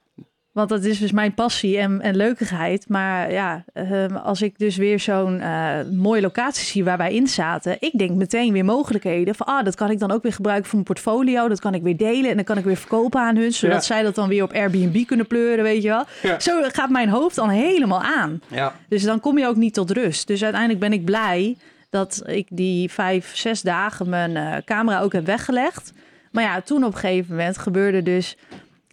Want 0.53 0.69
dat 0.69 0.85
is 0.85 0.99
dus 0.99 1.13
mijn 1.13 1.35
passie 1.35 1.79
en, 1.79 2.01
en 2.01 2.17
leukigheid. 2.17 2.89
Maar 2.89 3.33
ja, 3.33 3.65
ehm, 3.73 4.17
als 4.17 4.43
ik 4.43 4.59
dus 4.59 4.77
weer 4.77 5.01
zo'n 5.01 5.41
eh, 5.41 5.75
mooie 5.93 6.21
locatie 6.21 6.65
zie 6.65 6.85
waar 6.85 6.97
wij 6.99 7.15
in 7.15 7.27
zaten. 7.27 7.77
Ik 7.81 7.99
denk 7.99 8.11
meteen 8.11 8.53
weer 8.53 8.65
mogelijkheden. 8.65 9.35
Van 9.35 9.47
ah, 9.47 9.65
dat 9.65 9.75
kan 9.75 9.91
ik 9.91 9.99
dan 9.99 10.11
ook 10.11 10.23
weer 10.23 10.33
gebruiken 10.33 10.65
voor 10.67 10.75
mijn 10.75 10.87
portfolio. 10.95 11.49
Dat 11.49 11.61
kan 11.61 11.75
ik 11.75 11.83
weer 11.83 11.97
delen 11.97 12.31
en 12.31 12.37
dan 12.37 12.45
kan 12.45 12.59
ik 12.59 12.65
weer 12.65 12.77
verkopen 12.77 13.21
aan 13.21 13.37
hun. 13.37 13.53
Zodat 13.53 13.75
Ja. 13.77 13.81
zij 13.95 14.03
dat 14.03 14.15
dan 14.15 14.29
weer 14.29 14.43
op 14.43 14.53
Airbnb 14.53 15.05
kunnen 15.07 15.27
pleuren, 15.27 15.65
weet 15.65 15.83
je 15.83 15.89
wel. 15.89 16.05
Ja. 16.23 16.41
Zo 16.41 16.63
gaat 16.63 16.91
mijn 16.91 17.09
hoofd 17.09 17.37
dan 17.37 17.49
helemaal 17.49 18.03
aan. 18.03 18.41
Ja. 18.49 18.75
Dus 18.89 19.03
dan 19.03 19.21
kom 19.21 19.39
je 19.39 19.47
ook 19.47 19.57
niet 19.57 19.75
tot 19.75 19.91
rust. 19.91 20.27
Dus 20.27 20.43
uiteindelijk 20.43 20.81
ben 20.81 20.93
ik 20.93 21.05
blij 21.05 21.57
dat 21.91 22.23
ik 22.27 22.47
die 22.51 22.91
vijf, 22.91 23.37
zes 23.37 23.63
dagen 23.63 24.09
mijn 24.09 24.37
eh, 24.37 24.57
camera 24.65 25.01
ook 25.01 25.13
heb 25.13 25.27
weggelegd. 25.27 25.93
Maar 26.33 26.45
ja, 26.45 26.61
toen 26.61 26.85
op 26.85 26.93
een 26.93 26.99
gegeven 26.99 27.37
moment 27.37 27.59
gebeurde 27.59 28.03
dus 28.03 28.37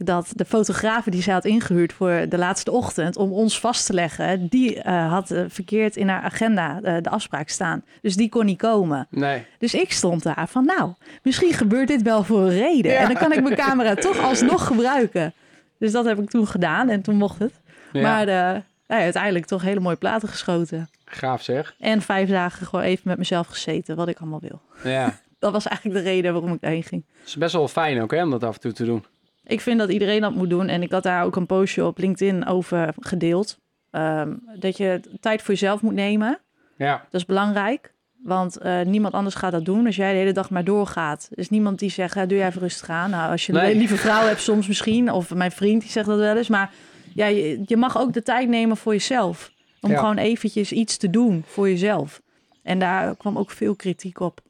dat 0.06 0.32
de 0.36 0.46
fotograaf 0.46 1.04
die 1.04 1.22
ze 1.22 1.32
had 1.32 1.46
ingehuurd 1.46 1.94
voor 1.94 2.26
de 2.30 2.38
laatste 2.38 2.72
ochtend 2.72 3.18
om 3.18 3.32
ons 3.32 3.60
vast 3.60 3.86
te 3.86 3.94
leggen, 3.94 4.48
die 4.48 4.82
eh, 4.82 5.12
had 5.12 5.32
eh, 5.32 5.44
verkeerd 5.48 5.96
in 5.96 6.08
haar 6.08 6.22
agenda 6.22 6.80
eh, 6.82 6.96
de 7.02 7.10
afspraak 7.10 7.50
staan. 7.50 7.84
Dus 8.02 8.16
die 8.16 8.30
kon 8.30 8.46
niet 8.46 8.58
komen. 8.58 9.08
Nee. 9.10 9.46
Dus 9.58 9.74
ik 9.74 9.92
stond 9.92 10.24
daar 10.24 10.48
van, 10.48 10.66
nou, 10.66 10.94
misschien 11.24 11.54
gebeurt 11.54 11.88
dit 11.88 12.02
wel 12.02 12.24
voor 12.24 12.42
een 12.42 12.50
reden. 12.50 12.98
En 12.98 13.08
dan 13.08 13.18
kan 13.18 13.32
ik 13.32 13.44
mijn 13.44 13.56
camera 13.56 13.96
toch 13.96 14.18
alsnog 14.30 14.68
gebruiken. 14.68 15.34
Dus 15.78 15.92
dat 15.92 16.06
heb 16.06 16.20
ik 16.20 16.30
toen 16.30 16.48
gedaan 16.48 16.90
en 16.90 17.02
toen 17.02 17.16
mocht 17.16 17.40
het. 17.40 17.54
Ja. 17.92 18.02
Maar 18.02 18.26
nou 18.26 19.02
ja, 19.02 19.06
uiteindelijk 19.06 19.46
toch 19.46 19.62
hele 19.62 19.80
mooie 19.80 19.96
platen 19.96 20.30
geschoten. 20.30 20.90
Gaaf 21.06 21.42
zeg. 21.42 21.76
En 21.80 22.02
vijf 22.02 22.30
dagen 22.30 22.68
gewoon 22.68 22.86
even 22.86 23.04
met 23.06 23.18
mezelf 23.18 23.48
gezeten, 23.48 23.96
wat 23.96 24.08
ik 24.08 24.20
allemaal 24.20 24.42
wil. 24.42 24.62
Ja. 24.84 25.20
Dat 25.40 25.52
was 25.52 25.68
eigenlijk 25.68 26.04
de 26.04 26.10
reden 26.10 26.34
waarom 26.34 26.54
ik 26.54 26.62
daarheen 26.62 26.84
ging. 26.84 27.06
Het 27.20 27.28
is 27.28 27.38
best 27.38 27.54
wel 27.54 27.68
fijn 27.68 28.02
ook 28.02 28.12
hè, 28.12 28.24
om 28.24 28.30
dat 28.30 28.44
af 28.44 28.54
en 28.54 28.60
toe 28.62 28.72
te 28.72 28.86
doen. 28.86 29.06
Ik 29.50 29.62
vind 29.62 29.80
dat 29.80 29.90
iedereen 29.90 30.22
dat 30.22 30.36
moet 30.36 30.50
doen. 30.50 30.68
En 30.68 30.82
ik 30.82 30.92
had 30.92 31.04
daar 31.04 31.24
ook 31.24 31.36
een 31.36 31.46
postje 31.46 31.86
op 31.86 31.98
LinkedIn 31.98 32.46
over 32.46 32.94
gedeeld. 33.00 33.58
Ehm, 33.92 34.34
dat 34.60 34.78
je 34.78 35.00
tijd 35.20 35.42
voor 35.42 35.54
jezelf 35.54 35.82
moet 35.82 35.94
nemen. 35.94 36.40
Ja. 36.78 36.98
Dat 37.10 37.22
is 37.22 37.26
belangrijk. 37.26 37.94
Want 38.24 38.58
eh, 38.58 38.82
niemand 38.82 39.14
anders 39.14 39.36
gaat 39.36 39.52
dat 39.52 39.66
doen 39.66 39.86
als 39.86 39.96
jij 39.96 40.12
de 40.12 40.18
hele 40.18 40.32
dag 40.32 40.50
maar 40.50 40.64
doorgaat. 40.64 41.28
Er 41.32 41.38
is 41.38 41.50
niemand 41.50 41.80
die 41.80 41.90
zegt, 41.90 42.14
ja, 42.16 42.26
doe 42.26 42.38
jij 42.38 42.48
even 42.48 42.62
rustig 42.62 42.90
aan. 42.90 43.10
Nou, 43.10 43.32
als 43.32 43.46
je 43.46 43.54
Nee. 43.54 43.72
een 43.72 43.78
lieve 43.78 43.98
vrouw 43.98 44.26
hebt 44.28 44.42
soms 44.42 44.68
misschien. 44.68 45.12
Of 45.12 45.34
mijn 45.34 45.52
vriend 45.52 45.82
die 45.82 45.92
zegt 45.92 46.06
dat 46.08 46.18
wel 46.18 46.38
eens. 46.38 46.48
Maar 46.50 46.72
ja, 47.14 47.26
je, 47.26 47.62
je 47.66 47.78
mag 47.78 47.98
ook 48.00 48.14
de 48.14 48.22
tijd 48.24 48.50
nemen 48.50 48.78
voor 48.78 48.94
jezelf. 48.94 49.52
Om 49.82 49.90
Ja. 49.92 49.98
gewoon 50.00 50.18
eventjes 50.18 50.72
iets 50.72 50.98
te 50.98 51.10
doen 51.10 51.44
voor 51.48 51.70
jezelf. 51.70 52.22
En 52.64 52.80
daar 52.80 53.16
kwam 53.16 53.38
ook 53.38 53.52
veel 53.52 53.76
kritiek 53.76 54.20
op. 54.20 54.42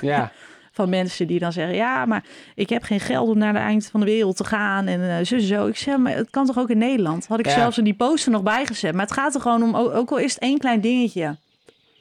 Ja. 0.00 0.32
Van 0.76 0.88
mensen 0.88 1.26
die 1.26 1.38
dan 1.38 1.52
zeggen: 1.52 1.74
Ja, 1.76 2.04
maar 2.04 2.24
ik 2.54 2.68
heb 2.68 2.82
geen 2.82 3.00
geld 3.00 3.28
om 3.28 3.38
naar 3.38 3.52
de 3.52 3.58
eind 3.58 3.86
van 3.86 4.00
de 4.00 4.06
wereld 4.06 4.36
te 4.36 4.44
gaan. 4.44 4.86
En 4.86 5.18
eh, 5.18 5.24
zo, 5.24 5.38
zo. 5.38 5.66
Ik 5.66 5.76
zeg: 5.76 5.96
Maar 5.96 6.16
het 6.16 6.30
kan 6.30 6.46
toch 6.46 6.58
ook 6.58 6.70
in 6.70 6.78
Nederland? 6.78 7.26
Had 7.26 7.38
ik 7.38 7.46
Ja. 7.46 7.52
zelfs 7.52 7.78
in 7.78 7.84
die 7.84 7.94
poster 7.94 8.32
nog 8.32 8.42
bijgezet. 8.42 8.92
Maar 8.92 9.02
het 9.04 9.12
gaat 9.12 9.34
er 9.34 9.40
gewoon 9.40 9.62
om, 9.62 9.74
ook 9.76 10.10
al 10.10 10.18
is 10.18 10.34
het 10.34 10.42
één 10.42 10.58
klein 10.58 10.80
dingetje. 10.80 11.36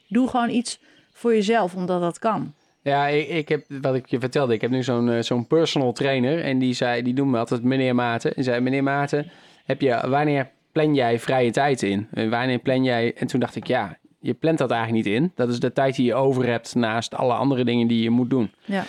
Doe 0.08 0.28
gewoon 0.30 0.50
iets 0.50 0.80
voor 1.14 1.34
jezelf, 1.34 1.76
omdat 1.76 2.02
dat 2.02 2.20
kan. 2.20 2.54
Ja, 2.82 3.08
ik, 3.08 3.28
ik 3.28 3.50
heb, 3.50 3.66
wat 3.68 3.96
ik 3.96 4.08
je 4.08 4.20
vertelde, 4.20 4.54
ik 4.54 4.62
heb 4.62 4.72
nu 4.72 4.84
zo'n 4.84 5.10
eh, 5.12 5.22
zo'n 5.22 5.48
personal 5.48 5.94
trainer. 5.94 6.44
En 6.44 6.60
die 6.60 6.74
zei, 6.74 7.02
die 7.02 7.14
noemt 7.14 7.32
me 7.32 7.38
altijd 7.38 7.64
meneer 7.64 7.96
Maarten. 7.96 8.36
En 8.36 8.44
zei, 8.44 8.60
meneer 8.62 8.84
Maarten, 8.84 9.32
heb 9.66 9.82
je, 9.82 10.02
wanneer 10.10 10.50
plan 10.72 10.96
jij 10.96 11.20
vrije 11.20 11.52
tijd 11.52 11.82
in? 11.82 12.08
En 12.14 12.30
wanneer 12.30 12.60
plan 12.60 12.84
jij... 12.84 13.14
En 13.18 13.28
toen 13.28 13.40
dacht 13.40 13.56
ik, 13.56 13.68
ja, 13.68 13.98
je 14.26 14.34
plant 14.34 14.58
dat 14.58 14.72
eigenlijk 14.72 15.06
niet 15.06 15.16
in. 15.16 15.32
Dat 15.36 15.50
is 15.50 15.60
de 15.60 15.74
tijd 15.74 15.96
die 15.96 16.06
je 16.06 16.14
over 16.14 16.48
hebt 16.48 16.76
naast 16.76 17.16
alle 17.16 17.34
andere 17.34 17.66
dingen 17.66 17.88
die 17.88 18.04
je 18.04 18.10
moet 18.10 18.30
doen. 18.30 18.52
Ja. 18.66 18.84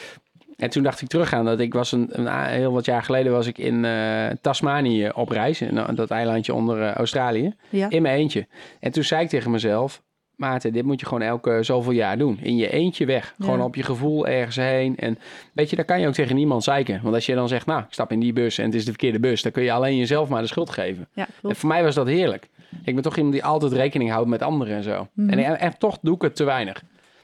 En 0.56 0.70
toen 0.70 0.82
dacht 0.82 1.00
ik 1.00 1.08
terug 1.08 1.32
aan 1.32 1.44
dat 1.44 1.60
ik 1.60 1.72
was 1.72 1.92
een, 1.92 2.28
heel 2.28 2.72
wat 2.72 2.84
jaar 2.84 3.02
geleden 3.02 3.32
was 3.32 3.46
ik 3.46 3.58
in 3.58 3.84
eh, 3.84 4.26
Tasmanië 4.40 5.08
op 5.14 5.28
reis. 5.28 5.60
In, 5.60 5.78
eh, 5.78 5.88
dat 5.94 6.10
eilandje 6.10 6.54
onder 6.54 6.82
eh, 6.82 6.94
Australië. 6.94 7.54
Ja. 7.68 7.90
In 7.90 8.02
mijn 8.02 8.16
eentje. 8.18 8.46
En 8.80 8.90
toen 8.90 9.04
zei 9.04 9.22
ik 9.22 9.28
tegen 9.28 9.50
mezelf... 9.50 10.02
Maarten, 10.36 10.72
dit 10.72 10.84
moet 10.84 11.00
je 11.00 11.06
gewoon 11.06 11.22
elke 11.22 11.58
zoveel 11.62 11.92
jaar 11.92 12.18
doen. 12.18 12.38
In 12.42 12.56
je 12.56 12.70
eentje 12.70 13.06
weg. 13.06 13.34
Gewoon 13.40 13.62
op 13.62 13.74
je 13.74 13.82
gevoel 13.82 14.26
ergens 14.26 14.56
heen. 14.56 14.96
En 14.96 15.18
weet 15.52 15.70
je, 15.70 15.76
daar 15.76 15.84
kan 15.84 16.00
je 16.00 16.06
ook 16.06 16.14
tegen 16.14 16.36
niemand 16.36 16.64
zeiken. 16.64 17.00
Want 17.02 17.14
als 17.14 17.26
je 17.26 17.34
dan 17.34 17.48
zegt, 17.48 17.66
nou, 17.66 17.80
ik 17.80 17.86
stap 17.90 18.12
in 18.12 18.20
die 18.20 18.32
bus 18.32 18.58
en 18.58 18.64
het 18.64 18.74
is 18.74 18.84
de 18.84 18.90
verkeerde 18.90 19.20
bus... 19.20 19.42
dan 19.42 19.52
kun 19.52 19.62
je 19.62 19.72
alleen 19.72 19.96
jezelf 19.96 20.28
maar 20.28 20.42
de 20.42 20.48
schuld 20.48 20.70
geven. 20.70 21.08
ja, 21.14 21.26
En 21.42 21.56
voor 21.56 21.68
mij 21.68 21.82
was 21.82 21.94
dat 21.94 22.06
heerlijk. 22.06 22.48
Ik 22.84 22.94
ben 22.94 23.02
toch 23.02 23.16
iemand 23.16 23.34
die 23.34 23.44
altijd 23.44 23.72
rekening 23.72 24.10
houdt 24.10 24.28
met 24.28 24.42
anderen 24.42 24.76
en 24.76 24.82
zo. 24.82 25.08
Mhm. 25.12 25.30
En, 25.30 25.38
en, 25.44 25.60
en 25.60 25.78
toch 25.78 25.98
doe 26.02 26.14
ik 26.14 26.22
het 26.22 26.36
te 26.36 26.44
weinig. 26.44 26.82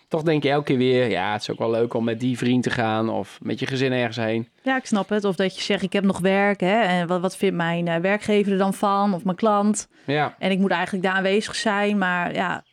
Toch 0.09 0.23
denk 0.23 0.43
je 0.43 0.51
elke 0.51 0.65
keer 0.65 0.77
weer, 0.77 1.11
ja, 1.11 1.33
het 1.33 1.41
is 1.41 1.51
ook 1.51 1.59
wel 1.59 1.71
leuk 1.71 1.95
om 1.95 2.05
met 2.05 2.21
die 2.21 2.39
vriend 2.39 2.63
te 2.63 2.71
gaan... 2.71 3.09
of 3.09 3.39
met 3.43 3.59
je 3.59 3.67
gezin 3.67 3.93
ergens 3.93 4.17
heen. 4.17 4.49
Ja, 4.63 4.77
ik 4.77 4.87
snap 4.87 5.09
het. 5.09 5.25
Of 5.25 5.37
dat 5.37 5.57
je 5.57 5.63
zegt: 5.63 5.83
Ik 5.83 5.93
heb 5.93 6.05
nog 6.05 6.19
werk. 6.19 6.61
Hè? 6.61 6.81
En 6.81 7.07
wat, 7.07 7.21
wat 7.21 7.37
vindt 7.37 7.57
mijn 7.57 7.89
eh, 7.89 7.97
werkgever 7.97 8.53
er 8.53 8.59
dan 8.59 8.75
van? 8.75 9.15
Of 9.15 9.25
mijn 9.25 9.37
klant? 9.37 9.89
Ja, 10.07 10.35
En 10.39 10.51
ik 10.51 10.59
moet 10.59 10.71
eigenlijk 10.71 11.05
daar 11.05 11.15
aanwezig 11.15 11.55
zijn. 11.55 11.99
Maar 11.99 12.35
ja, 12.35 12.65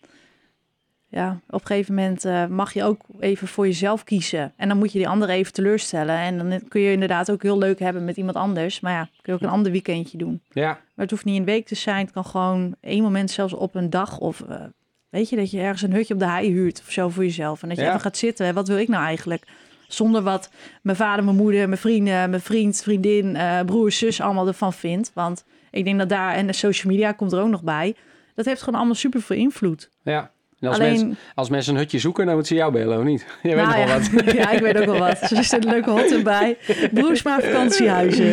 ja 1.10 1.40
op 1.50 1.62
een 1.62 1.68
gegeven 1.68 1.96
moment 1.96 2.26
eh, 2.26 2.46
mag 2.46 2.74
je 2.74 2.84
ook 2.84 3.02
even 3.20 3.48
voor 3.48 3.66
jezelf 3.68 4.04
kiezen. 4.04 4.54
En 4.56 4.68
dan 4.68 4.78
moet 4.78 4.92
je 4.92 4.98
die 4.98 5.08
andere 5.08 5.32
even 5.34 5.54
teleurstellen. 5.54 6.16
En 6.18 6.38
dan 6.50 6.68
kun 6.68 6.82
je 6.82 6.92
inderdaad 6.92 7.32
ook 7.32 7.44
heel 7.44 7.58
leuk 7.58 7.80
hebben 7.80 8.06
met 8.06 8.18
iemand 8.18 8.38
anders. 8.38 8.80
Maar 8.80 8.92
ja, 8.94 9.04
kun 9.04 9.22
je 9.24 9.34
ook 9.34 9.42
een 9.42 9.50
ander 9.56 9.72
weekendje 9.72 10.18
doen. 10.18 10.42
ja, 10.52 10.68
Maar 10.68 10.80
het 10.96 11.10
hoeft 11.12 11.26
niet 11.26 11.40
een 11.40 11.46
week 11.46 11.68
te 11.68 11.76
zijn. 11.76 12.04
Het 12.06 12.14
kan 12.14 12.26
gewoon 12.26 12.76
één 12.82 13.04
moment 13.04 13.32
zelfs 13.32 13.54
op 13.54 13.76
een 13.76 13.90
dag. 13.90 14.18
Of 14.18 14.42
eh, 14.42 14.62
weet 15.10 15.30
je, 15.30 15.36
dat 15.36 15.52
je 15.52 15.60
ergens 15.60 15.82
een 15.82 15.94
hutje 15.94 16.14
op 16.14 16.20
de 16.20 16.28
hei 16.30 16.52
huurt 16.52 16.82
of 16.86 16.92
zo 16.92 17.10
voor 17.10 17.24
jezelf. 17.24 17.62
En 17.64 17.68
dat 17.70 17.78
je 17.78 17.84
Ja. 17.84 17.90
even 17.90 18.02
gaat 18.02 18.18
zitten. 18.18 18.46
Hè, 18.46 18.54
Wat 18.54 18.68
wil 18.68 18.78
ik 18.78 18.88
nou 18.88 19.04
eigenlijk? 19.04 19.48
Zonder 19.88 20.22
wat 20.22 20.52
mijn 20.82 20.98
vader, 20.98 21.24
mijn 21.24 21.38
moeder, 21.38 21.68
mijn 21.68 21.80
vrienden, 21.82 22.30
mijn 22.30 22.42
vriend, 22.42 22.82
vriendin, 22.82 23.36
eh, 23.36 23.60
broer, 23.66 23.92
zus 23.92 24.22
allemaal 24.22 24.48
ervan 24.48 24.74
vindt. 24.74 25.12
Want 25.14 25.46
ik 25.72 25.84
denk 25.84 25.98
dat 26.00 26.10
daar, 26.10 26.34
en 26.36 26.48
de 26.48 26.54
social 26.54 26.92
media 26.94 27.12
komt 27.12 27.32
er 27.32 27.42
ook 27.42 27.50
nog 27.50 27.64
bij. 27.64 27.96
Dat 28.36 28.46
heeft 28.46 28.62
gewoon 28.62 28.76
allemaal 28.80 28.96
super 28.96 29.22
veel 29.22 29.36
invloed. 29.38 29.90
ja. 30.04 30.32
En 30.60 30.68
als, 30.68 30.78
Alleen, 30.78 30.90
mensen, 30.92 31.18
als 31.36 31.50
mensen 31.50 31.74
een 31.74 31.80
hutje 31.80 32.00
zoeken, 32.00 32.26
dan 32.26 32.34
moeten 32.34 32.56
ze 32.56 32.62
jou 32.62 32.72
bellen, 32.74 32.98
of 32.98 33.04
niet? 33.04 33.26
Je 33.44 33.56
weet 33.56 33.66
nou 33.66 33.68
nog 33.68 33.76
wel 33.76 33.88
ja, 33.88 34.00
wat. 34.00 34.34
ja, 34.44 34.52
ik 34.52 34.60
weet 34.62 34.78
ook 34.78 34.86
wel 34.86 34.98
wat. 35.00 35.32
Er 35.32 35.44
zit 35.44 35.66
een 35.66 35.72
leuke 35.72 35.90
hot 35.90 36.12
erbij. 36.12 36.58
Broersma 36.94 37.40
vakantiehuizen. 37.40 38.26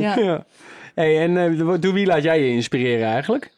Ja. 0.00 0.18
Ja. 0.24 0.46
Hey, 0.94 1.20
en 1.20 1.36
eh, 1.36 1.80
door 1.80 1.92
wie 1.92 2.06
laat 2.06 2.22
jij 2.22 2.40
je 2.40 2.52
inspireren 2.52 3.06
eigenlijk? 3.06 3.52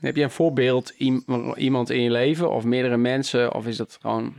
Heb 0.00 0.16
je 0.16 0.22
een 0.22 0.30
voorbeeld, 0.30 0.92
iem- 0.96 1.24
iemand 1.56 1.90
in 1.90 2.02
je 2.02 2.10
leven 2.10 2.50
of 2.50 2.64
meerdere 2.64 2.96
mensen? 2.96 3.54
Of 3.54 3.66
is 3.66 3.76
dat 3.76 3.98
gewoon... 4.00 4.34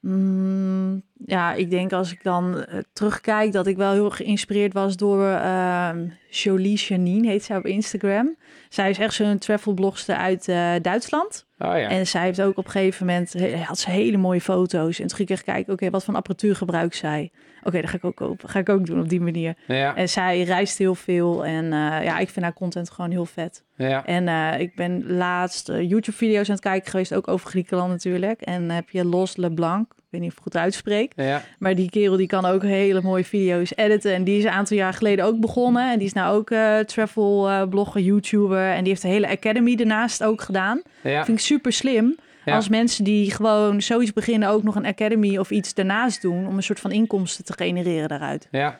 Mm, 0.00 1.02
ja, 1.26 1.52
ik 1.52 1.70
denk 1.70 1.92
als 1.92 2.12
ik 2.12 2.22
dan 2.22 2.64
eh, 2.64 2.78
terugkijk 2.92 3.52
dat 3.52 3.66
ik 3.66 3.76
wel 3.76 3.92
heel 3.92 4.04
erg 4.04 4.16
geïnspireerd 4.16 4.72
was 4.72 4.96
door 4.96 5.28
ehm 5.28 6.08
Jolie 6.28 6.78
Janine, 6.78 7.28
heet 7.28 7.44
zij 7.44 7.56
op 7.56 7.66
Instagram. 7.66 8.36
Zij 8.68 8.90
is 8.90 8.98
echt 8.98 9.14
zo'n 9.14 9.38
travelblogster 9.38 10.16
uit 10.16 10.48
eh, 10.48 10.72
Duitsland. 10.82 11.46
Oh 11.58 11.78
ja, 11.78 11.88
En 11.88 12.06
zij 12.06 12.22
heeft 12.22 12.42
ook 12.42 12.58
op 12.58 12.64
een 12.64 12.70
gegeven 12.70 13.06
moment, 13.06 13.34
had 13.64 13.78
ze 13.78 13.90
hele 13.90 14.16
mooie 14.16 14.40
foto's. 14.40 14.98
En 14.98 15.06
toen 15.06 15.16
ging 15.16 15.28
ik 15.28 15.34
echt 15.34 15.44
kijken, 15.44 15.72
oké, 15.72 15.90
wat 15.90 16.04
voor 16.04 16.14
apparatuur 16.14 16.56
gebruikt 16.56 16.96
zij? 16.96 17.30
Oké, 17.64 17.80
dat 17.80 17.90
ga 17.90 17.96
ik 17.96 18.04
ook 18.04 18.16
kopen. 18.16 18.48
Ga 18.48 18.58
ik 18.58 18.68
ook 18.68 18.86
doen 18.86 19.00
op 19.00 19.08
die 19.08 19.20
manier. 19.20 19.54
ja, 19.66 19.96
En 19.96 20.08
zij 20.08 20.42
reist 20.42 20.78
heel 20.78 20.94
veel 20.94 21.44
en 21.44 21.64
eh, 21.64 22.04
ja, 22.04 22.18
ik 22.18 22.28
vind 22.28 22.44
haar 22.44 22.54
content 22.54 22.90
gewoon 22.90 23.10
heel 23.10 23.26
vet. 23.26 23.62
ja. 23.76 24.06
En 24.06 24.28
eh, 24.28 24.60
ik 24.60 24.74
ben 24.74 25.04
laatst 25.12 25.68
eh, 25.68 25.88
YouTube-video's 25.88 26.48
aan 26.48 26.54
het 26.54 26.64
kijken 26.64 26.90
geweest, 26.90 27.14
ook 27.14 27.28
over 27.28 27.48
Griekenland 27.48 27.90
natuurlijk. 27.90 28.40
En 28.40 28.66
dan 28.66 28.76
heb 28.76 28.90
je 28.90 29.04
Los 29.04 29.36
LeBlanc, 29.36 29.86
ik 29.96 30.02
weet 30.10 30.20
niet 30.20 30.30
of 30.30 30.38
ik 30.38 30.44
het 30.44 30.52
goed 30.52 30.62
uitspreek. 30.62 31.12
ja. 31.16 31.42
Maar 31.58 31.74
die 31.74 31.90
kerel 31.90 32.16
die 32.16 32.26
kan 32.26 32.44
ook 32.44 32.62
hele 32.62 33.02
mooie 33.02 33.24
video's 33.24 33.72
editen. 33.76 34.14
En 34.14 34.24
die 34.24 34.38
is 34.38 34.44
een 34.44 34.50
aantal 34.50 34.76
jaar 34.76 34.92
geleden 34.94 35.24
ook 35.24 35.40
begonnen. 35.40 35.90
En 35.92 35.98
die 35.98 36.06
is 36.06 36.12
nou 36.12 36.36
ook 36.36 36.50
eh, 36.50 36.78
travel 36.78 37.48
eh, 37.50 37.68
blogger, 37.68 38.00
YouTuber. 38.00 38.70
En 38.70 38.78
die 38.78 38.88
heeft 38.88 39.02
de 39.02 39.08
hele 39.08 39.28
academy 39.28 39.74
ernaast 39.78 40.24
ook 40.24 40.40
gedaan. 40.42 40.82
ja. 41.02 41.24
Vind 41.24 41.38
ik 41.38 41.44
super 41.44 41.72
slim. 41.72 42.16
Ja. 42.44 42.54
Als 42.54 42.68
mensen 42.68 43.04
die 43.04 43.30
gewoon 43.30 43.82
zoiets 43.82 44.12
beginnen 44.12 44.48
ook 44.48 44.62
nog 44.62 44.74
een 44.74 44.86
academy 44.86 45.36
of 45.36 45.50
iets 45.50 45.74
daarnaast 45.74 46.22
doen. 46.22 46.46
Om 46.46 46.56
een 46.56 46.62
soort 46.62 46.80
van 46.80 46.92
inkomsten 46.92 47.44
te 47.44 47.52
genereren 47.52 48.08
daaruit. 48.08 48.48
Ja. 48.50 48.78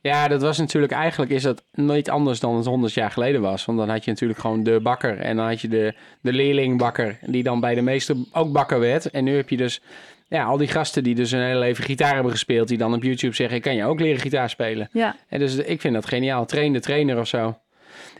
Ja, 0.00 0.28
dat 0.28 0.42
was 0.42 0.58
natuurlijk 0.58 0.92
eigenlijk 0.92 1.30
is 1.30 1.42
dat 1.42 1.62
nooit 1.74 2.08
anders 2.08 2.40
dan 2.40 2.56
het 2.56 2.66
honderd 2.66 2.92
jaar 2.92 3.10
geleden 3.10 3.40
was. 3.40 3.64
Want 3.64 3.78
dan 3.78 3.88
had 3.88 4.04
je 4.04 4.10
natuurlijk 4.10 4.40
gewoon 4.40 4.62
de 4.62 4.80
bakker 4.80 5.18
en 5.18 5.36
dan 5.36 5.46
had 5.46 5.60
je 5.60 5.68
de, 5.68 5.94
de 6.20 6.32
leerlingbakker 6.32 7.18
die 7.26 7.42
dan 7.42 7.60
bij 7.60 7.74
de 7.74 7.82
meester 7.82 8.16
ook 8.32 8.52
bakker 8.52 8.80
werd. 8.80 9.10
En 9.10 9.24
nu 9.24 9.36
heb 9.36 9.48
je 9.48 9.56
dus 9.56 9.80
ja, 10.28 10.44
al 10.44 10.56
die 10.56 10.68
gasten 10.68 11.02
die 11.02 11.14
dus 11.14 11.30
een 11.30 11.40
hele 11.40 11.58
leven 11.58 11.84
gitaar 11.84 12.14
hebben 12.14 12.32
gespeeld, 12.32 12.68
die 12.68 12.78
dan 12.78 12.94
op 12.94 13.02
YouTube 13.02 13.34
zeggen, 13.34 13.56
ik 13.56 13.62
kan 13.62 13.74
je 13.74 13.84
ook 13.84 14.00
leren 14.00 14.20
gitaar 14.20 14.50
spelen. 14.50 14.88
Ja, 14.92 15.16
En 15.28 15.38
dus 15.38 15.56
ik 15.56 15.80
vind 15.80 15.94
dat 15.94 16.06
geniaal. 16.06 16.46
Train 16.46 16.72
de 16.72 16.80
trainer 16.80 17.18
of 17.18 17.26
zo. 17.26 17.58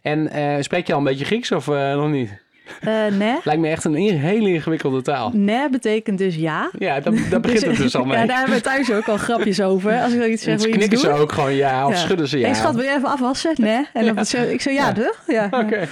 En 0.02 0.28
eh, 0.28 0.56
spreek 0.60 0.86
je 0.86 0.92
al 0.92 0.98
een 0.98 1.04
beetje 1.04 1.24
Grieks 1.24 1.52
of 1.52 1.68
eh, 1.68 1.94
nog 1.94 2.10
niet? 2.10 2.43
Eh 2.80 3.06
nee. 3.06 3.36
Lijkt 3.44 3.60
me 3.60 3.68
echt 3.68 3.84
een 3.84 3.94
in- 3.94 4.16
hele 4.18 4.48
ingewikkelde 4.48 5.02
taal. 5.02 5.30
Nee 5.34 5.70
betekent 5.70 6.18
dus 6.18 6.36
ja. 6.36 6.70
Ja, 6.78 7.00
daar, 7.00 7.14
daar 7.30 7.40
begint 7.40 7.64
het 7.64 7.76
dus 7.76 7.96
al 7.96 8.04
mee. 8.04 8.18
Ja, 8.18 8.26
daar 8.26 8.36
hebben 8.38 8.54
we 8.56 8.60
thuis 8.62 8.92
ook 8.92 9.08
al 9.08 9.16
grapjes 9.16 9.60
over. 9.60 10.00
Als 10.02 10.12
ik 10.12 10.18
dan 10.20 10.30
iets 10.30 10.42
zeg, 10.42 10.54
iets 10.54 10.64
knikken 10.64 10.90
doen? 10.90 10.98
ze 10.98 11.10
ook 11.10 11.32
gewoon 11.32 11.54
ja 11.54 11.86
of 11.86 11.92
Ja. 11.92 11.98
schudden 11.98 12.28
ze 12.28 12.38
ja. 12.38 12.44
Hey, 12.46 12.54
schat, 12.54 12.74
wil 12.74 12.84
je 12.84 12.90
even 12.96 13.08
afwassen? 13.08 13.52
Nee. 13.56 13.86
En 13.92 14.14
dan 14.14 14.24
zeg 14.26 14.50
ik 14.50 14.60
zo, 14.60 14.70
ja, 14.70 14.86
Ja. 14.86 14.92
toch? 14.92 15.22
Ja. 15.26 15.48
Oké. 15.50 15.88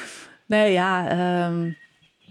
Nee, 0.47 0.73
ja, 0.73 1.09
ehm, 1.09 1.71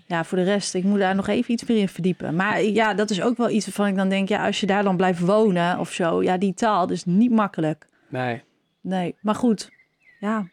ja, 0.08 0.24
voor 0.24 0.38
de 0.38 0.44
rest, 0.44 0.74
ik 0.74 0.84
moet 0.84 1.00
daar 1.00 1.16
nog 1.16 1.28
even 1.28 1.52
iets 1.54 1.66
meer 1.66 1.78
in 1.78 1.90
verdiepen. 1.90 2.36
Maar 2.36 2.64
ja, 2.64 2.94
dat 2.94 3.10
is 3.10 3.22
ook 3.22 3.38
wel 3.38 3.50
iets 3.50 3.66
waarvan 3.66 3.88
ik 3.88 3.96
dan 3.96 4.10
denk, 4.10 4.30
ja, 4.30 4.46
als 4.46 4.60
je 4.60 4.66
daar 4.66 4.84
dan 4.84 4.98
blijft 4.98 5.20
wonen 5.20 5.80
of 5.80 5.92
zo, 5.92 6.24
ja, 6.24 6.38
die 6.38 6.54
taal, 6.54 6.88
dat 6.88 6.96
is 6.98 7.06
niet 7.06 7.32
makkelijk. 7.32 7.88
Nee. 8.10 8.42
Nee, 8.82 9.16
maar 9.22 9.36
goed, 9.36 9.70
ja. 10.20 10.48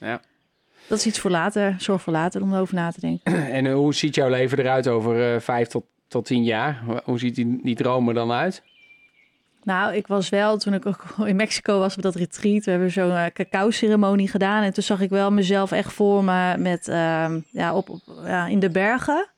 Ja. 0.00 0.20
Dat 0.88 0.98
is 0.98 1.06
iets 1.06 1.18
voor 1.18 1.30
later. 1.30 1.74
Zorg 1.78 2.02
voor 2.02 2.12
later 2.12 2.42
om 2.42 2.54
erover 2.54 2.74
na 2.74 2.90
te 2.90 3.00
denken. 3.00 3.34
En 3.56 3.66
eh, 3.66 3.74
hoe 3.74 3.94
ziet 3.94 4.14
jouw 4.14 4.28
leven 4.28 4.58
eruit 4.58 4.88
over 4.88 5.34
eh, 5.34 5.40
vijf 5.40 5.68
tot, 5.68 5.84
tot 6.08 6.24
tien 6.24 6.44
jaar? 6.44 6.82
Hoe 7.04 7.18
ziet 7.18 7.34
die, 7.34 7.58
die 7.62 7.74
droom 7.74 8.08
er 8.08 8.14
dan 8.14 8.32
uit? 8.32 8.62
Nou, 9.62 9.94
ik 9.94 10.06
was 10.06 10.28
wel, 10.28 10.58
toen 10.58 10.74
ik 10.74 10.86
ook 10.86 11.04
in 11.26 11.36
Mexico 11.36 11.78
was 11.78 11.96
op 11.96 12.02
dat 12.02 12.14
retreat, 12.14 12.64
we 12.64 12.70
hebben 12.70 12.90
zo'n 12.90 13.10
uh, 13.10 13.24
cacao-ceremonie 13.32 14.28
gedaan. 14.28 14.62
En 14.62 14.72
toen 14.72 14.82
zag 14.82 15.00
ik 15.00 15.10
wel 15.10 15.32
mezelf 15.32 15.72
echt 15.72 15.92
voor 15.92 16.24
me 16.24 16.54
met, 16.58 16.88
ehm, 16.88 17.40
ja, 17.50 17.74
op, 17.74 17.88
op, 17.88 18.00
ja, 18.24 18.46
in 18.46 18.58
de 18.58 18.70
bergen. 18.70 19.28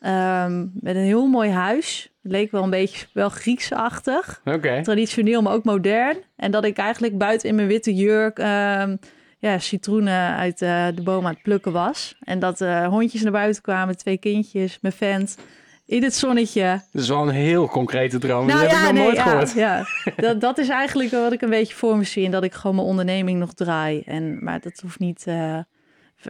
Ehm, 0.00 0.66
met 0.72 0.96
een 0.96 1.02
heel 1.02 1.26
mooi 1.26 1.50
huis. 1.50 2.10
Het 2.22 2.32
leek 2.32 2.50
wel 2.50 2.62
een 2.62 2.70
beetje 2.70 3.06
wel 3.12 3.28
Grieksachtig. 3.28 4.40
Traditioneel, 4.82 5.42
maar 5.42 5.52
ook 5.52 5.64
modern. 5.64 6.16
En 6.36 6.50
dat 6.50 6.64
ik 6.64 6.76
eigenlijk 6.76 7.18
buiten 7.18 7.48
in 7.48 7.54
mijn 7.54 7.68
witte 7.68 7.94
jurk 7.94 8.38
ehm, 8.38 8.96
ja, 9.38 9.58
citroenen 9.58 10.36
uit 10.36 10.62
eh, 10.62 10.86
de 10.94 11.02
boom 11.02 11.26
aan 11.26 11.32
het 11.32 11.42
plukken 11.42 11.72
was. 11.72 12.16
En 12.20 12.38
dat 12.38 12.60
eh, 12.60 12.86
hondjes 12.86 13.22
naar 13.22 13.32
buiten 13.32 13.62
kwamen, 13.62 13.96
twee 13.96 14.18
kindjes, 14.18 14.78
mijn 14.80 14.94
vent 14.94 15.38
in 15.86 16.02
het 16.02 16.14
zonnetje. 16.14 16.80
Dat 16.92 17.02
is 17.02 17.08
wel 17.08 17.28
een 17.28 17.34
heel 17.34 17.68
concrete 17.68 18.18
droom. 18.18 18.46
Nou 18.46 18.60
dat 18.60 18.70
heb 18.70 18.78
ik 18.78 18.84
nog 18.84 18.92
nee, 18.92 19.02
nooit 19.02 19.16
ja, 19.16 19.22
gehoord. 19.22 19.52
Ja, 19.52 19.86
dat, 20.26 20.40
dat 20.40 20.58
is 20.58 20.68
eigenlijk 20.68 21.10
wat 21.10 21.32
ik 21.32 21.42
een 21.42 21.50
beetje 21.50 21.74
voor 21.74 21.96
me 21.96 22.04
zie. 22.04 22.24
En 22.24 22.30
dat 22.30 22.44
ik 22.44 22.54
gewoon 22.54 22.76
mijn 22.76 22.88
onderneming 22.88 23.38
nog 23.38 23.54
draai. 23.54 24.02
En, 24.06 24.44
maar 24.44 24.60
dat 24.60 24.80
hoeft 24.82 24.98
niet... 24.98 25.24
eh, 25.26 25.58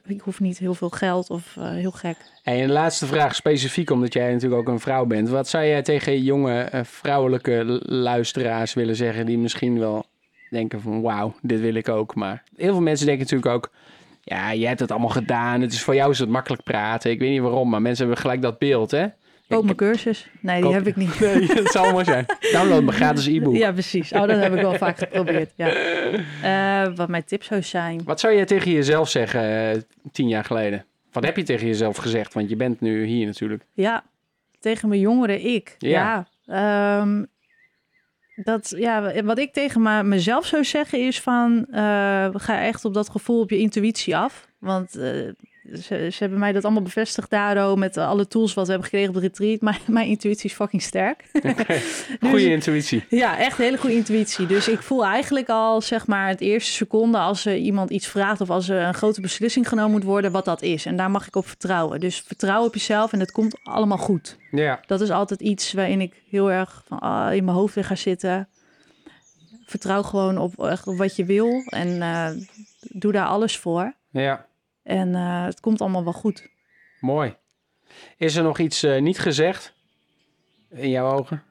ik 0.07 0.21
hoef 0.21 0.41
niet 0.41 0.59
heel 0.59 0.75
veel 0.75 0.91
geld 0.91 1.31
of 1.31 1.55
heel 1.61 1.91
gek. 1.91 2.17
En 2.43 2.67
de 2.67 2.73
laatste 2.73 3.07
vraag 3.07 3.35
specifiek, 3.35 3.91
omdat 3.91 4.13
jij 4.13 4.33
natuurlijk 4.33 4.61
ook 4.61 4.75
een 4.75 4.81
vrouw 4.81 5.05
bent. 5.05 5.29
Wat 5.29 5.49
zou 5.49 5.65
jij 5.65 5.83
tegen 5.83 6.23
jonge 6.23 6.69
vrouwelijke 6.83 7.81
luisteraars 7.83 8.75
willen 8.75 8.97
zeggen 8.97 9.27
die 9.27 9.39
misschien 9.39 9.79
wel 9.79 10.07
denken 10.51 10.81
van 10.81 11.01
wauw, 11.01 11.35
dit 11.43 11.61
wil 11.61 11.75
ik 11.75 11.89
ook. 11.89 12.15
Maar 12.15 12.43
heel 12.57 12.73
veel 12.73 12.83
mensen 12.83 13.07
denken 13.07 13.25
natuurlijk 13.25 13.55
ook, 13.55 13.71
ja, 14.23 14.55
jij 14.55 14.69
hebt 14.69 14.81
het 14.81 14.91
allemaal 14.91 15.09
gedaan. 15.09 15.61
Het 15.61 15.73
is 15.73 15.83
voor 15.83 15.95
jou 15.95 16.11
is 16.11 16.19
het 16.19 16.29
makkelijk 16.29 16.63
praten. 16.63 17.11
Ik 17.11 17.19
weet 17.19 17.31
niet 17.31 17.41
waarom, 17.41 17.69
maar 17.69 17.83
mensen 17.83 18.05
hebben 18.05 18.23
gelijk 18.23 18.43
dat 18.43 18.59
beeld, 18.59 18.91
hè? 18.91 19.07
Koop 19.49 19.65
mijn 19.65 19.77
cursus. 19.77 20.31
Nee, 20.41 20.63
die 20.63 20.73
heb 20.73 20.87
ik 20.87 20.97
niet. 20.97 21.21
Nee, 21.21 21.55
dat 21.55 21.71
zou 21.71 21.93
mooi 21.93 22.05
zijn. 22.05 22.27
Download 22.53 22.83
mijn 22.83 22.97
gratis 22.97 23.27
e-book. 23.27 23.57
Ja, 23.57 23.73
precies. 23.73 24.13
Oh, 24.13 24.21
dat 24.21 24.41
heb 24.41 24.55
ik 24.55 24.61
wel 24.61 24.75
vaak 24.75 24.99
geprobeerd. 24.99 25.53
Ja. 25.57 25.69
Eh, 26.43 26.95
wat 26.97 27.09
mijn 27.09 27.25
tips 27.25 27.47
zou 27.47 27.63
zijn. 27.63 28.01
Wat 28.05 28.21
zou 28.21 28.35
jij 28.35 28.45
tegen 28.45 28.71
jezelf 28.71 29.09
zeggen 29.09 29.71
eh, 29.71 29.81
tien 30.13 30.29
jaar 30.29 30.45
geleden? 30.45 30.85
Wat 31.13 31.25
heb 31.25 31.37
je 31.37 31.43
tegen 31.43 31.67
jezelf 31.67 31.97
gezegd? 31.97 32.35
Want 32.35 32.49
je 32.49 32.57
bent 32.57 32.81
nu 32.81 33.05
hier 33.05 33.27
natuurlijk. 33.27 33.67
Ja, 33.73 34.05
tegen 34.61 34.89
mijn 34.89 35.01
jongere 35.01 35.43
ik. 35.43 35.75
Ja. 35.79 36.27
Ja. 36.45 37.01
ehm, 37.01 37.25
dat, 38.45 38.75
ja, 38.77 39.23
wat 39.23 39.39
ik 39.39 39.53
tegen 39.53 39.83
me- 39.83 40.03
mezelf 40.03 40.47
zou 40.47 40.65
zeggen 40.65 41.07
is 41.07 41.21
van... 41.21 41.67
eh, 41.71 42.29
ga 42.33 42.61
echt 42.61 42.85
op 42.85 42.95
dat 42.95 43.11
gevoel, 43.11 43.41
op 43.41 43.51
je 43.51 43.59
intuïtie 43.59 44.17
af. 44.17 44.47
Want 44.59 44.97
eh, 44.97 45.29
ze, 45.73 46.09
ze 46.13 46.17
hebben 46.19 46.39
mij 46.39 46.53
dat 46.53 46.65
allemaal 46.65 46.83
bevestigd 46.83 47.31
daardoor... 47.31 47.79
met 47.79 47.97
alle 47.97 48.27
tools 48.29 48.55
wat 48.55 48.65
we 48.67 48.71
hebben 48.73 48.91
gekregen 48.91 49.15
op 49.15 49.21
de 49.21 49.27
retreat. 49.27 49.61
Maar 49.61 49.81
mijn 49.99 50.07
intuïtie 50.09 50.51
is 50.51 50.57
fucking 50.57 50.83
sterk. 50.83 51.25
Goede 51.33 52.31
Dus- 52.31 52.43
intuïtie. 52.45 53.05
Ja, 53.09 53.39
echt 53.39 53.57
hele 53.59 53.79
goede 53.79 53.95
intuïtie. 53.97 54.47
Dus 54.47 54.69
ik 54.69 54.83
voel 54.83 55.05
eigenlijk 55.05 55.49
al, 55.49 55.81
zeg 55.81 56.07
maar, 56.07 56.29
het 56.29 56.41
eerste 56.41 56.73
seconde 56.73 57.19
als 57.19 57.45
er 57.47 57.57
iemand 57.57 57.91
iets 57.91 58.07
vraagt 58.07 58.41
of 58.41 58.51
als 58.51 58.69
er 58.69 58.83
een 58.83 58.95
grote 58.95 59.21
beslissing 59.21 59.69
genomen 59.69 59.91
moet 59.91 60.05
worden, 60.05 60.33
wat 60.33 60.45
dat 60.45 60.63
is. 60.63 60.87
En 60.87 60.97
daar 60.97 61.11
mag 61.11 61.27
ik 61.27 61.37
op 61.37 61.47
vertrouwen. 61.47 62.01
Dus 62.01 62.21
vertrouw 62.27 62.65
op 62.65 62.75
jezelf 62.75 63.13
en 63.13 63.21
het 63.21 63.33
komt 63.33 63.59
allemaal 63.63 63.99
goed. 63.99 64.37
Ja, 64.51 64.81
Dat 64.87 65.01
is 65.01 65.11
altijd 65.11 65.41
iets 65.41 65.73
waarin 65.73 66.01
ik 66.01 66.23
heel 66.31 66.51
erg 66.51 66.83
van, 66.87 66.99
ah, 66.99 67.35
in 67.35 67.45
mijn 67.45 67.57
hoofd 67.57 67.75
weer 67.75 67.85
ga 67.85 67.95
zitten. 67.95 68.49
Vertrouw 69.67 70.03
gewoon 70.03 70.39
op, 70.39 70.65
echt 70.65 70.87
op 70.87 70.97
wat 70.97 71.17
je 71.17 71.25
wil 71.25 71.63
en 71.67 72.03
eh, 72.03 72.29
doe 72.81 73.13
daar 73.13 73.27
alles 73.27 73.59
voor. 73.59 73.95
ja. 74.11 74.47
En 74.87 75.15
eh, 75.15 75.45
het 75.45 75.61
komt 75.61 75.81
allemaal 75.81 76.05
wel 76.05 76.13
goed. 76.13 76.49
Mooi. 77.01 77.35
Is 78.17 78.37
er 78.37 78.43
nog 78.43 78.59
iets 78.59 78.83
eh, 78.83 79.01
niet 79.01 79.19
gezegd 79.19 79.73
in 80.71 80.91
jouw 80.91 81.11
ogen? 81.19 81.43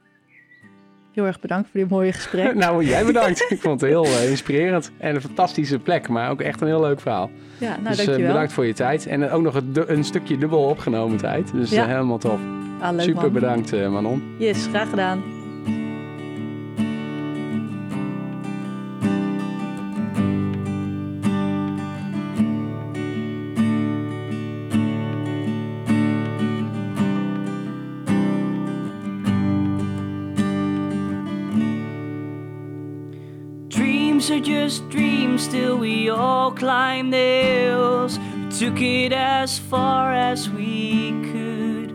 Heel 1.14 1.26
erg 1.26 1.40
bedankt 1.40 1.70
voor 1.70 1.80
dit 1.80 1.90
mooie 1.90 2.12
gesprek. 2.14 2.54
nou, 2.64 2.86
jij 2.86 3.06
bedankt. 3.06 3.46
Ik 3.52 3.62
vond 3.62 3.82
het 3.82 3.90
heel 3.90 4.06
eh, 4.06 4.30
inspirerend. 4.30 4.92
En 4.98 5.16
een 5.16 5.22
fantastische 5.22 5.80
plek, 5.80 6.08
maar 6.08 6.30
ook 6.30 6.42
echt 6.42 6.62
een 6.62 6.68
heel 6.68 6.82
leuk 6.82 7.00
verhaal. 7.00 7.30
Ja, 7.60 7.70
nou 7.70 7.88
dus 7.88 7.98
dankjewel. 7.98 8.28
bedankt 8.32 8.54
voor 8.54 8.66
je 8.66 8.74
tijd. 8.74 9.08
En 9.08 9.30
ook 9.30 9.42
nog 9.42 9.56
een, 9.56 9.74
een 9.86 10.04
stukje 10.04 10.38
dubbel 10.38 10.64
opgenomen 10.64 11.18
tijd. 11.18 11.52
Dus 11.52 11.70
Ja. 11.70 11.86
helemaal 11.88 12.18
tof. 12.18 12.40
Ah, 12.80 12.92
leuk, 12.92 13.02
Super 13.02 13.22
man. 13.22 13.32
bedankt, 13.32 13.72
Manon. 13.72 14.36
Yes, 14.40 14.66
graag 14.68 14.90
gedaan. 14.90 15.35
Still 35.56 35.78
we 35.78 36.10
all 36.10 36.52
climbed 36.52 37.14
the 37.14 37.18
hills. 37.18 38.20
We 38.20 38.50
took 38.60 38.82
it 38.82 39.14
as 39.14 39.58
far 39.58 40.14
as 40.14 40.50
we 40.50 41.12
could. 41.32 41.90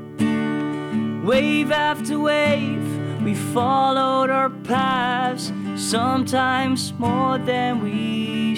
Wave 1.27 1.71
after 1.71 2.19
wave, 2.19 2.87
we 3.23 3.35
followed 3.35 4.31
our 4.31 4.49
paths, 4.49 5.53
sometimes 5.77 6.95
more 6.95 7.37
than 7.37 7.83
we 7.83 8.50